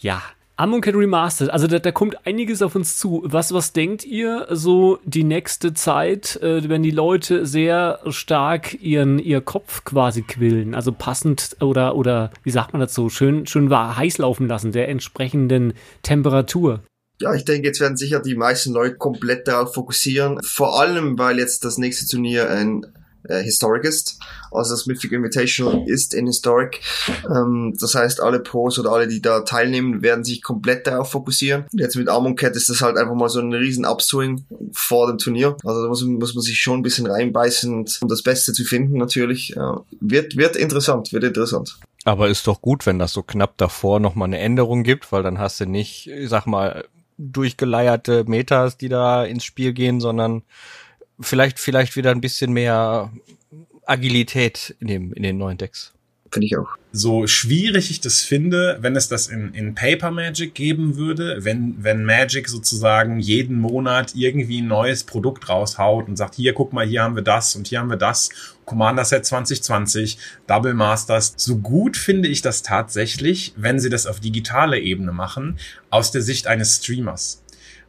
Ja. 0.00 0.22
Amonkhet 0.58 0.94
Remastered, 0.94 1.50
also 1.50 1.66
da, 1.66 1.78
da, 1.78 1.92
kommt 1.92 2.26
einiges 2.26 2.62
auf 2.62 2.74
uns 2.74 2.96
zu. 2.96 3.22
Was, 3.26 3.52
was 3.52 3.74
denkt 3.74 4.06
ihr 4.06 4.46
so 4.50 4.98
die 5.04 5.22
nächste 5.22 5.74
Zeit, 5.74 6.36
äh, 6.36 6.66
wenn 6.70 6.82
die 6.82 6.92
Leute 6.92 7.44
sehr 7.44 8.00
stark 8.08 8.72
ihren, 8.80 9.18
ihr 9.18 9.42
Kopf 9.42 9.84
quasi 9.84 10.22
quillen, 10.22 10.74
also 10.74 10.92
passend 10.92 11.58
oder, 11.60 11.94
oder 11.94 12.30
wie 12.42 12.50
sagt 12.50 12.72
man 12.72 12.80
dazu, 12.80 13.10
schön, 13.10 13.46
schön 13.46 13.68
war 13.68 13.98
heiß 13.98 14.16
laufen 14.16 14.48
lassen, 14.48 14.72
der 14.72 14.88
entsprechenden 14.88 15.74
Temperatur? 16.02 16.80
Ja, 17.20 17.34
ich 17.34 17.44
denke, 17.44 17.66
jetzt 17.68 17.80
werden 17.80 17.96
sicher 17.96 18.20
die 18.20 18.34
meisten 18.34 18.72
Leute 18.72 18.96
komplett 18.96 19.48
darauf 19.48 19.74
fokussieren. 19.74 20.42
Vor 20.42 20.80
allem, 20.80 21.18
weil 21.18 21.38
jetzt 21.38 21.64
das 21.64 21.78
nächste 21.78 22.06
Turnier 22.06 22.50
ein 22.50 22.86
äh, 23.28 23.42
Historic 23.42 23.84
ist. 23.84 24.18
Also 24.50 24.72
das 24.72 24.86
Mythic 24.86 25.12
Invitational 25.12 25.82
ist 25.86 26.14
in 26.14 26.26
Historic. 26.26 26.80
Ähm, 27.28 27.74
das 27.80 27.94
heißt, 27.94 28.20
alle 28.20 28.40
Pros 28.40 28.78
oder 28.78 28.92
alle, 28.92 29.08
die 29.08 29.20
da 29.20 29.40
teilnehmen, 29.40 30.02
werden 30.02 30.24
sich 30.24 30.42
komplett 30.42 30.86
darauf 30.86 31.10
fokussieren. 31.10 31.64
Jetzt 31.72 31.96
mit 31.96 32.08
Armon 32.08 32.36
Cat 32.36 32.56
ist 32.56 32.68
das 32.68 32.80
halt 32.80 32.96
einfach 32.96 33.14
mal 33.14 33.28
so 33.28 33.40
ein 33.40 33.52
riesen 33.52 33.84
Upswing 33.84 34.44
vor 34.72 35.06
dem 35.08 35.18
Turnier. 35.18 35.56
Also 35.64 35.82
da 35.82 35.88
muss, 35.88 36.02
muss 36.04 36.34
man 36.34 36.42
sich 36.42 36.60
schon 36.60 36.80
ein 36.80 36.82
bisschen 36.82 37.06
reinbeißen, 37.06 37.86
um 38.00 38.08
das 38.08 38.22
Beste 38.22 38.52
zu 38.52 38.64
finden 38.64 38.98
natürlich. 38.98 39.56
Äh, 39.56 39.72
wird, 40.00 40.36
wird 40.36 40.56
interessant, 40.56 41.12
wird 41.12 41.24
interessant. 41.24 41.78
Aber 42.04 42.28
ist 42.28 42.46
doch 42.46 42.62
gut, 42.62 42.86
wenn 42.86 43.00
das 43.00 43.12
so 43.12 43.24
knapp 43.24 43.56
davor 43.56 43.98
nochmal 43.98 44.26
eine 44.26 44.38
Änderung 44.38 44.84
gibt, 44.84 45.10
weil 45.10 45.24
dann 45.24 45.40
hast 45.40 45.58
du 45.58 45.66
nicht, 45.66 46.06
ich 46.06 46.28
sag 46.28 46.46
mal, 46.46 46.84
durchgeleierte 47.18 48.24
Metas, 48.26 48.76
die 48.76 48.88
da 48.88 49.24
ins 49.24 49.44
Spiel 49.44 49.72
gehen, 49.72 50.00
sondern 50.00 50.42
vielleicht, 51.20 51.58
vielleicht 51.58 51.96
wieder 51.96 52.10
ein 52.10 52.20
bisschen 52.20 52.52
mehr 52.52 53.12
Agilität 53.86 54.76
in 54.80 54.88
dem, 54.88 55.12
in 55.12 55.22
den 55.22 55.38
neuen 55.38 55.58
Decks. 55.58 55.95
Finde 56.30 56.46
ich 56.46 56.56
auch. 56.56 56.68
So 56.92 57.26
schwierig 57.26 57.90
ich 57.90 58.00
das 58.00 58.22
finde, 58.22 58.78
wenn 58.80 58.96
es 58.96 59.08
das 59.08 59.28
in, 59.28 59.52
in 59.54 59.74
Paper 59.74 60.10
Magic 60.10 60.54
geben 60.54 60.96
würde, 60.96 61.44
wenn, 61.44 61.76
wenn 61.78 62.04
Magic 62.04 62.48
sozusagen 62.48 63.20
jeden 63.20 63.58
Monat 63.58 64.12
irgendwie 64.14 64.60
ein 64.60 64.66
neues 64.66 65.04
Produkt 65.04 65.48
raushaut 65.48 66.08
und 66.08 66.16
sagt, 66.16 66.34
hier, 66.36 66.54
guck 66.54 66.72
mal, 66.72 66.86
hier 66.86 67.02
haben 67.02 67.14
wir 67.14 67.22
das 67.22 67.54
und 67.54 67.68
hier 67.68 67.80
haben 67.80 67.90
wir 67.90 67.96
das, 67.96 68.30
Commander 68.64 69.04
Set 69.04 69.24
2020, 69.24 70.18
Double 70.46 70.74
Masters. 70.74 71.34
So 71.36 71.58
gut 71.58 71.96
finde 71.96 72.28
ich 72.28 72.42
das 72.42 72.62
tatsächlich, 72.62 73.54
wenn 73.56 73.78
sie 73.78 73.90
das 73.90 74.06
auf 74.06 74.20
digitale 74.20 74.80
Ebene 74.80 75.12
machen, 75.12 75.58
aus 75.90 76.10
der 76.10 76.22
Sicht 76.22 76.46
eines 76.46 76.76
Streamers. 76.76 77.42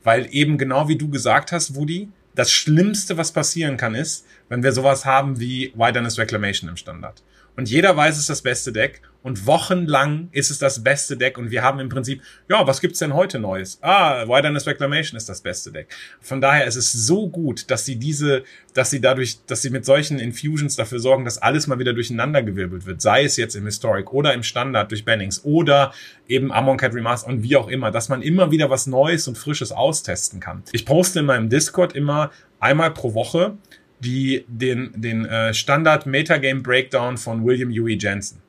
Weil 0.04 0.28
eben 0.32 0.58
genau 0.58 0.88
wie 0.88 0.98
du 0.98 1.10
gesagt 1.10 1.52
hast, 1.52 1.76
Woody, 1.76 2.10
das 2.36 2.52
Schlimmste, 2.52 3.18
was 3.18 3.32
passieren 3.32 3.78
kann, 3.78 3.96
ist, 3.96 4.26
wenn 4.48 4.64
wir 4.64 4.72
sowas 4.72 5.06
haben 5.06 5.40
wie 5.40 5.74
Wilderness 5.76 6.20
Reclamation 6.20 6.70
im 6.70 6.78
Standard. 6.78 7.24
Und 7.58 7.70
jeder 7.70 7.98
weiß, 7.98 8.14
es 8.14 8.22
ist 8.22 8.30
das 8.30 8.44
beste 8.44 8.72
Deck 8.72 9.02
und 9.24 9.48
wochenlang 9.48 10.30
ist 10.32 10.52
es 10.52 10.60
das 10.60 10.84
beste 10.84 11.18
Deck 11.18 11.40
und 11.40 11.50
wir 11.50 11.64
haben 11.64 11.80
im 11.80 11.90
Prinzip, 11.90 12.22
ja, 12.48 12.68
was 12.68 12.82
gibt's 12.82 13.00
denn 13.00 13.16
heute 13.16 13.40
Neues? 13.40 13.80
Ah, 13.82 14.28
Wilderness 14.28 14.68
Reclamation 14.68 15.18
ist 15.18 15.28
das 15.28 15.42
beste 15.42 15.72
Deck. 15.72 15.88
Von 16.22 16.40
daher 16.40 16.68
ist 16.68 16.76
es 16.76 16.94
so 16.94 17.28
gut, 17.28 17.72
dass 17.72 17.84
sie 17.84 17.96
diese, 17.96 18.44
dass 18.76 18.92
sie 18.92 19.02
dadurch, 19.02 19.40
dass 19.48 19.64
sie 19.64 19.72
mit 19.72 19.86
solchen 19.86 20.20
Infusions 20.20 20.76
dafür 20.76 21.00
sorgen, 21.00 21.26
dass 21.26 21.40
alles 21.40 21.66
mal 21.66 21.80
wieder 21.80 21.94
durcheinandergewirbelt 21.94 22.86
wird, 22.86 23.02
sei 23.02 23.24
es 23.24 23.38
jetzt 23.38 23.56
im 23.56 23.66
Historic 23.66 24.14
oder 24.14 24.36
im 24.36 24.44
Standard 24.44 24.92
durch 24.92 25.04
Bannings 25.04 25.44
oder 25.44 25.94
eben 26.28 26.52
Amon 26.52 26.78
Cat 26.78 26.94
Remaster 26.94 27.28
und 27.28 27.42
wie 27.42 27.56
auch 27.56 27.70
immer, 27.70 27.90
dass 27.90 28.08
man 28.08 28.22
immer 28.22 28.52
wieder 28.52 28.70
was 28.70 28.86
Neues 28.86 29.28
und 29.28 29.36
Frisches 29.36 29.72
austesten 29.72 30.40
kann. 30.40 30.62
Ich 30.74 30.86
poste 30.86 31.20
in 31.20 31.26
meinem 31.26 31.50
Discord 31.50 31.94
immer 31.94 32.30
einmal 32.60 32.92
pro 32.92 33.16
Woche 33.16 33.58
die, 34.00 34.46
den, 34.48 34.92
den 34.96 35.26
äh, 35.26 35.54
Standard 35.54 36.06
Metagame 36.06 36.62
Breakdown 36.62 37.18
von 37.18 37.46
William 37.46 37.70
Huey 37.70 37.98
Jensen. 38.00 38.42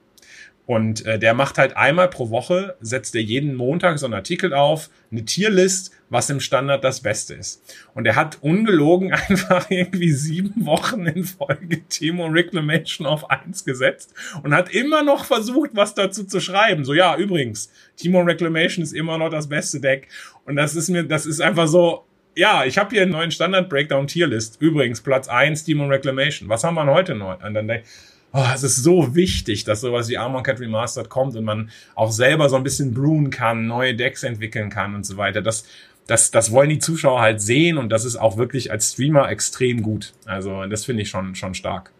Und 0.68 1.06
äh, 1.06 1.18
der 1.18 1.32
macht 1.32 1.56
halt 1.56 1.78
einmal 1.78 2.10
pro 2.10 2.28
Woche, 2.28 2.76
setzt 2.82 3.14
er 3.14 3.22
jeden 3.22 3.54
Montag 3.54 3.98
so 3.98 4.04
einen 4.04 4.12
Artikel 4.12 4.52
auf, 4.52 4.90
eine 5.10 5.24
Tierlist, 5.24 5.92
was 6.10 6.28
im 6.28 6.40
Standard 6.40 6.84
das 6.84 7.00
Beste 7.00 7.32
ist. 7.32 7.62
Und 7.94 8.06
er 8.06 8.16
hat 8.16 8.42
ungelogen 8.42 9.14
einfach 9.28 9.70
irgendwie 9.70 10.12
sieben 10.12 10.66
Wochen 10.66 11.06
in 11.06 11.24
Folge 11.24 11.84
Timo 11.88 12.26
Reclamation 12.26 13.06
auf 13.06 13.30
eins 13.30 13.64
gesetzt 13.64 14.12
und 14.42 14.54
hat 14.54 14.68
immer 14.68 15.02
noch 15.02 15.24
versucht, 15.24 15.70
was 15.72 15.94
dazu 15.94 16.24
zu 16.24 16.38
schreiben. 16.38 16.84
So, 16.84 16.92
ja, 16.92 17.16
übrigens, 17.16 17.72
Timo 17.96 18.20
Reclamation 18.20 18.82
ist 18.82 18.92
immer 18.92 19.16
noch 19.16 19.30
das 19.30 19.48
beste 19.48 19.80
Deck. 19.80 20.08
Und 20.44 20.56
das 20.56 20.74
ist 20.74 20.90
mir, 20.90 21.04
das 21.04 21.24
ist 21.24 21.40
einfach 21.40 21.66
so, 21.66 22.04
ja, 22.38 22.64
ich 22.64 22.78
habe 22.78 22.90
hier 22.90 23.02
einen 23.02 23.10
neuen 23.10 23.32
Standard-Breakdown-Tierlist. 23.32 24.60
Übrigens, 24.60 25.00
Platz 25.00 25.26
eins 25.26 25.64
Demon 25.64 25.90
Reclamation. 25.90 26.48
Was 26.48 26.62
haben 26.62 26.76
wir 26.76 26.86
heute 26.86 27.16
neu? 27.16 27.34
Und 27.44 27.54
dann 27.54 27.66
denke 27.66 27.84
oh, 28.32 28.44
es 28.54 28.62
ist 28.62 28.76
so 28.76 29.14
wichtig, 29.16 29.64
dass 29.64 29.80
sowas 29.80 30.08
wie 30.08 30.18
Armor 30.18 30.42
Cat 30.42 30.60
Remastered 30.60 31.08
kommt 31.08 31.34
und 31.34 31.44
man 31.44 31.70
auch 31.96 32.12
selber 32.12 32.48
so 32.48 32.56
ein 32.56 32.62
bisschen 32.62 32.94
brewen 32.94 33.30
kann, 33.30 33.66
neue 33.66 33.94
Decks 33.94 34.22
entwickeln 34.22 34.70
kann 34.70 34.94
und 34.94 35.04
so 35.04 35.16
weiter. 35.16 35.42
Das, 35.42 35.64
das, 36.06 36.30
das 36.30 36.52
wollen 36.52 36.68
die 36.68 36.78
Zuschauer 36.78 37.20
halt 37.20 37.40
sehen 37.40 37.76
und 37.76 37.90
das 37.90 38.04
ist 38.04 38.16
auch 38.16 38.36
wirklich 38.36 38.70
als 38.70 38.92
Streamer 38.92 39.28
extrem 39.30 39.82
gut. 39.82 40.12
Also 40.24 40.64
das 40.66 40.84
finde 40.84 41.02
ich 41.02 41.08
schon, 41.08 41.34
schon 41.34 41.54
stark. 41.54 41.90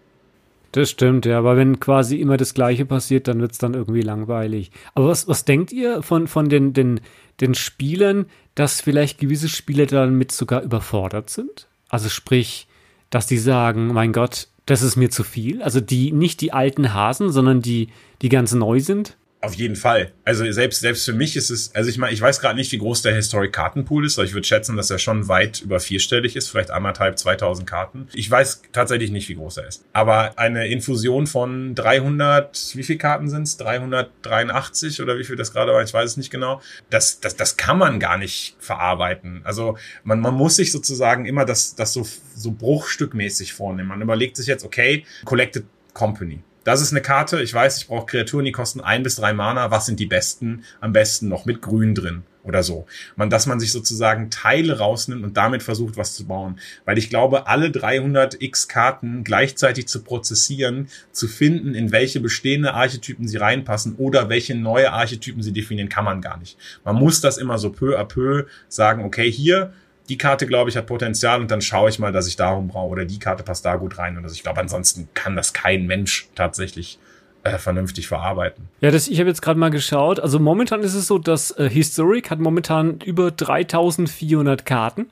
Das 0.72 0.90
stimmt, 0.90 1.24
ja, 1.24 1.38
aber 1.38 1.56
wenn 1.56 1.80
quasi 1.80 2.16
immer 2.16 2.36
das 2.36 2.52
Gleiche 2.52 2.84
passiert, 2.84 3.26
dann 3.26 3.40
wird 3.40 3.52
es 3.52 3.58
dann 3.58 3.72
irgendwie 3.72 4.02
langweilig. 4.02 4.70
Aber 4.94 5.08
was, 5.08 5.26
was 5.26 5.46
denkt 5.46 5.72
ihr 5.72 6.02
von, 6.02 6.28
von 6.28 6.50
den, 6.50 6.74
den, 6.74 7.00
den 7.40 7.54
Spielern, 7.54 8.26
dass 8.58 8.80
vielleicht 8.80 9.18
gewisse 9.18 9.48
Spieler 9.48 9.86
damit 9.86 10.32
sogar 10.32 10.62
überfordert 10.62 11.30
sind? 11.30 11.68
Also 11.88 12.08
sprich, 12.08 12.66
dass 13.08 13.28
die 13.28 13.38
sagen, 13.38 13.86
mein 13.88 14.12
Gott, 14.12 14.48
das 14.66 14.82
ist 14.82 14.96
mir 14.96 15.10
zu 15.10 15.22
viel. 15.22 15.62
Also 15.62 15.80
die, 15.80 16.10
nicht 16.10 16.40
die 16.40 16.52
alten 16.52 16.92
Hasen, 16.92 17.30
sondern 17.30 17.62
die, 17.62 17.88
die 18.20 18.28
ganz 18.28 18.52
neu 18.52 18.80
sind. 18.80 19.16
Auf 19.40 19.54
jeden 19.54 19.76
Fall. 19.76 20.12
Also 20.24 20.50
selbst, 20.50 20.80
selbst 20.80 21.04
für 21.04 21.12
mich 21.12 21.36
ist 21.36 21.50
es, 21.50 21.72
also 21.72 21.88
ich 21.88 21.96
meine, 21.96 22.12
ich 22.12 22.20
weiß 22.20 22.40
gerade 22.40 22.56
nicht, 22.56 22.72
wie 22.72 22.78
groß 22.78 23.02
der 23.02 23.14
Historic 23.14 23.52
Kartenpool 23.52 24.04
ist, 24.04 24.18
aber 24.18 24.26
ich 24.26 24.34
würde 24.34 24.46
schätzen, 24.46 24.76
dass 24.76 24.90
er 24.90 24.98
schon 24.98 25.28
weit 25.28 25.60
über 25.60 25.78
vierstellig 25.78 26.34
ist, 26.34 26.48
vielleicht 26.48 26.72
anderthalb, 26.72 27.16
2000 27.16 27.68
Karten. 27.68 28.08
Ich 28.12 28.28
weiß 28.28 28.62
tatsächlich 28.72 29.12
nicht, 29.12 29.28
wie 29.28 29.36
groß 29.36 29.58
er 29.58 29.68
ist. 29.68 29.84
Aber 29.92 30.36
eine 30.40 30.66
Infusion 30.66 31.28
von 31.28 31.76
300, 31.76 32.72
wie 32.74 32.82
viele 32.82 32.98
Karten 32.98 33.28
sind 33.28 33.44
es? 33.44 33.56
383 33.58 35.00
oder 35.02 35.18
wie 35.18 35.24
viel 35.24 35.36
das 35.36 35.52
gerade 35.52 35.72
war, 35.72 35.84
ich 35.84 35.94
weiß 35.94 36.10
es 36.10 36.16
nicht 36.16 36.30
genau. 36.30 36.60
Das, 36.90 37.20
das, 37.20 37.36
das 37.36 37.56
kann 37.56 37.78
man 37.78 38.00
gar 38.00 38.18
nicht 38.18 38.56
verarbeiten. 38.58 39.42
Also 39.44 39.78
man, 40.02 40.18
man 40.18 40.34
muss 40.34 40.56
sich 40.56 40.72
sozusagen 40.72 41.26
immer 41.26 41.44
das, 41.44 41.76
das 41.76 41.92
so, 41.92 42.04
so 42.34 42.50
bruchstückmäßig 42.50 43.52
vornehmen. 43.52 43.88
Man 43.88 44.02
überlegt 44.02 44.36
sich 44.36 44.48
jetzt, 44.48 44.64
okay, 44.64 45.04
Collected 45.24 45.64
Company 45.94 46.40
das 46.64 46.80
ist 46.80 46.92
eine 46.92 47.02
Karte, 47.02 47.40
ich 47.42 47.54
weiß, 47.54 47.78
ich 47.78 47.86
brauche 47.88 48.06
Kreaturen, 48.06 48.44
die 48.44 48.52
kosten 48.52 48.80
ein 48.80 49.02
bis 49.02 49.16
drei 49.16 49.32
Mana. 49.32 49.70
Was 49.70 49.86
sind 49.86 50.00
die 50.00 50.06
besten? 50.06 50.64
Am 50.80 50.92
besten 50.92 51.28
noch 51.28 51.46
mit 51.46 51.62
Grün 51.62 51.94
drin 51.94 52.24
oder 52.48 52.62
so. 52.62 52.86
Man, 53.14 53.30
dass 53.30 53.46
man 53.46 53.60
sich 53.60 53.70
sozusagen 53.72 54.30
Teile 54.30 54.78
rausnimmt 54.78 55.22
und 55.22 55.36
damit 55.36 55.62
versucht, 55.62 55.96
was 55.96 56.14
zu 56.14 56.26
bauen. 56.26 56.58
Weil 56.84 56.98
ich 56.98 57.10
glaube, 57.10 57.46
alle 57.46 57.70
300 57.70 58.40
X 58.42 58.68
Karten 58.68 59.22
gleichzeitig 59.22 59.86
zu 59.86 60.02
prozessieren, 60.02 60.88
zu 61.12 61.28
finden, 61.28 61.74
in 61.74 61.92
welche 61.92 62.20
bestehende 62.20 62.74
Archetypen 62.74 63.28
sie 63.28 63.36
reinpassen 63.36 63.96
oder 63.96 64.28
welche 64.28 64.54
neue 64.54 64.92
Archetypen 64.92 65.42
sie 65.42 65.52
definieren, 65.52 65.88
kann 65.88 66.04
man 66.04 66.20
gar 66.20 66.38
nicht. 66.38 66.56
Man 66.84 66.96
muss 66.96 67.20
das 67.20 67.38
immer 67.38 67.58
so 67.58 67.70
peu 67.70 67.98
à 67.98 68.04
peu 68.04 68.46
sagen, 68.68 69.04
okay, 69.04 69.30
hier 69.30 69.72
die 70.08 70.18
Karte, 70.18 70.46
glaube 70.46 70.70
ich, 70.70 70.76
hat 70.76 70.86
Potenzial 70.86 71.40
und 71.40 71.50
dann 71.50 71.60
schaue 71.60 71.90
ich 71.90 71.98
mal, 71.98 72.12
dass 72.12 72.26
ich 72.26 72.36
darum 72.36 72.68
brauche 72.68 72.88
oder 72.88 73.04
die 73.04 73.18
Karte 73.18 73.42
passt 73.42 73.64
da 73.64 73.76
gut 73.76 73.98
rein. 73.98 74.16
Und 74.16 74.30
ich 74.30 74.42
glaube, 74.42 74.60
ansonsten 74.60 75.08
kann 75.14 75.36
das 75.36 75.52
kein 75.52 75.86
Mensch 75.86 76.28
tatsächlich 76.34 76.98
äh, 77.44 77.58
vernünftig 77.58 78.08
verarbeiten. 78.08 78.68
Ja, 78.80 78.90
das, 78.90 79.08
ich 79.08 79.20
habe 79.20 79.28
jetzt 79.28 79.42
gerade 79.42 79.60
mal 79.60 79.70
geschaut. 79.70 80.20
Also 80.20 80.38
momentan 80.38 80.80
ist 80.80 80.94
es 80.94 81.06
so, 81.06 81.18
dass 81.18 81.50
äh, 81.52 81.68
Historic 81.68 82.30
hat 82.30 82.40
momentan 82.40 83.00
über 83.00 83.30
3400 83.30 84.64
Karten. 84.64 85.10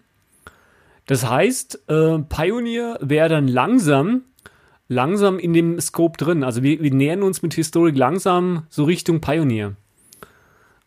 Das 1.07 1.29
heißt, 1.29 1.85
äh, 1.89 2.19
Pioneer 2.19 2.99
wäre 3.01 3.29
dann 3.29 3.49
langsam, 3.49 4.23
langsam 4.89 5.39
in 5.39 5.53
dem 5.53 5.81
Scope 5.81 6.17
drin. 6.17 6.43
Also 6.43 6.63
wir, 6.63 6.83
wir 6.83 6.93
nähern 6.93 7.23
uns 7.23 7.43
mit 7.43 7.55
Historic 7.55 7.97
langsam 7.97 8.67
so 8.71 8.85
Richtung 8.85 9.21
Pioneer. 9.21 9.77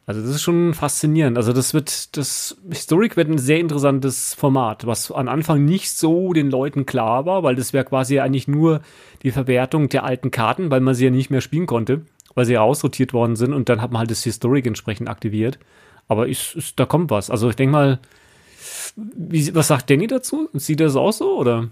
Also 0.10 0.22
das 0.24 0.32
ist 0.32 0.41
schon 0.41 0.74
faszinierend. 0.74 1.38
Also 1.38 1.54
das 1.54 1.76
wird, 1.76 2.17
das 2.17 2.58
Historic 2.67 3.15
wird 3.15 3.30
ein 3.30 3.38
sehr 3.38 3.60
interessantes 3.60 4.34
Format, 4.34 4.88
was 4.88 5.12
am 5.12 5.28
Anfang 5.28 5.65
nicht 5.65 5.91
so 5.91 6.34
den 6.34 6.50
Leuten 6.50 6.88
klar 6.88 7.28
war, 7.28 7.43
weil 7.43 7.54
das 7.54 7.74
wäre 7.74 7.86
quasi 7.86 8.19
eigentlich 8.19 8.48
nur 8.48 8.82
die 9.22 9.30
Verwertung 9.30 9.88
der 9.88 10.06
alten 10.06 10.32
Karten, 10.32 10.72
weil 10.72 10.80
man 10.80 10.95
sie 10.95 11.06
ja 11.06 11.12
nicht 11.12 11.30
mehr 11.30 11.41
spielen 11.41 11.67
konnte, 11.67 12.02
weil 12.34 12.45
sie 12.45 12.54
ja 12.54 12.62
aussortiert 12.62 13.13
worden 13.13 13.36
sind 13.36 13.54
und 13.54 13.69
dann 13.69 13.84
hat 13.84 13.91
man 13.91 14.00
halt 14.00 14.10
das 14.10 14.24
Historic 14.24 14.65
entsprechend 14.65 15.10
aktiviert. 15.10 15.60
Aber 16.08 16.28
ist, 16.28 16.56
ist, 16.56 16.80
da 16.80 16.88
kommt 16.88 17.12
was. 17.12 17.30
Also 17.30 17.48
ich 17.48 17.56
denke 17.56 17.74
mal, 17.74 18.00
wie, 18.95 19.54
was 19.54 19.67
sagt 19.67 19.91
Danny 19.91 20.08
dazu? 20.08 20.50
Sieht 20.54 20.80
das 20.80 20.95
auch 20.95 21.13
so 21.13 21.38
oder? 21.38 21.69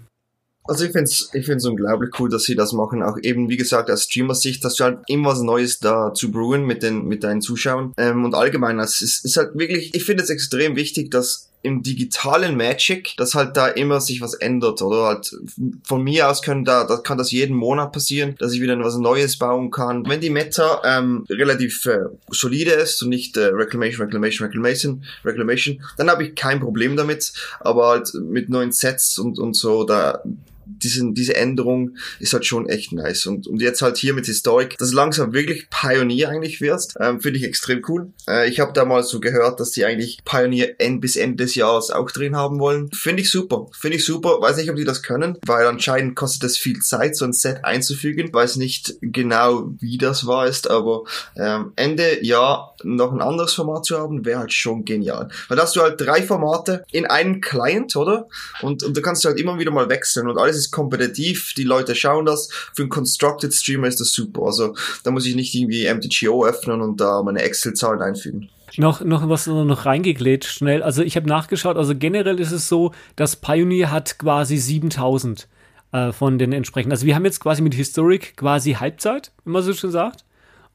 Also 0.68 0.84
ich 0.84 0.92
finde 0.92 1.04
es 1.04 1.30
ich 1.32 1.46
find's 1.46 1.64
unglaublich 1.64 2.10
cool, 2.20 2.28
dass 2.28 2.44
sie 2.44 2.54
das 2.54 2.72
machen. 2.72 3.02
Auch 3.02 3.16
eben, 3.22 3.48
wie 3.48 3.56
gesagt, 3.56 3.90
aus 3.90 4.04
Streamer-Sicht, 4.04 4.62
dass 4.64 4.74
du 4.74 4.84
halt 4.84 4.98
immer 5.06 5.30
was 5.30 5.40
Neues 5.40 5.80
da 5.80 6.12
zu 6.12 6.30
brewen 6.30 6.64
mit 6.64 6.82
den, 6.82 7.06
mit 7.06 7.24
deinen 7.24 7.40
Zuschauern. 7.40 7.92
Ähm, 7.96 8.24
und 8.24 8.34
allgemein, 8.34 8.78
es 8.78 9.00
ist, 9.00 9.24
ist 9.24 9.36
halt 9.38 9.58
wirklich, 9.58 9.94
ich 9.94 10.04
finde 10.04 10.22
es 10.22 10.30
extrem 10.30 10.76
wichtig, 10.76 11.10
dass 11.10 11.48
im 11.62 11.82
digitalen 11.82 12.56
Magic, 12.56 13.14
dass 13.16 13.34
halt 13.34 13.56
da 13.56 13.66
immer 13.66 14.00
sich 14.00 14.20
was 14.20 14.34
ändert, 14.34 14.80
oder 14.80 15.06
halt 15.06 15.34
von 15.82 16.02
mir 16.04 16.30
aus 16.30 16.42
können 16.42 16.64
da, 16.64 16.84
da 16.84 16.98
kann 16.98 17.18
das 17.18 17.32
jeden 17.32 17.56
Monat 17.56 17.92
passieren, 17.92 18.36
dass 18.38 18.52
ich 18.52 18.60
wieder 18.60 18.78
was 18.78 18.96
Neues 18.96 19.38
bauen 19.38 19.70
kann. 19.70 20.06
Wenn 20.06 20.20
die 20.20 20.30
Meta 20.30 20.82
ähm, 20.84 21.26
relativ 21.28 21.84
äh, 21.86 22.04
solide 22.30 22.72
ist 22.72 23.02
und 23.02 23.08
nicht 23.08 23.36
äh, 23.36 23.46
Reclamation, 23.46 24.04
Reclamation, 24.04 24.46
Reclamation, 24.46 25.04
Reclamation, 25.24 25.82
dann 25.96 26.10
habe 26.10 26.24
ich 26.24 26.34
kein 26.36 26.60
Problem 26.60 26.96
damit. 26.96 27.32
Aber 27.60 27.88
halt 27.88 28.12
mit 28.14 28.48
neuen 28.48 28.70
Sets 28.70 29.18
und 29.18 29.38
und 29.38 29.56
so, 29.56 29.84
da 29.84 30.22
diesen, 30.68 31.14
diese 31.14 31.36
Änderung 31.36 31.96
ist 32.20 32.32
halt 32.32 32.46
schon 32.46 32.68
echt 32.68 32.92
nice. 32.92 33.26
Und, 33.26 33.46
und 33.46 33.60
jetzt 33.60 33.82
halt 33.82 33.96
hier 33.96 34.14
mit 34.14 34.26
Historic, 34.26 34.76
dass 34.78 34.92
langsam 34.92 35.32
wirklich 35.32 35.68
Pioneer 35.70 36.28
eigentlich 36.28 36.60
wirst, 36.60 36.96
ähm, 37.00 37.20
finde 37.20 37.38
ich 37.38 37.44
extrem 37.44 37.82
cool. 37.88 38.12
Äh, 38.28 38.48
ich 38.48 38.60
habe 38.60 38.72
da 38.72 38.84
mal 38.84 39.02
so 39.02 39.20
gehört, 39.20 39.60
dass 39.60 39.70
die 39.70 39.84
eigentlich 39.84 40.18
Pioneer 40.24 40.80
End 40.80 41.00
bis 41.00 41.16
Ende 41.16 41.44
des 41.44 41.54
Jahres 41.54 41.90
auch 41.90 42.10
drin 42.10 42.36
haben 42.36 42.58
wollen. 42.58 42.90
Finde 42.92 43.22
ich 43.22 43.30
super. 43.30 43.66
Finde 43.78 43.96
ich 43.96 44.04
super. 44.04 44.40
Weiß 44.40 44.56
nicht, 44.56 44.70
ob 44.70 44.76
die 44.76 44.84
das 44.84 45.02
können, 45.02 45.38
weil 45.46 45.66
anscheinend 45.66 46.16
kostet 46.16 46.44
es 46.44 46.58
viel 46.58 46.80
Zeit, 46.80 47.16
so 47.16 47.24
ein 47.24 47.32
Set 47.32 47.64
einzufügen. 47.64 48.32
Weiß 48.32 48.56
nicht 48.56 48.96
genau, 49.00 49.70
wie 49.80 49.98
das 49.98 50.26
war 50.26 50.46
ist, 50.46 50.70
aber 50.70 51.04
ähm, 51.36 51.72
Ende 51.76 52.24
Jahr 52.24 52.76
noch 52.84 53.12
ein 53.12 53.20
anderes 53.20 53.54
Format 53.54 53.84
zu 53.84 53.98
haben, 53.98 54.24
wäre 54.24 54.40
halt 54.40 54.52
schon 54.52 54.84
genial. 54.84 55.28
Weil 55.48 55.56
da 55.56 55.64
hast 55.64 55.76
du 55.76 55.80
halt 55.80 56.00
drei 56.00 56.22
Formate 56.22 56.84
in 56.90 57.06
einem 57.06 57.40
Client, 57.40 57.96
oder? 57.96 58.28
Und, 58.62 58.82
und 58.82 58.96
da 58.96 59.00
kannst 59.00 59.24
du 59.24 59.28
halt 59.28 59.40
immer 59.40 59.58
wieder 59.58 59.70
mal 59.70 59.88
wechseln 59.88 60.28
und 60.28 60.38
alles 60.38 60.56
ist 60.56 60.70
kompetitiv, 60.70 61.54
die 61.56 61.64
Leute 61.64 61.94
schauen 61.94 62.26
das. 62.26 62.48
Für 62.74 62.82
einen 62.82 62.90
Constructed 62.90 63.52
Streamer 63.52 63.88
ist 63.88 64.00
das 64.00 64.12
super. 64.12 64.42
Also 64.42 64.74
da 65.04 65.10
muss 65.10 65.26
ich 65.26 65.34
nicht 65.34 65.54
irgendwie 65.54 65.92
MTGO 65.92 66.46
öffnen 66.46 66.80
und 66.80 67.00
da 67.00 67.22
meine 67.22 67.42
Excel-Zahlen 67.42 68.02
einfügen. 68.02 68.50
Noch, 68.76 69.00
noch 69.00 69.28
was 69.28 69.46
noch 69.46 69.86
reingeglätscht 69.86 70.58
schnell. 70.58 70.82
Also 70.82 71.02
ich 71.02 71.16
habe 71.16 71.28
nachgeschaut, 71.28 71.76
also 71.76 71.94
generell 71.96 72.38
ist 72.38 72.52
es 72.52 72.68
so, 72.68 72.92
dass 73.16 73.36
Pioneer 73.36 73.90
hat 73.90 74.18
quasi 74.18 74.56
7000 74.56 75.48
äh, 75.92 76.12
von 76.12 76.38
den 76.38 76.52
entsprechenden. 76.52 76.92
Also 76.92 77.06
wir 77.06 77.14
haben 77.14 77.24
jetzt 77.24 77.40
quasi 77.40 77.62
mit 77.62 77.74
Historic 77.74 78.36
quasi 78.36 78.74
Halbzeit, 78.74 79.32
wie 79.44 79.50
man 79.50 79.62
so 79.62 79.72
schon 79.72 79.90
sagt. 79.90 80.24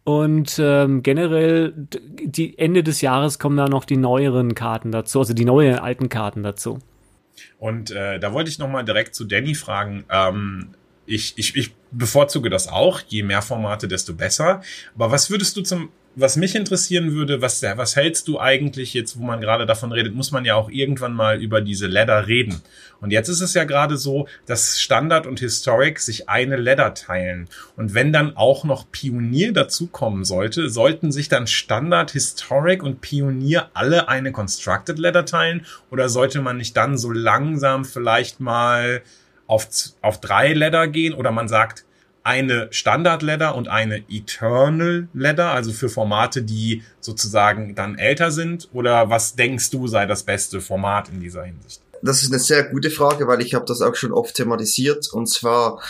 Und 0.04 0.60
ähm, 0.60 1.02
generell 1.02 1.74
die 1.76 2.60
Ende 2.60 2.84
des 2.84 3.02
Jahres 3.02 3.40
kommen 3.40 3.56
da 3.56 3.70
noch 3.70 3.86
die 3.86 3.98
neueren 3.98 4.54
Karten 4.54 4.92
dazu, 4.92 5.20
also 5.20 5.34
die 5.34 5.46
neuen 5.46 5.80
alten 5.80 6.10
Karten 6.10 6.44
dazu. 6.44 6.80
Und 7.58 7.92
äh, 7.92 8.20
da 8.20 8.34
wollte 8.34 8.50
ich 8.50 8.60
nochmal 8.60 8.84
direkt 8.84 9.16
zu 9.16 9.24
Danny 9.24 9.56
fragen. 9.56 10.04
Ähm, 10.10 10.70
ich, 11.06 11.34
ich, 11.38 11.56
ich 11.56 11.74
bevorzuge 11.92 12.50
das 12.50 12.68
auch. 12.68 13.02
Je 13.08 13.24
mehr 13.24 13.42
Formate, 13.42 13.88
desto 13.88 14.14
besser. 14.14 14.62
Aber 14.96 15.12
was 15.12 15.30
würdest 15.30 15.56
du 15.56 15.62
zum 15.62 15.90
was 16.16 16.36
mich 16.36 16.56
interessieren 16.56 17.14
würde, 17.14 17.42
was, 17.42 17.64
was 17.64 17.96
hältst 17.96 18.28
du 18.28 18.40
eigentlich 18.40 18.94
jetzt, 18.94 19.18
wo 19.18 19.24
man 19.24 19.42
gerade 19.42 19.66
davon 19.66 19.92
redet, 19.92 20.14
muss 20.14 20.32
man 20.32 20.46
ja 20.46 20.56
auch 20.56 20.70
irgendwann 20.70 21.14
mal 21.14 21.42
über 21.42 21.62
diese 21.62 21.88
Ladder 21.88 22.28
reden. 22.28 22.62
Und 23.02 23.12
jetzt 23.12 23.30
ist 23.30 23.42
es 23.42 23.54
ja 23.54 23.64
gerade 23.64 23.98
so, 23.98 24.28
dass 24.46 24.80
Standard 24.80 25.26
und 25.26 25.40
Historic 25.40 26.00
sich 26.00 26.30
eine 26.30 26.56
Ladder 26.56 26.94
teilen. 26.94 27.50
Und 27.76 27.94
wenn 27.96 28.14
dann 28.14 28.38
auch 28.38 28.64
noch 28.64 28.92
Pionier 28.92 29.54
dazukommen 29.54 30.24
sollte, 30.24 30.70
sollten 30.70 31.12
sich 31.12 31.30
dann 31.30 31.48
Standard, 31.48 32.12
Historic 32.12 32.84
und 32.84 33.02
Pionier 33.02 33.70
alle 33.74 34.08
eine 34.08 34.32
Constructed 34.32 35.00
Ladder 35.00 35.26
teilen? 35.26 35.66
Oder 35.90 36.10
sollte 36.10 36.42
man 36.42 36.58
nicht 36.58 36.78
dann 36.78 36.98
so 36.98 37.12
langsam 37.12 37.86
vielleicht 37.86 38.40
mal 38.40 39.02
auf, 39.48 39.68
auf 40.02 40.22
drei 40.22 40.54
Ladder 40.54 40.88
gehen? 40.88 41.14
Oder 41.14 41.32
man 41.32 41.48
sagt, 41.48 41.86
eine 42.24 42.68
Standard-Ladder 42.72 43.56
und 43.56 43.68
eine 43.68 44.04
Eternal-Ladder, 44.10 45.52
also 45.52 45.72
für 45.72 45.90
Formate, 45.90 46.42
die 46.42 46.84
sozusagen 47.00 47.76
dann 47.76 47.98
älter 47.98 48.32
sind? 48.32 48.70
Oder 48.74 49.10
was 49.10 49.36
denkst 49.36 49.70
du 49.72 49.88
sei 49.88 50.06
das 50.06 50.24
beste 50.24 50.62
Format 50.62 51.10
in 51.10 51.20
dieser 51.20 51.44
Hinsicht? 51.44 51.82
Das 52.02 52.22
ist 52.22 52.32
eine 52.34 52.40
sehr 52.40 52.64
gute 52.66 52.90
Frage, 52.90 53.28
weil 53.28 53.42
ich 53.42 53.54
habe 53.54 53.66
das 53.66 53.82
auch 53.82 53.96
schon 53.96 54.12
oft 54.12 54.36
thematisiert. 54.36 55.12
Und 55.14 55.28
zwar 55.28 55.82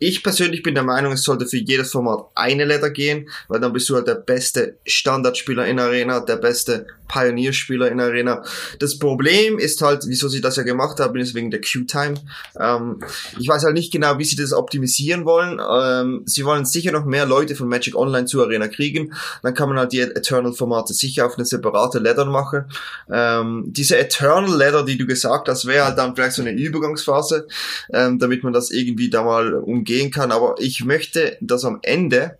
ich 0.00 0.22
persönlich 0.22 0.62
bin 0.62 0.74
der 0.74 0.82
Meinung, 0.82 1.12
es 1.12 1.22
sollte 1.22 1.46
für 1.46 1.58
jedes 1.58 1.92
Format 1.92 2.24
eine 2.34 2.64
Letter 2.64 2.90
gehen, 2.90 3.28
weil 3.48 3.60
dann 3.60 3.72
bist 3.72 3.88
du 3.90 3.94
halt 3.94 4.08
der 4.08 4.14
beste 4.14 4.78
Standardspieler 4.86 5.66
in 5.66 5.78
Arena, 5.78 6.20
der 6.20 6.36
beste 6.36 6.86
Pionierspieler 7.06 7.90
in 7.90 8.00
Arena. 8.00 8.42
Das 8.78 8.98
Problem 8.98 9.58
ist 9.58 9.82
halt, 9.82 10.04
wieso 10.06 10.28
sie 10.28 10.40
das 10.40 10.56
ja 10.56 10.62
gemacht 10.62 11.00
haben, 11.00 11.18
ist 11.18 11.34
wegen 11.34 11.50
der 11.50 11.60
Q-Time. 11.60 12.14
Ähm, 12.58 13.00
ich 13.38 13.48
weiß 13.48 13.64
halt 13.64 13.74
nicht 13.74 13.92
genau, 13.92 14.18
wie 14.18 14.24
sie 14.24 14.36
das 14.36 14.52
optimisieren 14.52 15.24
wollen. 15.24 15.60
Ähm, 15.60 16.22
sie 16.24 16.44
wollen 16.44 16.64
sicher 16.64 16.92
noch 16.92 17.04
mehr 17.04 17.26
Leute 17.26 17.54
von 17.54 17.68
Magic 17.68 17.94
Online 17.94 18.26
zu 18.26 18.42
Arena 18.42 18.68
kriegen. 18.68 19.12
Dann 19.42 19.54
kann 19.54 19.68
man 19.68 19.78
halt 19.78 19.92
die 19.92 20.00
Eternal-Formate 20.00 20.94
sicher 20.94 21.26
auf 21.26 21.36
eine 21.36 21.44
separate 21.44 21.98
Ladder 21.98 22.24
machen. 22.24 22.64
Ähm, 23.12 23.64
diese 23.66 23.98
Eternal 23.98 24.56
Ladder, 24.56 24.84
die 24.84 24.96
du 24.96 25.06
gesagt 25.06 25.48
hast, 25.48 25.66
wäre 25.66 25.86
halt 25.86 25.98
dann 25.98 26.14
vielleicht 26.14 26.36
so 26.36 26.42
eine 26.42 26.52
Übergangsphase, 26.52 27.48
ähm, 27.92 28.18
damit 28.18 28.44
man 28.44 28.52
das 28.52 28.70
irgendwie 28.70 29.10
da 29.10 29.22
mal 29.22 29.54
umgehen 29.90 30.10
kann. 30.10 30.32
Aber 30.32 30.54
ich 30.58 30.84
möchte, 30.84 31.36
dass 31.40 31.64
am 31.64 31.80
Ende 31.82 32.38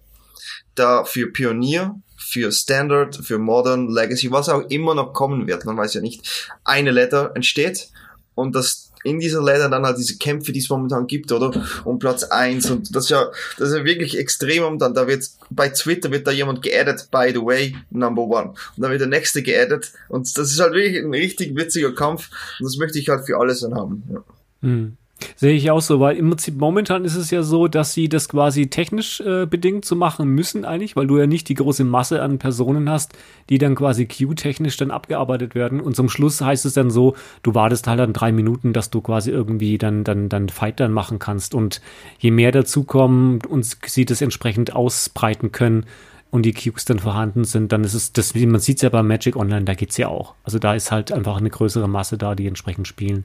da 0.74 1.04
für 1.04 1.30
Pionier 1.32 1.96
für 2.16 2.52
Standard, 2.52 3.16
für 3.16 3.38
Modern, 3.38 3.88
Legacy, 3.88 4.30
was 4.30 4.48
auch 4.48 4.68
immer 4.68 4.94
noch 4.94 5.14
kommen 5.14 5.48
wird, 5.48 5.64
man 5.64 5.76
weiß 5.76 5.94
ja 5.94 6.00
nicht, 6.00 6.54
eine 6.64 6.92
Letter 6.92 7.32
entsteht 7.34 7.88
und 8.36 8.54
das 8.54 8.92
in 9.02 9.18
dieser 9.18 9.42
Letter 9.42 9.68
dann 9.68 9.84
halt 9.84 9.98
diese 9.98 10.18
Kämpfe, 10.18 10.52
die 10.52 10.60
es 10.60 10.68
momentan 10.68 11.06
gibt, 11.06 11.32
oder? 11.32 11.50
Um 11.84 11.98
Platz 11.98 12.22
eins 12.24 12.70
und 12.70 12.94
das 12.94 13.04
ist 13.04 13.10
ja, 13.10 13.30
das 13.58 13.70
ist 13.70 13.78
ja 13.78 13.84
wirklich 13.84 14.16
extrem 14.16 14.64
und 14.64 14.78
dann, 14.78 14.94
da 14.94 15.08
wird 15.08 15.28
bei 15.48 15.70
Twitter 15.70 16.12
wird 16.12 16.26
da 16.26 16.30
jemand 16.30 16.62
geaddet, 16.62 17.08
by 17.10 17.30
the 17.32 17.40
way, 17.40 17.74
number 17.88 18.22
one. 18.22 18.50
Und 18.50 18.82
dann 18.82 18.90
wird 18.90 19.00
der 19.00 19.08
nächste 19.08 19.42
geaddet 19.42 19.90
und 20.08 20.36
das 20.38 20.52
ist 20.52 20.60
halt 20.60 20.74
wirklich 20.74 21.02
ein 21.02 21.14
richtig 21.14 21.56
witziger 21.56 21.94
Kampf 21.94 22.30
und 22.60 22.66
das 22.66 22.76
möchte 22.76 22.98
ich 22.98 23.08
halt 23.08 23.24
für 23.24 23.38
alles 23.38 23.60
dann 23.60 23.74
haben, 23.74 24.04
ja. 24.12 24.22
Hm. 24.62 24.98
Sehe 25.36 25.54
ich 25.54 25.70
auch 25.70 25.80
so, 25.80 26.00
weil 26.00 26.16
im 26.16 26.28
Prinzip 26.30 26.58
momentan 26.58 27.04
ist 27.04 27.16
es 27.16 27.30
ja 27.30 27.42
so, 27.42 27.68
dass 27.68 27.94
sie 27.94 28.08
das 28.08 28.28
quasi 28.28 28.68
technisch 28.68 29.20
äh, 29.20 29.46
bedingt 29.46 29.84
so 29.84 29.96
machen 29.96 30.28
müssen 30.28 30.64
eigentlich, 30.64 30.96
weil 30.96 31.06
du 31.06 31.18
ja 31.18 31.26
nicht 31.26 31.48
die 31.48 31.54
große 31.54 31.84
Masse 31.84 32.22
an 32.22 32.38
Personen 32.38 32.88
hast, 32.90 33.12
die 33.48 33.58
dann 33.58 33.74
quasi 33.74 34.06
Q-technisch 34.06 34.76
dann 34.76 34.90
abgearbeitet 34.90 35.54
werden. 35.54 35.80
Und 35.80 35.96
zum 35.96 36.08
Schluss 36.08 36.40
heißt 36.40 36.66
es 36.66 36.74
dann 36.74 36.90
so, 36.90 37.14
du 37.42 37.54
wartest 37.54 37.86
halt 37.86 38.00
dann 38.00 38.12
drei 38.12 38.32
Minuten, 38.32 38.72
dass 38.72 38.90
du 38.90 39.00
quasi 39.00 39.30
irgendwie 39.30 39.78
dann 39.78 40.04
dann 40.04 40.28
dann 40.28 40.48
Fight 40.48 40.80
dann 40.80 40.92
machen 40.92 41.18
kannst. 41.18 41.54
Und 41.54 41.80
je 42.18 42.30
mehr 42.30 42.52
dazukommen 42.52 43.40
und 43.48 43.64
sie 43.86 44.04
das 44.04 44.20
entsprechend 44.20 44.74
ausbreiten 44.74 45.52
können, 45.52 45.86
und 46.30 46.42
die 46.42 46.52
Cubes 46.52 46.84
dann 46.84 46.98
vorhanden 46.98 47.44
sind, 47.44 47.72
dann 47.72 47.84
ist 47.84 47.94
es, 47.94 48.12
das, 48.12 48.34
wie 48.34 48.46
man 48.46 48.60
sieht 48.60 48.76
es 48.76 48.82
ja 48.82 48.88
bei 48.88 49.02
Magic 49.02 49.36
Online, 49.36 49.64
da 49.64 49.74
geht's 49.74 49.96
ja 49.96 50.08
auch. 50.08 50.34
Also 50.44 50.58
da 50.58 50.74
ist 50.74 50.92
halt 50.92 51.12
einfach 51.12 51.36
eine 51.36 51.50
größere 51.50 51.88
Masse 51.88 52.18
da, 52.18 52.34
die 52.34 52.46
entsprechend 52.46 52.86
spielen. 52.86 53.24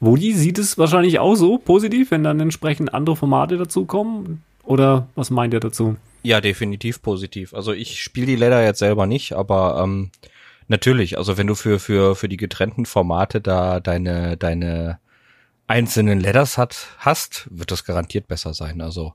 Wodi 0.00 0.32
sieht 0.32 0.58
es 0.58 0.78
wahrscheinlich 0.78 1.18
auch 1.18 1.34
so 1.34 1.58
positiv, 1.58 2.10
wenn 2.10 2.24
dann 2.24 2.40
entsprechend 2.40 2.94
andere 2.94 3.16
Formate 3.16 3.56
dazukommen. 3.56 4.42
Oder 4.64 5.08
was 5.14 5.30
meint 5.30 5.54
ihr 5.54 5.60
dazu? 5.60 5.96
Ja, 6.22 6.40
definitiv 6.40 7.02
positiv. 7.02 7.52
Also 7.52 7.72
ich 7.72 8.00
spiele 8.02 8.26
die 8.26 8.36
Ladder 8.36 8.64
jetzt 8.64 8.78
selber 8.78 9.06
nicht, 9.06 9.34
aber 9.34 9.80
ähm, 9.82 10.10
natürlich, 10.68 11.18
also 11.18 11.36
wenn 11.36 11.46
du 11.46 11.54
für, 11.54 11.78
für, 11.78 12.16
für 12.16 12.28
die 12.28 12.38
getrennten 12.38 12.86
Formate 12.86 13.40
da 13.40 13.80
deine, 13.80 14.36
deine 14.38 14.98
einzelnen 15.66 16.20
Ladders 16.20 16.56
hat, 16.56 16.88
hast, 16.98 17.46
wird 17.50 17.70
das 17.70 17.84
garantiert 17.84 18.26
besser 18.26 18.54
sein. 18.54 18.80
Also 18.80 19.12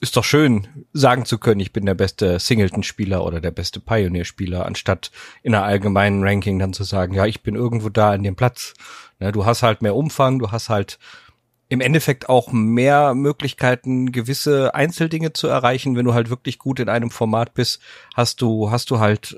ist 0.00 0.16
doch 0.16 0.24
schön, 0.24 0.68
sagen 0.92 1.24
zu 1.24 1.38
können, 1.38 1.60
ich 1.60 1.72
bin 1.72 1.84
der 1.84 1.94
beste 1.94 2.38
Singleton-Spieler 2.38 3.24
oder 3.24 3.40
der 3.40 3.50
beste 3.50 3.80
Pioneer-Spieler, 3.80 4.64
anstatt 4.64 5.10
in 5.42 5.54
einer 5.54 5.64
allgemeinen 5.64 6.22
Ranking 6.22 6.58
dann 6.58 6.72
zu 6.72 6.84
sagen, 6.84 7.14
ja, 7.14 7.26
ich 7.26 7.42
bin 7.42 7.56
irgendwo 7.56 7.88
da 7.88 8.14
in 8.14 8.22
dem 8.22 8.36
Platz. 8.36 8.74
Ne, 9.18 9.32
du 9.32 9.44
hast 9.44 9.62
halt 9.62 9.82
mehr 9.82 9.96
Umfang, 9.96 10.38
du 10.38 10.52
hast 10.52 10.68
halt 10.68 10.98
im 11.68 11.80
Endeffekt 11.80 12.28
auch 12.28 12.50
mehr 12.52 13.14
Möglichkeiten, 13.14 14.12
gewisse 14.12 14.74
Einzeldinge 14.74 15.32
zu 15.34 15.48
erreichen. 15.48 15.96
Wenn 15.96 16.06
du 16.06 16.14
halt 16.14 16.30
wirklich 16.30 16.58
gut 16.58 16.80
in 16.80 16.88
einem 16.88 17.10
Format 17.10 17.52
bist, 17.54 17.80
hast 18.14 18.40
du, 18.40 18.70
hast 18.70 18.90
du 18.90 19.00
halt 19.00 19.36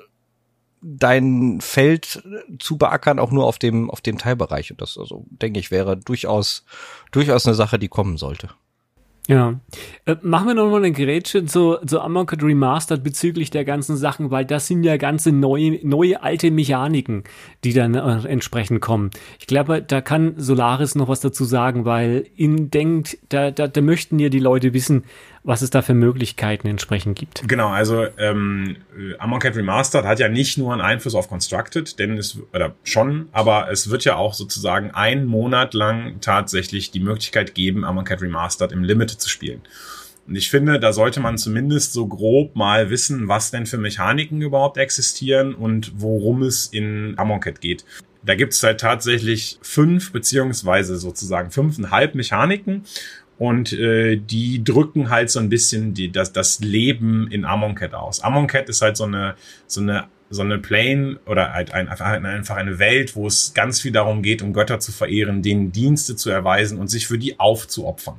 dein 0.82 1.60
Feld 1.60 2.22
zu 2.58 2.78
beackern, 2.78 3.18
auch 3.18 3.30
nur 3.30 3.46
auf 3.46 3.58
dem, 3.58 3.90
auf 3.90 4.00
dem 4.00 4.18
Teilbereich. 4.18 4.70
Und 4.70 4.80
das, 4.80 4.96
also, 4.96 5.26
denke 5.30 5.58
ich, 5.58 5.70
wäre 5.70 5.96
durchaus, 5.96 6.64
durchaus 7.10 7.46
eine 7.46 7.54
Sache, 7.54 7.78
die 7.78 7.88
kommen 7.88 8.16
sollte. 8.16 8.50
Ja. 9.30 9.60
Äh, 10.06 10.16
machen 10.22 10.48
wir 10.48 10.54
noch 10.54 10.68
mal 10.68 10.78
eine 10.78 10.90
Gerätsche 10.90 11.44
zu, 11.44 11.76
zu 11.86 12.00
Amonkhet 12.00 12.42
Remastered 12.42 13.04
bezüglich 13.04 13.50
der 13.50 13.64
ganzen 13.64 13.96
Sachen, 13.96 14.32
weil 14.32 14.44
das 14.44 14.66
sind 14.66 14.82
ja 14.82 14.96
ganze 14.96 15.30
neue, 15.30 15.78
neue 15.86 16.20
alte 16.20 16.50
Mechaniken, 16.50 17.22
die 17.62 17.72
dann 17.72 17.94
äh, 17.94 18.26
entsprechend 18.26 18.80
kommen. 18.80 19.10
Ich 19.38 19.46
glaube, 19.46 19.82
da 19.82 20.00
kann 20.00 20.34
Solaris 20.36 20.96
noch 20.96 21.06
was 21.06 21.20
dazu 21.20 21.44
sagen, 21.44 21.84
weil 21.84 22.26
ihn 22.34 22.70
denkt, 22.70 23.18
da, 23.28 23.52
da, 23.52 23.68
da 23.68 23.80
möchten 23.80 24.18
ja 24.18 24.30
die 24.30 24.40
Leute 24.40 24.74
wissen, 24.74 25.04
was 25.42 25.62
es 25.62 25.70
da 25.70 25.82
für 25.82 25.94
Möglichkeiten 25.94 26.68
entsprechend 26.68 27.18
gibt. 27.18 27.46
Genau, 27.48 27.68
also 27.68 28.06
ähm, 28.18 28.76
Amonkhet 29.18 29.56
Remastered 29.56 30.04
hat 30.04 30.18
ja 30.18 30.28
nicht 30.28 30.58
nur 30.58 30.72
einen 30.72 30.82
Einfluss 30.82 31.14
auf 31.14 31.28
Constructed, 31.28 31.98
denn 31.98 32.18
es, 32.18 32.38
oder 32.52 32.74
schon, 32.84 33.28
aber 33.32 33.70
es 33.70 33.90
wird 33.90 34.04
ja 34.04 34.16
auch 34.16 34.34
sozusagen 34.34 34.90
einen 34.90 35.24
Monat 35.24 35.72
lang 35.72 36.20
tatsächlich 36.20 36.90
die 36.90 37.00
Möglichkeit 37.00 37.54
geben, 37.54 37.84
Amonkhet 37.84 38.20
Remastered 38.20 38.72
im 38.72 38.84
Limited 38.84 39.20
zu 39.20 39.28
spielen. 39.28 39.62
Und 40.26 40.36
ich 40.36 40.50
finde, 40.50 40.78
da 40.78 40.92
sollte 40.92 41.20
man 41.20 41.38
zumindest 41.38 41.92
so 41.92 42.06
grob 42.06 42.54
mal 42.54 42.90
wissen, 42.90 43.26
was 43.26 43.50
denn 43.50 43.66
für 43.66 43.78
Mechaniken 43.78 44.42
überhaupt 44.42 44.76
existieren 44.76 45.54
und 45.54 45.92
worum 45.96 46.42
es 46.42 46.66
in 46.66 47.14
Amonkhet 47.16 47.60
geht. 47.60 47.84
Da 48.22 48.34
gibt 48.34 48.52
es 48.52 48.62
halt 48.62 48.80
tatsächlich 48.80 49.58
fünf 49.62 50.12
beziehungsweise 50.12 50.98
sozusagen 50.98 51.50
fünfeinhalb 51.50 52.14
Mechaniken 52.14 52.84
und 53.40 53.72
äh, 53.72 54.16
die 54.18 54.62
drücken 54.62 55.08
halt 55.08 55.30
so 55.30 55.40
ein 55.40 55.48
bisschen 55.48 55.94
die, 55.94 56.12
das, 56.12 56.34
das 56.34 56.60
Leben 56.60 57.26
in 57.30 57.46
Amonkhet 57.46 57.94
aus. 57.94 58.20
Amonkhet 58.20 58.68
ist 58.68 58.82
halt 58.82 58.98
so 58.98 59.04
eine, 59.04 59.34
so 59.66 59.80
eine 59.80 60.08
so 60.32 60.42
eine 60.42 60.58
Plane 60.58 61.18
oder 61.26 61.54
halt 61.54 61.72
ein, 61.72 61.88
einfach 61.88 62.56
eine 62.56 62.78
Welt, 62.78 63.16
wo 63.16 63.26
es 63.26 63.52
ganz 63.52 63.80
viel 63.80 63.90
darum 63.90 64.22
geht, 64.22 64.42
um 64.42 64.52
Götter 64.52 64.78
zu 64.78 64.92
verehren, 64.92 65.42
denen 65.42 65.72
Dienste 65.72 66.14
zu 66.14 66.30
erweisen 66.30 66.78
und 66.78 66.86
sich 66.88 67.08
für 67.08 67.18
die 67.18 67.40
aufzuopfern. 67.40 68.18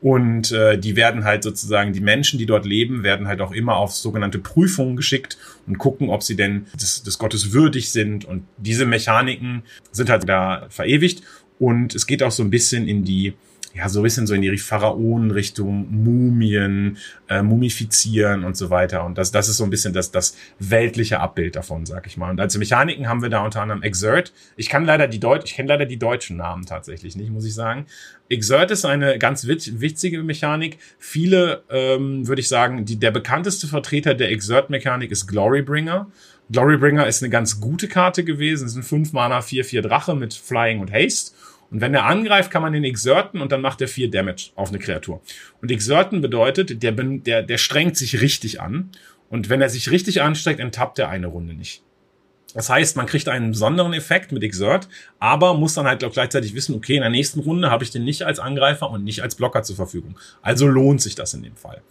Und 0.00 0.50
äh, 0.50 0.78
die 0.78 0.96
werden 0.96 1.24
halt 1.24 1.44
sozusagen, 1.44 1.92
die 1.92 2.00
Menschen, 2.00 2.38
die 2.38 2.46
dort 2.46 2.64
leben, 2.64 3.04
werden 3.04 3.28
halt 3.28 3.40
auch 3.42 3.52
immer 3.52 3.76
auf 3.76 3.92
sogenannte 3.92 4.38
Prüfungen 4.38 4.96
geschickt 4.96 5.38
und 5.66 5.78
gucken, 5.78 6.08
ob 6.08 6.22
sie 6.22 6.36
denn 6.36 6.66
des, 6.74 7.02
des 7.02 7.18
Gottes 7.18 7.52
würdig 7.52 7.92
sind. 7.92 8.24
Und 8.24 8.44
diese 8.56 8.86
Mechaniken 8.86 9.62
sind 9.92 10.10
halt 10.10 10.28
da 10.28 10.66
verewigt. 10.70 11.22
Und 11.58 11.94
es 11.94 12.06
geht 12.06 12.22
auch 12.22 12.32
so 12.32 12.42
ein 12.42 12.50
bisschen 12.50 12.88
in 12.88 13.04
die 13.04 13.34
ja, 13.74 13.88
so 13.88 14.00
ein 14.00 14.02
bisschen 14.04 14.26
so 14.28 14.34
in 14.34 14.42
die 14.42 14.56
Pharaonen-Richtung, 14.56 15.88
Mumien, 15.90 16.96
äh, 17.28 17.42
Mumifizieren 17.42 18.44
und 18.44 18.56
so 18.56 18.70
weiter. 18.70 19.04
Und 19.04 19.18
das, 19.18 19.32
das 19.32 19.48
ist 19.48 19.56
so 19.56 19.64
ein 19.64 19.70
bisschen 19.70 19.92
das, 19.92 20.12
das 20.12 20.36
weltliche 20.60 21.18
Abbild 21.18 21.56
davon, 21.56 21.84
sag 21.84 22.06
ich 22.06 22.16
mal. 22.16 22.30
Und 22.30 22.40
als 22.40 22.56
Mechaniken 22.56 23.08
haben 23.08 23.20
wir 23.20 23.30
da 23.30 23.44
unter 23.44 23.62
anderem 23.62 23.82
Exert. 23.82 24.32
Ich 24.56 24.68
kann 24.68 24.84
leider 24.84 25.08
die 25.08 25.18
Deut 25.18 25.44
ich 25.44 25.54
kenne 25.54 25.68
leider 25.68 25.86
die 25.86 25.98
deutschen 25.98 26.36
Namen 26.36 26.66
tatsächlich 26.66 27.16
nicht, 27.16 27.30
muss 27.30 27.44
ich 27.44 27.54
sagen. 27.54 27.86
Exert 28.28 28.70
ist 28.70 28.84
eine 28.84 29.18
ganz 29.18 29.46
witzige 29.46 30.22
Mechanik. 30.22 30.78
Viele, 30.98 31.64
ähm, 31.68 32.28
würde 32.28 32.40
ich 32.40 32.48
sagen, 32.48 32.84
die, 32.84 32.96
der 32.96 33.10
bekannteste 33.10 33.66
Vertreter 33.66 34.14
der 34.14 34.30
Exert-Mechanik 34.30 35.10
ist 35.10 35.26
Glorybringer. 35.26 36.06
Glorybringer 36.50 37.06
ist 37.06 37.22
eine 37.22 37.30
ganz 37.30 37.60
gute 37.60 37.88
Karte 37.88 38.22
gewesen. 38.22 38.66
Es 38.66 38.74
sind 38.74 38.84
5 38.84 39.12
Mana, 39.12 39.42
4, 39.42 39.64
4 39.64 39.82
Drache 39.82 40.14
mit 40.14 40.34
Flying 40.34 40.80
und 40.80 40.92
Haste. 40.92 41.32
Und 41.74 41.80
wenn 41.80 41.92
er 41.92 42.04
angreift, 42.04 42.52
kann 42.52 42.62
man 42.62 42.72
den 42.72 42.84
exerten 42.84 43.40
und 43.40 43.50
dann 43.50 43.60
macht 43.60 43.80
er 43.80 43.88
vier 43.88 44.08
Damage 44.08 44.50
auf 44.54 44.68
eine 44.68 44.78
Kreatur. 44.78 45.20
Und 45.60 45.72
exerten 45.72 46.20
bedeutet, 46.20 46.84
der, 46.84 46.92
der, 46.92 47.42
der 47.42 47.58
strengt 47.58 47.96
sich 47.96 48.20
richtig 48.20 48.60
an. 48.60 48.92
Und 49.28 49.48
wenn 49.48 49.60
er 49.60 49.68
sich 49.68 49.90
richtig 49.90 50.22
anstrengt, 50.22 50.60
enttappt 50.60 51.00
er 51.00 51.08
eine 51.08 51.26
Runde 51.26 51.52
nicht. 51.52 51.82
Das 52.54 52.70
heißt, 52.70 52.96
man 52.96 53.06
kriegt 53.06 53.28
einen 53.28 53.50
besonderen 53.50 53.92
Effekt 53.92 54.30
mit 54.30 54.44
Exert, 54.44 54.88
aber 55.18 55.54
muss 55.54 55.74
dann 55.74 55.88
halt 55.88 56.04
auch 56.04 56.12
gleichzeitig 56.12 56.54
wissen, 56.54 56.76
okay, 56.76 56.94
in 56.94 57.00
der 57.00 57.10
nächsten 57.10 57.40
Runde 57.40 57.72
habe 57.72 57.82
ich 57.82 57.90
den 57.90 58.04
nicht 58.04 58.22
als 58.22 58.38
Angreifer 58.38 58.88
und 58.88 59.02
nicht 59.02 59.24
als 59.24 59.34
Blocker 59.34 59.64
zur 59.64 59.74
Verfügung. 59.74 60.16
Also 60.42 60.68
lohnt 60.68 61.02
sich 61.02 61.16
das 61.16 61.34
in 61.34 61.42
dem 61.42 61.56
Fall. 61.56 61.82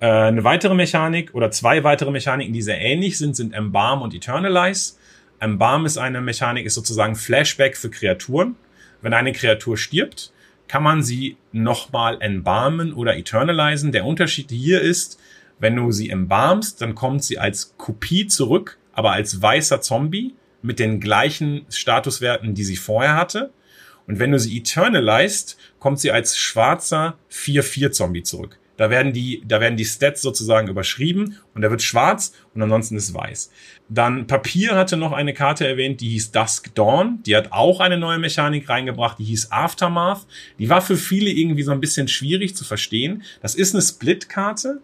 Äh, 0.00 0.06
eine 0.06 0.44
weitere 0.44 0.74
Mechanik 0.74 1.34
oder 1.34 1.50
zwei 1.50 1.82
weitere 1.82 2.10
Mechaniken, 2.10 2.52
die 2.52 2.60
sehr 2.60 2.78
ähnlich 2.78 3.16
sind, 3.16 3.36
sind 3.36 3.54
Embalm 3.54 4.02
und 4.02 4.12
Eternalize. 4.12 4.96
Embalm 5.40 5.86
ist 5.86 5.96
eine 5.96 6.20
Mechanik, 6.20 6.66
ist 6.66 6.74
sozusagen 6.74 7.16
Flashback 7.16 7.78
für 7.78 7.88
Kreaturen. 7.88 8.56
Wenn 9.04 9.12
eine 9.12 9.32
Kreatur 9.32 9.76
stirbt, 9.76 10.32
kann 10.66 10.82
man 10.82 11.02
sie 11.02 11.36
nochmal 11.52 12.16
embalmen 12.22 12.94
oder 12.94 13.18
eternalisen. 13.18 13.92
Der 13.92 14.06
Unterschied 14.06 14.50
hier 14.50 14.80
ist, 14.80 15.20
wenn 15.58 15.76
du 15.76 15.92
sie 15.92 16.08
embalmst, 16.08 16.80
dann 16.80 16.94
kommt 16.94 17.22
sie 17.22 17.38
als 17.38 17.76
Kopie 17.76 18.28
zurück, 18.28 18.78
aber 18.94 19.12
als 19.12 19.42
weißer 19.42 19.82
Zombie 19.82 20.34
mit 20.62 20.78
den 20.78 21.00
gleichen 21.00 21.66
Statuswerten, 21.68 22.54
die 22.54 22.64
sie 22.64 22.76
vorher 22.76 23.14
hatte. 23.14 23.52
Und 24.06 24.20
wenn 24.20 24.32
du 24.32 24.38
sie 24.38 24.56
eternalized, 24.56 25.58
kommt 25.80 26.00
sie 26.00 26.10
als 26.10 26.38
schwarzer 26.38 27.18
4-4 27.30 27.90
Zombie 27.90 28.22
zurück. 28.22 28.58
Da 28.76 28.90
werden 28.90 29.12
die, 29.12 29.42
da 29.46 29.60
werden 29.60 29.76
die 29.76 29.84
Stats 29.84 30.22
sozusagen 30.22 30.68
überschrieben 30.68 31.38
und 31.54 31.62
er 31.62 31.70
wird 31.70 31.82
schwarz 31.82 32.32
und 32.54 32.62
ansonsten 32.62 32.96
ist 32.96 33.14
weiß. 33.14 33.50
Dann 33.88 34.26
Papier 34.26 34.76
hatte 34.76 34.96
noch 34.96 35.12
eine 35.12 35.34
Karte 35.34 35.66
erwähnt, 35.66 36.00
die 36.00 36.08
hieß 36.10 36.32
Dusk 36.32 36.74
Dawn. 36.74 37.22
Die 37.24 37.36
hat 37.36 37.52
auch 37.52 37.80
eine 37.80 37.98
neue 37.98 38.18
Mechanik 38.18 38.68
reingebracht, 38.68 39.18
die 39.18 39.24
hieß 39.24 39.52
Aftermath. 39.52 40.26
Die 40.58 40.68
war 40.68 40.82
für 40.82 40.96
viele 40.96 41.30
irgendwie 41.30 41.62
so 41.62 41.72
ein 41.72 41.80
bisschen 41.80 42.08
schwierig 42.08 42.56
zu 42.56 42.64
verstehen. 42.64 43.22
Das 43.42 43.54
ist 43.54 43.74
eine 43.74 43.82
Split-Karte. 43.82 44.80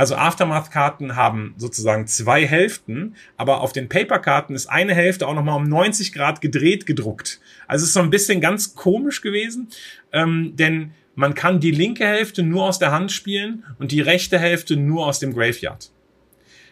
Also 0.00 0.14
Aftermath-Karten 0.14 1.14
haben 1.14 1.52
sozusagen 1.58 2.06
zwei 2.06 2.46
Hälften, 2.46 3.16
aber 3.36 3.60
auf 3.60 3.74
den 3.74 3.90
Paper-Karten 3.90 4.54
ist 4.54 4.66
eine 4.66 4.94
Hälfte 4.94 5.28
auch 5.28 5.34
nochmal 5.34 5.56
um 5.56 5.68
90 5.68 6.14
Grad 6.14 6.40
gedreht 6.40 6.86
gedruckt. 6.86 7.38
Also 7.66 7.82
es 7.82 7.88
ist 7.90 7.94
so 7.94 8.00
ein 8.00 8.08
bisschen 8.08 8.40
ganz 8.40 8.74
komisch 8.74 9.20
gewesen, 9.20 9.68
ähm, 10.12 10.56
denn 10.56 10.92
man 11.20 11.34
kann 11.34 11.60
die 11.60 11.70
linke 11.70 12.06
Hälfte 12.06 12.42
nur 12.42 12.64
aus 12.64 12.78
der 12.78 12.90
Hand 12.90 13.12
spielen 13.12 13.64
und 13.78 13.92
die 13.92 14.00
rechte 14.00 14.38
Hälfte 14.38 14.76
nur 14.76 15.06
aus 15.06 15.20
dem 15.20 15.34
Graveyard. 15.34 15.90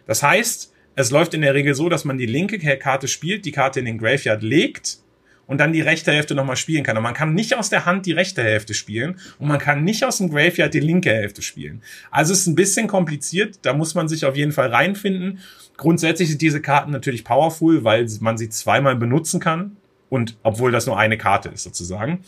Das 0.07 0.23
heißt, 0.23 0.73
es 0.97 1.11
läuft 1.11 1.35
in 1.35 1.43
der 1.43 1.55
Regel 1.55 1.75
so, 1.75 1.89
dass 1.89 2.05
man 2.05 2.19
die 2.19 2.27
linke 2.27 2.59
Karte 2.79 3.07
spielt, 3.07 3.45
die 3.45 3.53
Karte 3.53 3.79
in 3.79 3.87
den 3.87 3.99
Graveyard 3.99 4.43
legt 4.43 4.99
und 5.47 5.59
dann 5.59 5.73
die 5.73 5.81
rechte 5.81 6.13
Hälfte 6.13 6.35
nochmal 6.35 6.57
spielen 6.57 6.83
kann. 6.83 6.97
Und 6.97 7.03
man 7.03 7.15
kann 7.15 7.35
nicht 7.35 7.57
aus 7.57 7.69
der 7.69 7.85
Hand 7.85 8.07
die 8.07 8.13
rechte 8.13 8.43
Hälfte 8.43 8.75
spielen 8.75 9.21
und 9.39 9.49
man 9.49 9.59
kann 9.59 9.85
nicht 9.85 10.05
aus 10.05 10.19
dem 10.19 10.31
Graveyard 10.31 10.73
die 10.73 10.81
linke 10.81 11.11
Hälfte 11.11 11.43
spielen. 11.43 11.83
Also 12.11 12.33
es 12.33 12.41
ist 12.41 12.47
ein 12.47 12.55
bisschen 12.55 12.89
kompliziert, 12.89 13.59
da 13.63 13.75
muss 13.75 13.95
man 13.95 14.09
sich 14.09 14.25
auf 14.25 14.35
jeden 14.35 14.53
Fall 14.53 14.69
reinfinden. 14.69 15.41
Grundsätzlich 15.77 16.31
sind 16.31 16.41
diese 16.43 16.63
Karten 16.63 16.91
natürlich 16.91 17.23
powerful, 17.23 17.85
weil 17.85 18.09
man 18.21 18.39
sie 18.39 18.49
zweimal 18.49 18.97
benutzen 18.97 19.41
kann 19.41 19.77
und 20.09 20.39
obwohl 20.43 20.73
das 20.73 20.87
nur 20.87 20.99
eine 20.99 21.19
Karte 21.19 21.51
ist 21.51 21.65
sozusagen. 21.65 22.25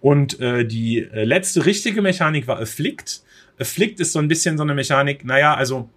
Und 0.00 0.40
äh, 0.40 0.64
die 0.64 0.98
äh, 0.98 1.24
letzte 1.24 1.66
richtige 1.66 2.02
Mechanik 2.02 2.46
war 2.46 2.60
Afflict. 2.60 3.22
Afflict 3.58 4.00
ist 4.00 4.12
so 4.12 4.18
ein 4.18 4.28
bisschen 4.28 4.56
so 4.56 4.62
eine 4.62 4.74
Mechanik, 4.74 5.24
naja, 5.24 5.54
also 5.54 5.88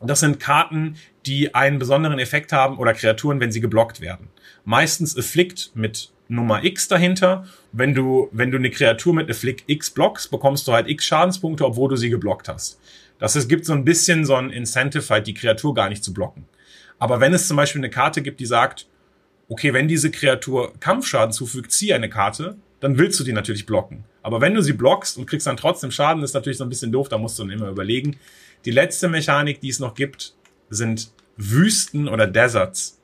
das 0.00 0.20
sind 0.20 0.40
Karten, 0.40 0.96
die 1.26 1.54
einen 1.54 1.78
besonderen 1.78 2.18
Effekt 2.18 2.52
haben 2.52 2.78
oder 2.78 2.94
Kreaturen, 2.94 3.40
wenn 3.40 3.52
sie 3.52 3.60
geblockt 3.60 4.00
werden. 4.00 4.28
Meistens 4.64 5.16
Afflict 5.16 5.72
mit 5.74 6.12
Nummer 6.28 6.62
X 6.62 6.88
dahinter. 6.88 7.46
Wenn 7.72 7.94
du, 7.94 8.28
wenn 8.32 8.50
du 8.50 8.58
eine 8.58 8.70
Kreatur 8.70 9.14
mit 9.14 9.30
Afflict 9.30 9.64
X 9.66 9.90
blockst, 9.90 10.30
bekommst 10.30 10.68
du 10.68 10.72
halt 10.72 10.88
X 10.88 11.06
Schadenspunkte, 11.06 11.64
obwohl 11.64 11.88
du 11.88 11.96
sie 11.96 12.10
geblockt 12.10 12.48
hast. 12.48 12.78
Das 13.18 13.34
ist, 13.34 13.48
gibt 13.48 13.64
so 13.64 13.72
ein 13.72 13.84
bisschen 13.84 14.24
so 14.24 14.34
ein 14.34 14.50
Incentive, 14.50 15.08
halt 15.08 15.26
die 15.26 15.34
Kreatur 15.34 15.74
gar 15.74 15.88
nicht 15.88 16.04
zu 16.04 16.12
blocken. 16.12 16.46
Aber 16.98 17.20
wenn 17.20 17.32
es 17.32 17.48
zum 17.48 17.56
Beispiel 17.56 17.80
eine 17.80 17.90
Karte 17.90 18.22
gibt, 18.22 18.40
die 18.40 18.46
sagt, 18.46 18.86
okay, 19.48 19.72
wenn 19.72 19.88
diese 19.88 20.10
Kreatur 20.10 20.74
Kampfschaden 20.78 21.32
zufügt, 21.32 21.72
zieh 21.72 21.92
eine 21.94 22.08
Karte, 22.08 22.58
dann 22.80 22.98
willst 22.98 23.18
du 23.18 23.24
die 23.24 23.32
natürlich 23.32 23.66
blocken. 23.66 24.04
Aber 24.22 24.40
wenn 24.40 24.54
du 24.54 24.62
sie 24.62 24.72
blockst 24.72 25.18
und 25.18 25.26
kriegst 25.26 25.46
dann 25.46 25.56
trotzdem 25.56 25.90
Schaden, 25.90 26.22
ist 26.22 26.34
natürlich 26.34 26.58
so 26.58 26.64
ein 26.64 26.70
bisschen 26.70 26.92
doof, 26.92 27.08
da 27.08 27.18
musst 27.18 27.38
du 27.38 27.42
dann 27.42 27.52
immer 27.52 27.68
überlegen. 27.68 28.16
Die 28.64 28.70
letzte 28.70 29.08
Mechanik, 29.08 29.60
die 29.60 29.68
es 29.68 29.80
noch 29.80 29.94
gibt, 29.94 30.34
sind 30.70 31.10
Wüsten 31.36 32.08
oder 32.08 32.26
Deserts. 32.26 33.00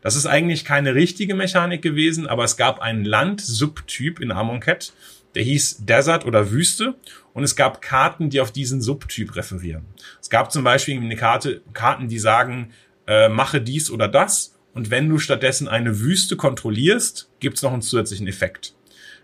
Das 0.00 0.14
ist 0.14 0.26
eigentlich 0.26 0.64
keine 0.64 0.94
richtige 0.94 1.34
Mechanik 1.34 1.82
gewesen, 1.82 2.26
aber 2.26 2.44
es 2.44 2.56
gab 2.56 2.80
einen 2.80 3.04
Land-Subtyp 3.04 4.20
in 4.20 4.30
Amonkhet, 4.30 4.92
der 5.34 5.42
hieß 5.42 5.84
Desert 5.84 6.24
oder 6.24 6.50
Wüste 6.50 6.94
und 7.34 7.44
es 7.44 7.56
gab 7.56 7.82
Karten, 7.82 8.30
die 8.30 8.40
auf 8.40 8.52
diesen 8.52 8.80
Subtyp 8.80 9.36
referieren. 9.36 9.84
Es 10.20 10.30
gab 10.30 10.52
zum 10.52 10.64
Beispiel 10.64 10.96
eine 10.96 11.16
Karte, 11.16 11.62
Karten, 11.72 12.08
die 12.08 12.18
sagen, 12.18 12.72
äh, 13.06 13.28
mache 13.28 13.60
dies 13.60 13.90
oder 13.90 14.08
das 14.08 14.54
und 14.72 14.90
wenn 14.90 15.08
du 15.08 15.18
stattdessen 15.18 15.68
eine 15.68 16.00
Wüste 16.00 16.36
kontrollierst, 16.36 17.30
gibt's 17.40 17.62
noch 17.62 17.72
einen 17.72 17.82
zusätzlichen 17.82 18.28
Effekt. 18.28 18.74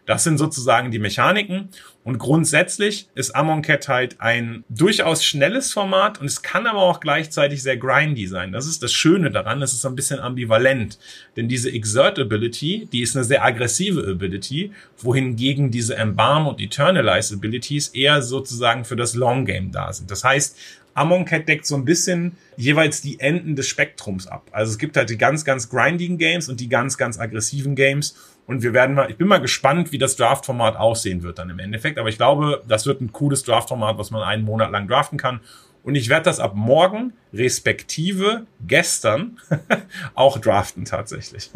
Das 0.06 0.24
sind 0.24 0.38
sozusagen 0.38 0.90
die 0.90 0.98
Mechaniken. 0.98 1.70
Und 2.02 2.18
grundsätzlich 2.18 3.08
ist 3.14 3.34
Amonkhet 3.34 3.88
halt 3.88 4.20
ein 4.20 4.62
durchaus 4.68 5.24
schnelles 5.24 5.72
Format 5.72 6.20
und 6.20 6.26
es 6.26 6.42
kann 6.42 6.66
aber 6.66 6.82
auch 6.82 7.00
gleichzeitig 7.00 7.62
sehr 7.62 7.78
grindy 7.78 8.26
sein. 8.26 8.52
Das 8.52 8.66
ist 8.66 8.82
das 8.82 8.92
Schöne 8.92 9.30
daran. 9.30 9.62
Es 9.62 9.72
ist 9.72 9.80
so 9.80 9.88
ein 9.88 9.96
bisschen 9.96 10.20
ambivalent. 10.20 10.98
Denn 11.36 11.48
diese 11.48 11.72
Exert 11.72 12.18
Ability, 12.18 12.88
die 12.92 13.00
ist 13.00 13.16
eine 13.16 13.24
sehr 13.24 13.42
aggressive 13.42 14.06
Ability, 14.06 14.72
wohingegen 14.98 15.70
diese 15.70 15.96
Embalm 15.96 16.46
und 16.46 16.60
Eternalize 16.60 17.34
Abilities 17.34 17.88
eher 17.88 18.20
sozusagen 18.20 18.84
für 18.84 18.96
das 18.96 19.14
Long 19.14 19.46
Game 19.46 19.72
da 19.72 19.90
sind. 19.92 20.10
Das 20.10 20.24
heißt, 20.24 20.58
Amonkhet 20.94 21.48
deckt 21.48 21.66
so 21.66 21.74
ein 21.74 21.84
bisschen 21.84 22.36
jeweils 22.56 23.00
die 23.00 23.18
Enden 23.18 23.56
des 23.56 23.66
Spektrums 23.66 24.26
ab. 24.26 24.48
Also 24.52 24.72
es 24.72 24.78
gibt 24.78 24.96
halt 24.96 25.10
die 25.10 25.18
ganz, 25.18 25.44
ganz 25.44 25.68
grindigen 25.68 26.18
Games 26.18 26.48
und 26.48 26.60
die 26.60 26.68
ganz, 26.68 26.96
ganz 26.96 27.18
aggressiven 27.18 27.74
Games. 27.74 28.14
Und 28.46 28.62
wir 28.62 28.74
werden 28.74 28.94
mal, 28.94 29.10
ich 29.10 29.16
bin 29.16 29.26
mal 29.26 29.40
gespannt, 29.40 29.90
wie 29.92 29.98
das 29.98 30.16
Draft-Format 30.16 30.76
aussehen 30.76 31.22
wird 31.22 31.38
dann 31.38 31.50
im 31.50 31.58
Endeffekt. 31.58 31.98
Aber 31.98 32.08
ich 32.08 32.16
glaube, 32.16 32.62
das 32.68 32.86
wird 32.86 33.00
ein 33.00 33.12
cooles 33.12 33.42
Draft-Format, 33.42 33.96
was 33.96 34.10
man 34.10 34.22
einen 34.22 34.44
Monat 34.44 34.70
lang 34.70 34.86
draften 34.86 35.18
kann. 35.18 35.40
Und 35.82 35.94
ich 35.94 36.08
werde 36.08 36.24
das 36.24 36.40
ab 36.40 36.52
morgen, 36.54 37.12
respektive 37.32 38.46
gestern, 38.66 39.38
auch 40.14 40.38
draften 40.38 40.84
tatsächlich. 40.84 41.50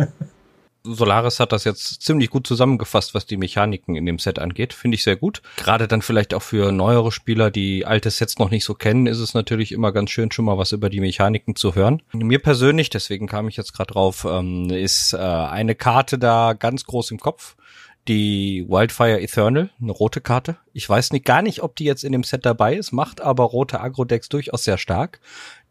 Solaris 0.84 1.40
hat 1.40 1.52
das 1.52 1.64
jetzt 1.64 2.02
ziemlich 2.02 2.30
gut 2.30 2.46
zusammengefasst, 2.46 3.14
was 3.14 3.26
die 3.26 3.36
Mechaniken 3.36 3.96
in 3.96 4.06
dem 4.06 4.18
Set 4.18 4.38
angeht. 4.38 4.72
Finde 4.72 4.94
ich 4.94 5.02
sehr 5.02 5.16
gut. 5.16 5.42
Gerade 5.56 5.88
dann 5.88 6.02
vielleicht 6.02 6.34
auch 6.34 6.42
für 6.42 6.72
neuere 6.72 7.12
Spieler, 7.12 7.50
die 7.50 7.84
alte 7.84 8.10
Sets 8.10 8.38
noch 8.38 8.50
nicht 8.50 8.64
so 8.64 8.74
kennen, 8.74 9.06
ist 9.06 9.18
es 9.18 9.34
natürlich 9.34 9.72
immer 9.72 9.92
ganz 9.92 10.10
schön, 10.10 10.30
schon 10.30 10.44
mal 10.44 10.58
was 10.58 10.72
über 10.72 10.90
die 10.90 11.00
Mechaniken 11.00 11.56
zu 11.56 11.74
hören. 11.74 12.02
Mir 12.12 12.38
persönlich, 12.38 12.90
deswegen 12.90 13.26
kam 13.26 13.48
ich 13.48 13.56
jetzt 13.56 13.72
gerade 13.72 13.92
drauf, 13.92 14.26
ähm, 14.28 14.70
ist 14.70 15.12
äh, 15.12 15.18
eine 15.18 15.74
Karte 15.74 16.18
da 16.18 16.52
ganz 16.52 16.84
groß 16.84 17.10
im 17.10 17.18
Kopf. 17.18 17.56
Die 18.06 18.64
Wildfire 18.66 19.20
Eternal, 19.20 19.68
eine 19.82 19.92
rote 19.92 20.22
Karte. 20.22 20.56
Ich 20.72 20.88
weiß 20.88 21.12
nicht, 21.12 21.26
gar 21.26 21.42
nicht, 21.42 21.62
ob 21.62 21.76
die 21.76 21.84
jetzt 21.84 22.04
in 22.04 22.12
dem 22.12 22.24
Set 22.24 22.46
dabei 22.46 22.74
ist, 22.74 22.90
macht 22.90 23.20
aber 23.20 23.44
rote 23.44 23.80
Agro-Decks 23.80 24.30
durchaus 24.30 24.64
sehr 24.64 24.78
stark. 24.78 25.20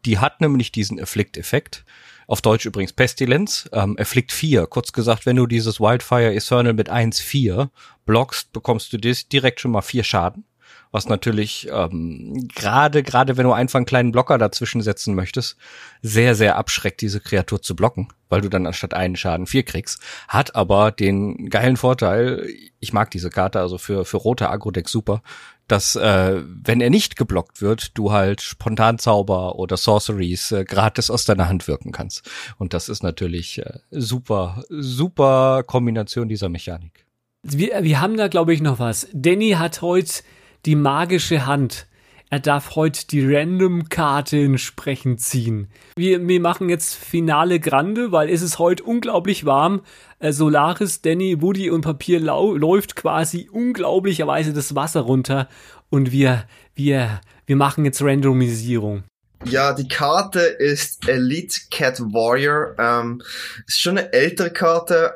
Die 0.04 0.18
hat 0.18 0.40
nämlich 0.40 0.70
diesen 0.70 1.00
Afflict-Effekt 1.00 1.84
auf 2.28 2.42
Deutsch 2.42 2.66
übrigens 2.66 2.92
Pestilenz, 2.92 3.68
ähm, 3.72 3.96
Afflict 3.98 4.32
4. 4.32 4.66
Kurz 4.66 4.92
gesagt, 4.92 5.24
wenn 5.26 5.36
du 5.36 5.46
dieses 5.46 5.80
Wildfire 5.80 6.34
Eternal 6.34 6.74
mit 6.74 6.90
1-4 6.90 7.70
blockst, 8.04 8.52
bekommst 8.52 8.92
du 8.92 8.98
direkt 8.98 9.60
schon 9.60 9.72
mal 9.72 9.80
vier 9.80 10.04
Schaden. 10.04 10.44
Was 10.90 11.08
natürlich 11.08 11.68
ähm, 11.70 12.48
gerade 12.54 13.02
gerade 13.02 13.36
wenn 13.36 13.44
du 13.44 13.52
einfach 13.52 13.76
einen 13.76 13.86
kleinen 13.86 14.12
Blocker 14.12 14.38
dazwischen 14.38 14.80
setzen 14.80 15.14
möchtest, 15.14 15.56
sehr 16.02 16.34
sehr 16.34 16.56
abschreckt 16.56 17.00
diese 17.02 17.20
Kreatur 17.20 17.60
zu 17.60 17.76
blocken, 17.76 18.08
weil 18.28 18.40
du 18.40 18.48
dann 18.48 18.66
anstatt 18.66 18.94
einen 18.94 19.16
Schaden 19.16 19.46
vier 19.46 19.64
kriegst. 19.64 20.00
Hat 20.28 20.54
aber 20.54 20.90
den 20.90 21.50
geilen 21.50 21.76
Vorteil, 21.76 22.46
ich 22.80 22.92
mag 22.94 23.10
diese 23.10 23.28
Karte 23.28 23.60
also 23.60 23.76
für 23.76 24.06
für 24.06 24.16
rote 24.16 24.48
Agro-Deck 24.48 24.88
super, 24.88 25.22
dass 25.68 25.96
äh, 25.96 26.42
wenn 26.44 26.80
er 26.80 26.90
nicht 26.90 27.16
geblockt 27.16 27.62
wird, 27.62 27.96
du 27.96 28.10
halt 28.12 28.40
Spontanzauber 28.40 29.56
oder 29.56 29.76
Sorceries 29.76 30.50
äh, 30.52 30.64
gratis 30.64 31.10
aus 31.10 31.24
deiner 31.24 31.48
Hand 31.48 31.68
wirken 31.68 31.92
kannst. 31.92 32.28
Und 32.58 32.74
das 32.74 32.88
ist 32.88 33.02
natürlich 33.02 33.58
äh, 33.58 33.78
super, 33.90 34.64
super 34.68 35.62
Kombination 35.64 36.28
dieser 36.28 36.48
Mechanik. 36.48 37.06
Wir, 37.42 37.82
wir 37.82 38.00
haben 38.00 38.16
da, 38.16 38.28
glaube 38.28 38.52
ich, 38.54 38.60
noch 38.60 38.78
was. 38.78 39.08
Danny 39.12 39.50
hat 39.50 39.82
heute 39.82 40.22
die 40.64 40.74
magische 40.74 41.46
Hand. 41.46 41.86
Er 42.30 42.40
darf 42.40 42.76
heute 42.76 43.06
die 43.06 43.24
Random-Karte 43.24 44.38
entsprechend 44.38 45.22
ziehen. 45.22 45.68
Wir, 45.96 46.26
wir 46.28 46.40
machen 46.40 46.68
jetzt 46.68 46.94
Finale 46.94 47.58
Grande, 47.58 48.12
weil 48.12 48.28
es 48.28 48.42
ist 48.42 48.58
heute 48.58 48.82
unglaublich 48.82 49.46
warm. 49.46 49.80
Äh, 50.18 50.32
Solaris, 50.32 51.00
Danny, 51.00 51.40
Woody 51.40 51.70
und 51.70 51.80
Papier 51.80 52.20
läuft 52.20 52.96
quasi 52.96 53.48
unglaublicherweise 53.50 54.52
das 54.52 54.74
Wasser 54.74 55.00
runter 55.00 55.48
und 55.88 56.12
wir, 56.12 56.44
wir, 56.74 57.22
wir 57.46 57.56
machen 57.56 57.86
jetzt 57.86 58.02
Randomisierung. 58.02 59.04
Ja, 59.44 59.72
die 59.72 59.88
Karte 59.88 60.40
ist 60.40 61.08
Elite 61.08 61.60
Cat 61.70 62.00
Warrior. 62.00 62.74
Ähm, 62.78 63.22
ist 63.66 63.80
schon 63.80 63.96
eine 63.96 64.12
ältere 64.12 64.50
Karte. 64.50 65.14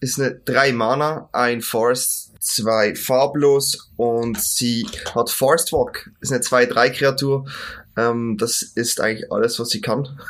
Ist 0.00 0.18
eine 0.18 0.36
3 0.36 0.72
Mana, 0.72 1.28
ein 1.32 1.60
Forest, 1.60 2.25
zwei 2.46 2.94
farblos 2.94 3.90
und 3.96 4.40
sie 4.40 4.86
hat 5.14 5.30
Forest 5.30 5.72
Walk. 5.72 6.10
Ist 6.20 6.32
eine 6.32 6.42
2-3 6.42 6.90
Kreatur. 6.90 7.46
Ähm, 7.96 8.36
das 8.38 8.62
ist 8.62 9.00
eigentlich 9.00 9.30
alles, 9.32 9.58
was 9.58 9.70
sie 9.70 9.80
kann. 9.80 10.20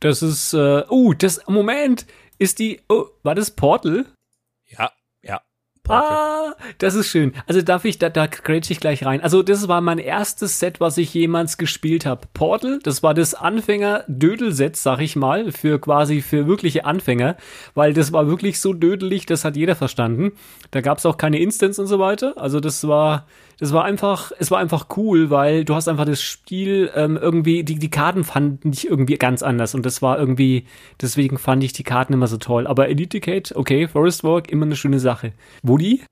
Das 0.00 0.22
ist, 0.22 0.54
äh, 0.54 0.82
oh, 0.88 1.12
das, 1.12 1.40
Moment, 1.46 2.06
ist 2.38 2.58
die, 2.58 2.80
oh, 2.88 3.06
war 3.22 3.34
das 3.34 3.50
Portal? 3.50 4.06
Ja. 5.88 6.00
Ah, 6.00 6.54
das 6.78 6.94
ist 6.94 7.08
schön. 7.08 7.32
Also 7.46 7.60
darf 7.60 7.84
ich, 7.84 7.98
da, 7.98 8.08
da 8.08 8.26
grätsch 8.26 8.70
ich 8.70 8.80
gleich 8.80 9.04
rein. 9.04 9.20
Also 9.20 9.42
das 9.42 9.68
war 9.68 9.82
mein 9.82 9.98
erstes 9.98 10.58
Set, 10.58 10.80
was 10.80 10.96
ich 10.96 11.12
jemals 11.12 11.58
gespielt 11.58 12.06
habe. 12.06 12.26
Portal, 12.32 12.78
das 12.82 13.02
war 13.02 13.12
das 13.12 13.34
Anfänger-Dödel-Set, 13.34 14.76
sag 14.76 15.00
ich 15.00 15.14
mal, 15.14 15.52
für 15.52 15.78
quasi 15.78 16.22
für 16.22 16.46
wirkliche 16.46 16.86
Anfänger, 16.86 17.36
weil 17.74 17.92
das 17.92 18.12
war 18.12 18.26
wirklich 18.28 18.60
so 18.60 18.72
dödelig, 18.72 19.26
das 19.26 19.44
hat 19.44 19.56
jeder 19.56 19.76
verstanden. 19.76 20.32
Da 20.70 20.80
gab 20.80 20.98
es 20.98 21.06
auch 21.06 21.18
keine 21.18 21.38
Instance 21.38 21.80
und 21.80 21.86
so 21.86 21.98
weiter. 21.98 22.34
Also 22.36 22.60
das 22.60 22.88
war, 22.88 23.26
das 23.58 23.72
war 23.72 23.84
einfach, 23.84 24.32
es 24.38 24.50
war 24.50 24.58
einfach 24.58 24.86
cool, 24.96 25.30
weil 25.30 25.64
du 25.64 25.74
hast 25.74 25.88
einfach 25.88 26.04
das 26.04 26.22
Spiel 26.22 26.90
ähm, 26.94 27.16
irgendwie, 27.16 27.64
die, 27.64 27.76
die 27.76 27.90
Karten 27.90 28.24
fanden 28.24 28.72
ich 28.72 28.86
irgendwie 28.86 29.16
ganz 29.16 29.42
anders 29.42 29.74
und 29.74 29.84
das 29.86 30.02
war 30.02 30.18
irgendwie, 30.18 30.66
deswegen 31.00 31.38
fand 31.38 31.62
ich 31.64 31.72
die 31.72 31.84
Karten 31.84 32.12
immer 32.12 32.26
so 32.26 32.36
toll. 32.36 32.66
Aber 32.66 32.88
Elite 32.88 33.20
Kate, 33.20 33.56
okay, 33.56 33.88
Forest 33.88 34.24
Walk, 34.24 34.50
immer 34.50 34.66
eine 34.66 34.76
schöne 34.76 35.00
Sache. 35.00 35.32
Woody? 35.62 36.02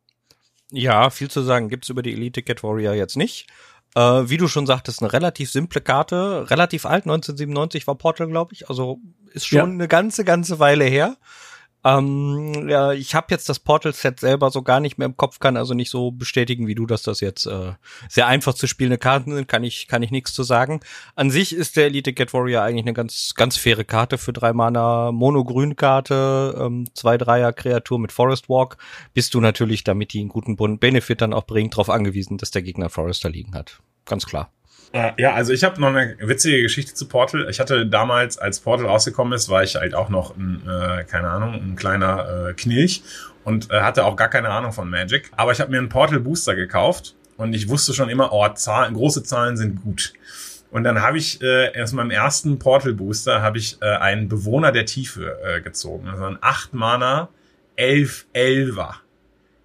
Ja, 0.71 1.11
viel 1.11 1.31
zu 1.31 1.43
sagen 1.43 1.69
gibt's 1.69 1.89
über 1.89 2.03
die 2.03 2.13
Elite 2.13 2.43
Cat 2.43 2.63
Warrior 2.63 2.95
jetzt 2.95 3.17
nicht. 3.17 3.47
Äh, 3.95 4.01
wie 4.01 4.39
du 4.39 4.49
schon 4.49 4.67
sagtest, 4.67 5.03
eine 5.03 5.13
relativ 5.13 5.51
simple 5.51 5.81
Karte, 5.81 6.51
relativ 6.51 6.87
alt, 6.87 7.05
1997 7.05 7.87
war 7.87 7.97
Portal, 7.97 8.29
glaube 8.29 8.55
ich, 8.55 8.71
also 8.71 8.99
ist 9.33 9.47
schon 9.47 9.59
ja. 9.59 9.65
eine 9.65 9.89
ganze, 9.89 10.25
ganze 10.25 10.59
Weile 10.59 10.85
her. 10.85 11.17
Ähm, 11.85 12.69
ja, 12.69 12.93
ich 12.93 13.15
habe 13.15 13.27
jetzt 13.31 13.49
das 13.49 13.59
Portal-Set 13.59 14.21
selber 14.21 14.51
so 14.51 14.63
gar 14.63 14.79
nicht 14.79 14.99
mehr 14.99 15.07
im 15.07 15.17
Kopf, 15.17 15.41
kann 15.41 15.57
also 15.57 15.75
nicht 15.75 15.91
so 15.91 16.13
bestätigen 16.13 16.67
wie 16.69 16.77
du, 16.77 16.87
dass 16.87 17.03
das 17.03 17.21
jetzt 17.21 17.47
äh, 17.47 17.73
sehr 18.09 18.29
einfach 18.29 18.55
zu 18.55 18.69
spielende 18.69 18.99
Karten 18.99 19.35
sind, 19.35 19.49
kann 19.49 19.65
ich, 19.65 19.89
kann 19.89 20.03
ich 20.03 20.13
nichts 20.13 20.33
zu 20.33 20.45
sagen. 20.45 20.81
An 21.17 21.31
sich 21.31 21.53
ist 21.53 21.77
der 21.77 21.87
Elite 21.87 22.13
Get 22.13 22.33
Warrior 22.33 22.63
eigentlich 22.63 22.85
eine 22.85 22.93
ganz, 22.93 23.35
ganz 23.35 23.57
faire 23.57 23.85
Karte 23.85 24.17
für 24.17 24.33
drei 24.33 24.53
Mana, 24.53 25.11
Mono-Grün-Karte, 25.11 26.57
ähm, 26.61 26.87
zwei 26.95 27.19
Dreier-Kreatur 27.19 27.99
mit 27.99 28.13
Forest 28.13 28.49
Walk, 28.49 28.77
bist 29.13 29.35
du 29.35 29.41
natürlich, 29.41 29.83
damit 29.83 30.13
die 30.13 30.21
einen 30.21 30.29
guten 30.29 30.57
Benefit 30.57 31.21
dann 31.21 31.33
auch 31.33 31.47
bringt, 31.47 31.75
darauf 31.75 31.91
angewiesen, 31.91 32.39
dass 32.39 32.53
der 32.53 32.63
Gegner 32.63 32.91
Forester 32.91 33.29
liegen 33.29 33.55
hat. 33.55 33.81
Ganz 34.05 34.27
klar. 34.27 34.51
Äh, 34.93 35.13
ja, 35.17 35.33
also 35.33 35.53
ich 35.53 35.65
habe 35.65 35.81
noch 35.81 35.89
eine 35.89 36.17
witzige 36.21 36.63
Geschichte 36.63 36.95
zu 36.95 37.09
Portal. 37.09 37.49
Ich 37.49 37.61
hatte 37.61 37.87
damals, 37.87 38.39
als 38.39 38.61
Portal 38.61 38.87
rausgekommen 38.87 39.33
ist, 39.33 39.49
war 39.49 39.63
ich 39.63 39.77
halt 39.77 39.95
auch 39.95 40.09
noch 40.09 40.37
ein, 40.37 40.63
äh, 40.67 41.05
keine 41.05 41.31
Ahnung, 41.31 41.55
ein 41.55 41.77
kleiner 41.77 42.49
äh, 42.49 42.53
Knilch 42.55 43.03
und 43.45 43.71
äh, 43.71 43.81
hatte 43.81 44.05
auch 44.05 44.17
gar 44.17 44.29
keine 44.29 44.51
Ahnung 44.51 44.73
von 44.73 44.89
Magic. 44.91 45.31
Aber 45.37 45.53
ich 45.53 45.61
habe 45.61 45.71
mir 45.71 45.79
einen 45.79 45.89
Portal 45.89 46.21
Booster 46.21 46.55
gekauft 46.55 47.15
und 47.37 47.55
ich 47.55 47.69
wusste 47.69 47.95
schon 47.95 48.09
immer, 48.09 48.33
oh, 48.33 48.47
Zahlen, 48.51 48.95
große 48.95 49.23
Zahlen 49.23 49.57
sind 49.57 49.83
gut. 49.83 50.13
Und 50.71 50.85
dann 50.85 51.03
habe 51.03 51.19
ich 51.19 51.43
äh, 51.43 51.83
aus 51.83 51.93
meinem 51.93 52.11
ersten 52.11 52.59
Portal 52.59 52.95
Booster 52.95 53.43
habe 53.43 53.59
ich 53.59 53.81
äh, 53.83 53.87
einen 53.87 54.29
Bewohner 54.29 54.73
der 54.73 54.87
Tiefe 54.87 55.39
äh, 55.43 55.61
gezogen. 55.61 56.09
Also 56.09 56.25
ein 56.25 56.39
8 56.41 56.75
Mana, 56.75 57.29
11 57.77 58.27
Elfer. 58.33 58.97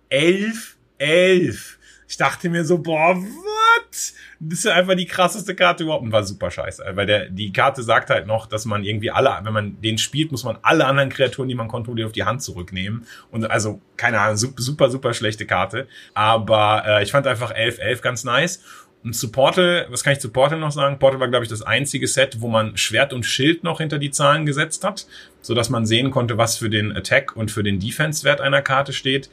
11 0.09 0.77
11. 0.97 1.77
Ich 2.07 2.17
dachte 2.17 2.49
mir 2.49 2.63
so, 2.63 2.77
boah, 2.79 3.15
what? 3.15 4.13
Das 4.39 4.59
ist 4.59 4.65
ja 4.65 4.73
einfach 4.73 4.95
die 4.95 5.05
krasseste 5.05 5.55
Karte 5.55 5.83
überhaupt 5.83 6.03
und 6.03 6.11
war 6.11 6.23
super 6.23 6.51
scheiße. 6.51 6.83
Weil 6.93 7.05
der, 7.05 7.29
die 7.29 7.51
Karte 7.51 7.81
sagt 7.81 8.09
halt 8.09 8.27
noch, 8.27 8.45
dass 8.45 8.65
man 8.65 8.83
irgendwie 8.83 9.11
alle, 9.11 9.37
wenn 9.43 9.53
man 9.53 9.81
den 9.81 9.97
spielt, 9.97 10.31
muss 10.31 10.43
man 10.43 10.57
alle 10.61 10.85
anderen 10.85 11.09
Kreaturen, 11.09 11.49
die 11.49 11.55
man 11.55 11.67
kontrolliert, 11.67 12.07
auf 12.07 12.11
die 12.11 12.23
Hand 12.23 12.41
zurücknehmen. 12.43 13.05
Und 13.31 13.49
also, 13.49 13.81
keine 13.95 14.19
Ahnung, 14.19 14.37
super, 14.37 14.89
super 14.89 15.13
schlechte 15.13 15.45
Karte. 15.45 15.87
Aber 16.13 16.83
äh, 16.85 17.03
ich 17.03 17.11
fand 17.11 17.25
einfach 17.25 17.53
11-11 17.53 18.01
ganz 18.01 18.23
nice. 18.23 18.61
Und 19.03 19.13
zu 19.13 19.31
Portal, 19.31 19.87
was 19.89 20.03
kann 20.03 20.13
ich 20.13 20.19
zu 20.19 20.29
Portal 20.29 20.59
noch 20.59 20.71
sagen? 20.71 20.99
Portal 20.99 21.19
war, 21.19 21.27
glaube 21.27 21.45
ich, 21.45 21.49
das 21.49 21.61
einzige 21.61 22.07
Set, 22.07 22.41
wo 22.41 22.47
man 22.47 22.75
Schwert 22.77 23.13
und 23.13 23.25
Schild 23.25 23.63
noch 23.63 23.79
hinter 23.79 23.99
die 23.99 24.11
Zahlen 24.11 24.45
gesetzt 24.45 24.83
hat, 24.83 25.07
so 25.41 25.53
dass 25.53 25.69
man 25.69 25.85
sehen 25.85 26.11
konnte, 26.11 26.37
was 26.37 26.57
für 26.57 26.69
den 26.69 26.91
Attack 26.91 27.35
und 27.35 27.51
für 27.51 27.63
den 27.63 27.79
Defense-Wert 27.79 28.41
einer 28.41 28.61
Karte 28.61 28.93
steht. 28.93 29.29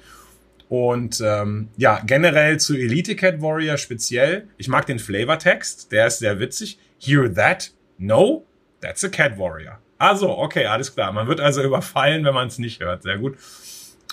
Und 0.68 1.20
ähm, 1.24 1.68
ja, 1.76 2.00
generell 2.04 2.58
zu 2.58 2.74
Elite 2.74 3.16
Cat 3.16 3.40
Warrior 3.40 3.76
speziell. 3.76 4.48
Ich 4.56 4.68
mag 4.68 4.86
den 4.86 4.98
Flavortext, 4.98 5.92
der 5.92 6.06
ist 6.06 6.18
sehr 6.18 6.40
witzig. 6.40 6.78
Hear 6.98 7.32
that? 7.34 7.70
No, 7.98 8.46
that's 8.80 9.04
a 9.04 9.08
Cat 9.08 9.38
Warrior. 9.38 9.78
Also, 9.98 10.36
okay, 10.36 10.66
alles 10.66 10.94
klar. 10.94 11.12
Man 11.12 11.28
wird 11.28 11.40
also 11.40 11.62
überfallen, 11.64 12.24
wenn 12.24 12.34
man 12.34 12.48
es 12.48 12.58
nicht 12.58 12.80
hört. 12.80 13.02
Sehr 13.02 13.18
gut. 13.18 13.36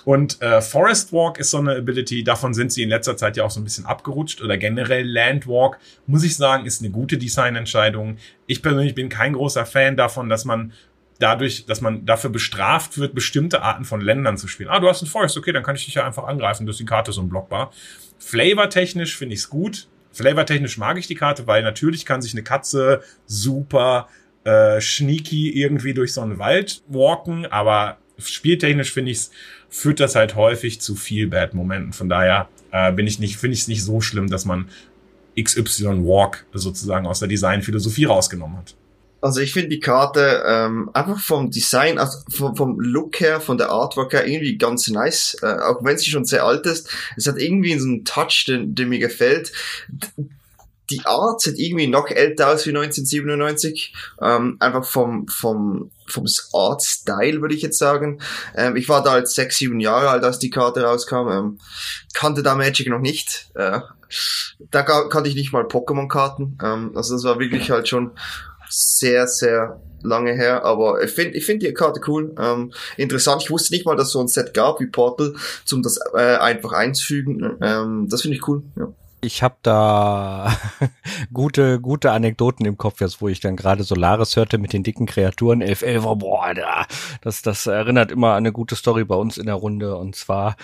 Und 0.03 0.41
äh, 0.41 0.61
Forest 0.61 1.13
Walk 1.13 1.39
ist 1.39 1.51
so 1.51 1.59
eine 1.59 1.75
Ability, 1.75 2.23
davon 2.23 2.55
sind 2.55 2.71
sie 2.71 2.81
in 2.81 2.89
letzter 2.89 3.17
Zeit 3.17 3.37
ja 3.37 3.43
auch 3.43 3.51
so 3.51 3.59
ein 3.59 3.63
bisschen 3.63 3.85
abgerutscht. 3.85 4.41
Oder 4.41 4.57
generell 4.57 5.07
Land 5.07 5.47
Walk, 5.47 5.77
muss 6.07 6.23
ich 6.23 6.35
sagen, 6.35 6.65
ist 6.65 6.81
eine 6.81 6.91
gute 6.91 7.17
Designentscheidung. 7.17 8.17
Ich 8.47 8.61
persönlich 8.61 8.95
bin 8.95 9.09
kein 9.09 9.33
großer 9.33 9.65
Fan 9.65 9.97
davon, 9.97 10.27
dass 10.27 10.45
man 10.45 10.73
dadurch, 11.21 11.65
dass 11.65 11.81
man 11.81 12.05
dafür 12.05 12.29
bestraft 12.29 12.97
wird, 12.97 13.13
bestimmte 13.13 13.61
Arten 13.61 13.85
von 13.85 14.01
Ländern 14.01 14.37
zu 14.37 14.47
spielen. 14.47 14.69
Ah, 14.69 14.79
du 14.79 14.89
hast 14.89 15.01
einen 15.01 15.09
Forest, 15.09 15.37
okay, 15.37 15.51
dann 15.51 15.63
kann 15.63 15.75
ich 15.75 15.85
dich 15.85 15.95
ja 15.95 16.05
einfach 16.05 16.25
angreifen, 16.25 16.67
ist 16.67 16.79
die 16.79 16.85
Karte 16.85 17.11
so 17.11 17.21
unblockbar. 17.21 17.71
Flavortechnisch 18.19 19.17
finde 19.17 19.35
ich 19.35 19.41
es 19.41 19.49
gut. 19.49 19.87
Flavortechnisch 20.11 20.77
mag 20.77 20.97
ich 20.97 21.07
die 21.07 21.15
Karte, 21.15 21.47
weil 21.47 21.63
natürlich 21.63 22.05
kann 22.05 22.21
sich 22.21 22.33
eine 22.33 22.43
Katze 22.43 23.01
super 23.25 24.09
äh, 24.43 24.81
sneaky 24.81 25.51
irgendwie 25.51 25.93
durch 25.93 26.13
so 26.13 26.21
einen 26.21 26.39
Wald 26.39 26.83
walken, 26.87 27.45
aber 27.45 27.97
spieltechnisch 28.17 28.91
finde 28.91 29.11
ich 29.11 29.17
es, 29.17 29.31
führt 29.69 29.99
das 29.99 30.15
halt 30.15 30.35
häufig 30.35 30.81
zu 30.81 30.95
viel 30.95 31.27
Bad-Momenten. 31.27 31.93
Von 31.93 32.09
daher 32.09 32.49
äh, 32.71 32.91
bin 32.91 33.07
ich 33.07 33.19
nicht, 33.19 33.37
finde 33.37 33.53
ich 33.53 33.61
es 33.61 33.67
nicht 33.67 33.83
so 33.83 34.01
schlimm, 34.01 34.29
dass 34.29 34.45
man 34.45 34.69
XY 35.41 36.03
Walk 36.03 36.45
sozusagen 36.53 37.07
aus 37.07 37.19
der 37.19 37.29
Designphilosophie 37.29 38.05
rausgenommen 38.05 38.57
hat. 38.57 38.75
Also 39.21 39.39
ich 39.39 39.53
finde 39.53 39.69
die 39.69 39.79
Karte 39.79 40.43
ähm, 40.45 40.89
einfach 40.93 41.19
vom 41.19 41.51
Design, 41.51 41.99
also 41.99 42.17
vom, 42.29 42.55
vom 42.55 42.79
Look 42.79 43.19
her, 43.19 43.39
von 43.39 43.57
der 43.57 43.69
Artwork 43.69 44.13
her 44.13 44.25
irgendwie 44.25 44.57
ganz 44.57 44.87
nice, 44.87 45.37
äh, 45.43 45.59
auch 45.59 45.83
wenn 45.83 45.97
sie 45.97 46.09
schon 46.09 46.25
sehr 46.25 46.43
alt 46.43 46.65
ist. 46.65 46.89
Es 47.15 47.27
hat 47.27 47.37
irgendwie 47.37 47.77
so 47.77 47.87
einen 47.87 48.03
Touch, 48.03 48.45
den, 48.47 48.73
den 48.73 48.89
mir 48.89 48.99
gefällt. 48.99 49.51
Die 50.89 51.05
Art 51.05 51.39
sieht 51.39 51.57
irgendwie 51.57 51.87
noch 51.87 52.07
älter 52.07 52.49
aus 52.49 52.65
wie 52.65 52.71
1997, 52.71 53.93
ähm, 54.21 54.57
einfach 54.59 54.83
vom 54.83 55.27
vom 55.27 55.91
vom 56.07 56.25
Art-Style 56.51 57.41
würde 57.41 57.55
ich 57.55 57.61
jetzt 57.61 57.77
sagen. 57.77 58.19
Ähm, 58.55 58.75
ich 58.75 58.89
war 58.89 59.01
da 59.01 59.11
als 59.11 59.33
sechs, 59.35 59.57
sieben 59.57 59.79
Jahre 59.79 60.09
alt, 60.09 60.23
als 60.25 60.39
die 60.39 60.49
Karte 60.49 60.83
rauskam, 60.83 61.29
ähm, 61.29 61.59
kannte 62.13 62.43
da 62.43 62.55
Magic 62.55 62.89
noch 62.89 62.99
nicht. 62.99 63.49
Äh, 63.55 63.79
da 64.71 64.83
kannte 64.83 65.29
ich 65.29 65.35
nicht 65.35 65.53
mal 65.53 65.63
Pokémon-Karten. 65.63 66.57
Ähm, 66.61 66.91
also 66.95 67.15
das 67.15 67.23
war 67.23 67.39
wirklich 67.39 67.71
halt 67.71 67.87
schon 67.87 68.11
sehr, 68.71 69.27
sehr 69.27 69.79
lange 70.03 70.33
her, 70.33 70.65
aber 70.65 71.03
ich 71.03 71.11
finde 71.11 71.37
ich 71.37 71.45
finde 71.45 71.67
die 71.67 71.73
Karte 71.73 72.01
cool. 72.07 72.33
Ähm, 72.39 72.73
interessant, 72.97 73.43
ich 73.43 73.51
wusste 73.51 73.73
nicht 73.73 73.85
mal, 73.85 73.95
dass 73.95 74.11
so 74.11 74.19
ein 74.19 74.27
Set 74.27 74.53
gab 74.53 74.79
wie 74.79 74.87
Portal, 74.87 75.35
zum 75.65 75.83
das 75.83 75.99
äh, 76.13 76.37
einfach 76.37 76.71
einzufügen. 76.71 77.57
Ähm, 77.61 78.07
das 78.09 78.21
finde 78.21 78.37
ich 78.37 78.47
cool. 78.47 78.63
Ja. 78.75 78.87
Ich 79.23 79.43
habe 79.43 79.57
da 79.61 80.51
gute 81.33 81.79
gute 81.79 82.11
Anekdoten 82.11 82.65
im 82.65 82.77
Kopf 82.77 83.01
jetzt, 83.01 83.21
wo 83.21 83.27
ich 83.27 83.39
dann 83.39 83.55
gerade 83.55 83.83
Solaris 83.83 84.35
hörte 84.35 84.57
mit 84.57 84.73
den 84.73 84.83
dicken 84.83 85.05
Kreaturen 85.05 85.61
11 85.61 85.83
11 85.83 86.03
boah, 86.15 86.53
das 87.21 87.43
das 87.43 87.67
erinnert 87.67 88.11
immer 88.11 88.31
an 88.31 88.37
eine 88.37 88.51
gute 88.51 88.75
Story 88.75 89.03
bei 89.03 89.15
uns 89.15 89.37
in 89.37 89.45
der 89.45 89.55
Runde 89.55 89.95
und 89.95 90.15
zwar 90.15 90.55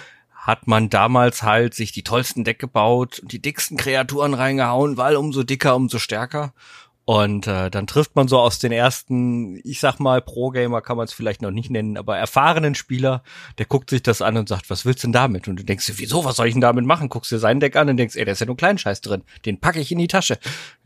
hat 0.48 0.66
man 0.66 0.90
damals 0.90 1.44
halt 1.44 1.74
sich 1.74 1.92
die 1.92 2.04
tollsten 2.04 2.46
Deck 2.46 2.58
gebaut 2.58 3.20
und 3.20 3.34
die 3.34 3.42
dicksten 3.42 3.76
Kreaturen 3.76 4.34
reingehauen, 4.34 4.96
weil 4.96 5.18
umso 5.18 5.44
dicker, 5.44 5.76
umso 5.76 6.00
stärker. 6.00 6.54
Und 7.10 7.48
äh, 7.48 7.72
dann 7.72 7.88
trifft 7.88 8.18
man 8.18 8.28
so 8.28 8.38
aus 8.38 8.60
den 8.60 8.74
ersten, 8.74 9.62
ich 9.64 9.80
sag 9.80 9.98
mal, 9.98 10.22
Pro-Gamer 10.22 10.82
kann 10.82 10.98
man 10.98 11.06
es 11.06 11.14
vielleicht 11.14 11.42
noch 11.42 11.52
nicht 11.52 11.70
nennen, 11.70 11.96
aber 11.96 12.18
erfahrenen 12.18 12.76
Spieler, 12.76 13.24
der 13.58 13.66
guckt 13.66 13.90
sich 13.90 14.04
das 14.04 14.22
an 14.22 14.36
und 14.36 14.50
sagt, 14.50 14.70
was 14.70 14.84
willst 14.84 15.04
du 15.04 15.08
denn 15.08 15.14
damit? 15.14 15.48
Und 15.48 15.58
du 15.58 15.64
denkst 15.64 15.86
dir, 15.86 15.98
wieso, 16.00 16.26
was 16.26 16.36
soll 16.36 16.48
ich 16.48 16.54
denn 16.54 16.60
damit 16.60 16.86
machen? 16.86 17.08
Guckst 17.08 17.32
dir 17.32 17.40
sein 17.40 17.62
Deck 17.62 17.78
an 17.78 17.88
und 17.88 17.96
denkst, 17.96 18.18
ey, 18.18 18.26
da 18.26 18.34
ist 18.34 18.42
ja 18.42 18.46
nur 18.46 18.58
Kleinscheiß 18.58 19.00
drin, 19.00 19.24
den 19.46 19.62
packe 19.62 19.80
ich 19.80 19.90
in 19.90 20.00
die 20.00 20.10
Tasche. 20.10 20.38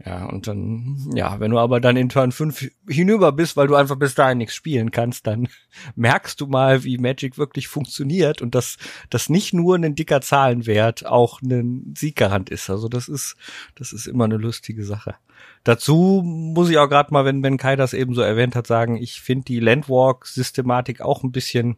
Ja, 0.06 0.26
und 0.26 0.46
dann, 0.46 1.10
ja, 1.16 1.40
wenn 1.40 1.50
du 1.50 1.58
aber 1.58 1.80
dann 1.80 1.98
in 1.98 2.10
Turn 2.10 2.32
5 2.32 2.70
hinüber 2.88 3.32
bist, 3.32 3.58
weil 3.58 3.66
du 3.66 3.74
einfach 3.74 3.96
bis 3.96 4.14
dahin 4.14 4.38
nichts 4.38 4.54
spielen 4.54 4.92
kannst, 4.92 5.26
dann 5.26 5.48
merkst 5.96 6.40
du 6.40 6.46
mal, 6.46 6.84
wie 6.84 7.00
Magic 7.00 7.40
wirklich 7.40 7.68
funktioniert 7.68 8.44
und 8.44 8.54
dass 8.54 8.78
das 9.10 9.30
nicht 9.30 9.56
nur 9.56 9.76
ein 9.76 9.96
dicker 9.96 10.22
Zahlenwert 10.22 11.04
auch 11.04 11.42
ein 11.42 11.96
Sieggarant 11.98 12.52
ist. 12.52 12.70
Also 12.70 12.90
das 12.90 13.10
ist, 13.10 13.38
das 13.74 13.92
ist 13.92 14.06
immer 14.06 14.26
eine 14.26 14.38
lustige 14.38 14.86
Sache. 14.86 15.16
Dazu 15.64 16.24
muss 16.24 16.70
ich 16.70 16.78
auch 16.78 16.90
gerade 16.90 17.14
mal, 17.14 17.26
wenn 17.26 17.42
Ben 17.42 17.58
Kai 17.58 17.76
das 17.76 17.94
eben 17.94 18.16
so 18.16 18.22
erwähnt 18.22 18.56
hat, 18.56 18.66
sagen, 18.66 18.98
ich 18.98 19.22
finde 19.22 19.46
die 19.46 19.60
Landwalk-Systematik 19.60 21.02
auch 21.02 21.24
ein 21.24 21.32
bisschen, 21.32 21.78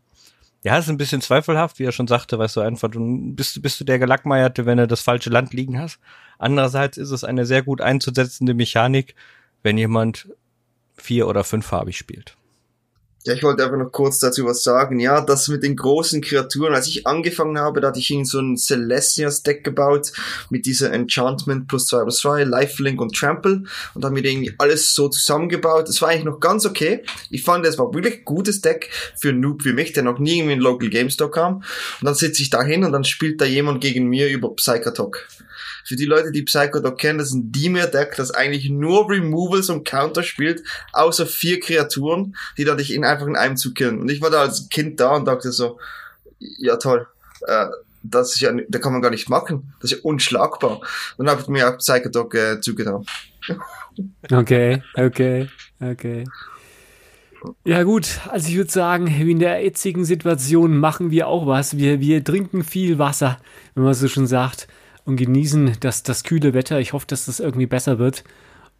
ja, 0.63 0.77
ist 0.77 0.89
ein 0.89 0.97
bisschen 0.97 1.21
zweifelhaft, 1.21 1.79
wie 1.79 1.83
er 1.83 1.91
schon 1.91 2.07
sagte, 2.07 2.39
weißt 2.39 2.55
du, 2.55 2.61
einfach, 2.61 2.89
du 2.89 3.33
bist, 3.33 3.61
bist 3.61 3.79
du 3.79 3.83
der 3.83 3.99
Gelackmeierte, 3.99 4.65
wenn 4.65 4.77
du 4.77 4.87
das 4.87 5.01
falsche 5.01 5.29
Land 5.29 5.53
liegen 5.53 5.79
hast. 5.79 5.99
Andererseits 6.37 6.97
ist 6.97 7.11
es 7.11 7.25
eine 7.25 7.45
sehr 7.45 7.61
gut 7.61 7.81
einzusetzende 7.81 8.53
Mechanik, 8.53 9.15
wenn 9.63 9.77
jemand 9.77 10.29
vier- 10.95 11.27
oder 11.27 11.43
fünffarbig 11.43 11.97
spielt. 11.97 12.37
Ja, 13.25 13.33
ich 13.33 13.43
wollte 13.43 13.63
einfach 13.63 13.77
noch 13.77 13.91
kurz 13.91 14.19
dazu 14.19 14.43
was 14.45 14.63
sagen. 14.63 14.99
Ja, 14.99 15.21
das 15.21 15.47
mit 15.47 15.63
den 15.63 15.77
großen 15.77 16.21
Kreaturen, 16.21 16.73
als 16.73 16.87
ich 16.87 17.07
angefangen 17.07 17.57
habe, 17.57 17.79
da 17.79 17.87
hatte 17.87 17.99
ich 17.99 18.09
irgendwie 18.09 18.29
so 18.29 18.39
ein 18.39 18.57
Celestias-Deck 18.57 19.63
gebaut 19.63 20.11
mit 20.49 20.65
dieser 20.65 20.91
Enchantment 20.91 21.69
plus 21.69 21.85
2 21.87 22.01
plus 22.01 22.17
2, 22.17 22.43
Lifelink 22.43 22.99
und 22.99 23.15
Trample 23.15 23.63
und 23.93 24.03
dann 24.03 24.11
mir 24.11 24.25
irgendwie 24.25 24.53
alles 24.57 24.93
so 24.93 25.07
zusammengebaut. 25.07 25.87
Das 25.87 26.01
war 26.01 26.09
eigentlich 26.09 26.25
noch 26.25 26.41
ganz 26.41 26.65
okay. 26.65 27.03
Ich 27.29 27.43
fand, 27.43 27.65
es 27.65 27.77
war 27.77 27.93
wirklich 27.93 28.25
gutes 28.25 28.59
Deck 28.59 28.89
für 29.17 29.29
einen 29.29 29.39
Noob 29.39 29.63
wie 29.63 29.71
mich, 29.71 29.93
der 29.93 30.03
noch 30.03 30.19
nie 30.19 30.39
irgendwie 30.39 30.55
in 30.55 30.59
Local 30.59 30.89
Game 30.89 31.09
Store 31.09 31.31
kam. 31.31 31.57
Und 31.57 31.63
dann 32.01 32.15
sitze 32.15 32.41
ich 32.41 32.49
da 32.49 32.61
hin 32.61 32.83
und 32.83 32.91
dann 32.91 33.05
spielt 33.05 33.39
da 33.39 33.45
jemand 33.45 33.79
gegen 33.79 34.09
mir 34.09 34.29
über 34.29 34.53
Psychotok. 34.53 35.27
Für 35.85 35.95
die 35.95 36.05
Leute, 36.05 36.31
die 36.31 36.43
Psychodoc 36.43 36.97
kennen, 36.97 37.19
das 37.19 37.29
ist 37.29 37.33
ein 37.33 37.51
Dimir-Deck, 37.51 38.15
das 38.15 38.31
eigentlich 38.31 38.69
nur 38.69 39.09
Removals 39.09 39.69
und 39.69 39.85
Counter 39.85 40.23
spielt, 40.23 40.63
außer 40.93 41.25
vier 41.25 41.59
Kreaturen, 41.59 42.35
die 42.57 42.63
da 42.63 42.75
dich 42.75 42.93
in 42.93 43.03
einfach 43.03 43.27
in 43.27 43.35
einem 43.35 43.57
zu 43.57 43.73
killen. 43.73 43.99
Und 43.99 44.09
ich 44.09 44.21
war 44.21 44.29
da 44.29 44.41
als 44.41 44.69
Kind 44.69 44.99
da 44.99 45.15
und 45.15 45.25
dachte 45.25 45.51
so, 45.51 45.79
ja 46.39 46.77
toll, 46.77 47.07
äh, 47.47 47.67
das 48.03 48.35
ist 48.35 48.41
ja, 48.41 48.51
da 48.67 48.79
kann 48.79 48.91
man 48.91 49.01
gar 49.01 49.11
nicht 49.11 49.29
machen. 49.29 49.73
Das 49.79 49.91
ist 49.91 49.97
ja 49.97 50.03
unschlagbar. 50.03 50.81
Und 51.17 51.25
dann 51.25 51.29
habe 51.29 51.41
ich 51.41 51.47
mir 51.47 51.69
auch 51.69 51.77
Psychodoc 51.77 52.35
äh, 52.35 52.61
zugetan. 52.61 53.05
Okay, 54.31 54.81
okay, 54.95 55.49
okay. 55.79 56.25
Ja 57.65 57.83
gut, 57.83 58.21
also 58.29 58.47
ich 58.47 58.55
würde 58.55 58.71
sagen, 58.71 59.07
in 59.07 59.39
der 59.39 59.63
jetzigen 59.63 60.05
Situation 60.05 60.77
machen 60.77 61.11
wir 61.11 61.27
auch 61.27 61.45
was. 61.45 61.77
Wir, 61.77 61.99
wir 61.99 62.23
trinken 62.23 62.63
viel 62.63 62.99
Wasser, 62.99 63.37
wenn 63.75 63.83
man 63.83 63.93
so 63.93 64.07
schon 64.07 64.27
sagt 64.27 64.67
und 65.05 65.17
genießen 65.17 65.77
das, 65.79 66.03
das 66.03 66.23
kühle 66.23 66.53
Wetter. 66.53 66.79
Ich 66.79 66.93
hoffe, 66.93 67.07
dass 67.07 67.25
das 67.25 67.39
irgendwie 67.39 67.65
besser 67.65 67.99
wird 67.99 68.23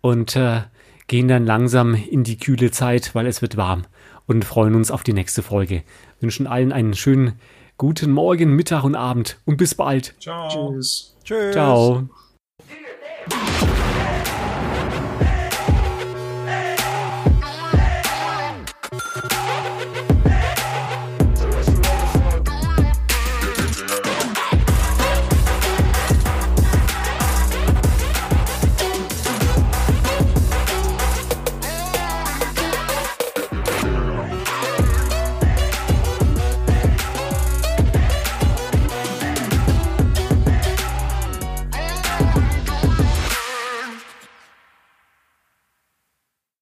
und 0.02 0.36
äh, 0.36 0.62
gehen 1.08 1.28
dann 1.28 1.46
langsam 1.46 1.96
in 1.96 2.24
die 2.24 2.38
kühle 2.38 2.72
Zeit, 2.72 3.14
weil 3.16 3.28
es 3.28 3.42
wird 3.42 3.58
warm 3.58 3.86
und 4.26 4.46
freuen 4.46 4.76
uns 4.76 4.92
auf 4.92 5.04
die 5.04 5.14
nächste 5.14 5.44
Folge. 5.44 5.84
Wünschen 6.20 6.48
allen 6.48 6.72
einen 6.72 6.94
schönen 6.94 7.34
guten 7.78 8.12
Morgen, 8.12 8.56
Mittag 8.56 8.84
und 8.84 8.96
Abend 8.96 9.40
und 9.46 9.58
bis 9.58 9.76
bald. 9.76 10.16
Ciao. 10.20 10.50
Tschüss. 10.50 11.16
Tschüss. 11.24 11.54
Ciao. 11.54 12.10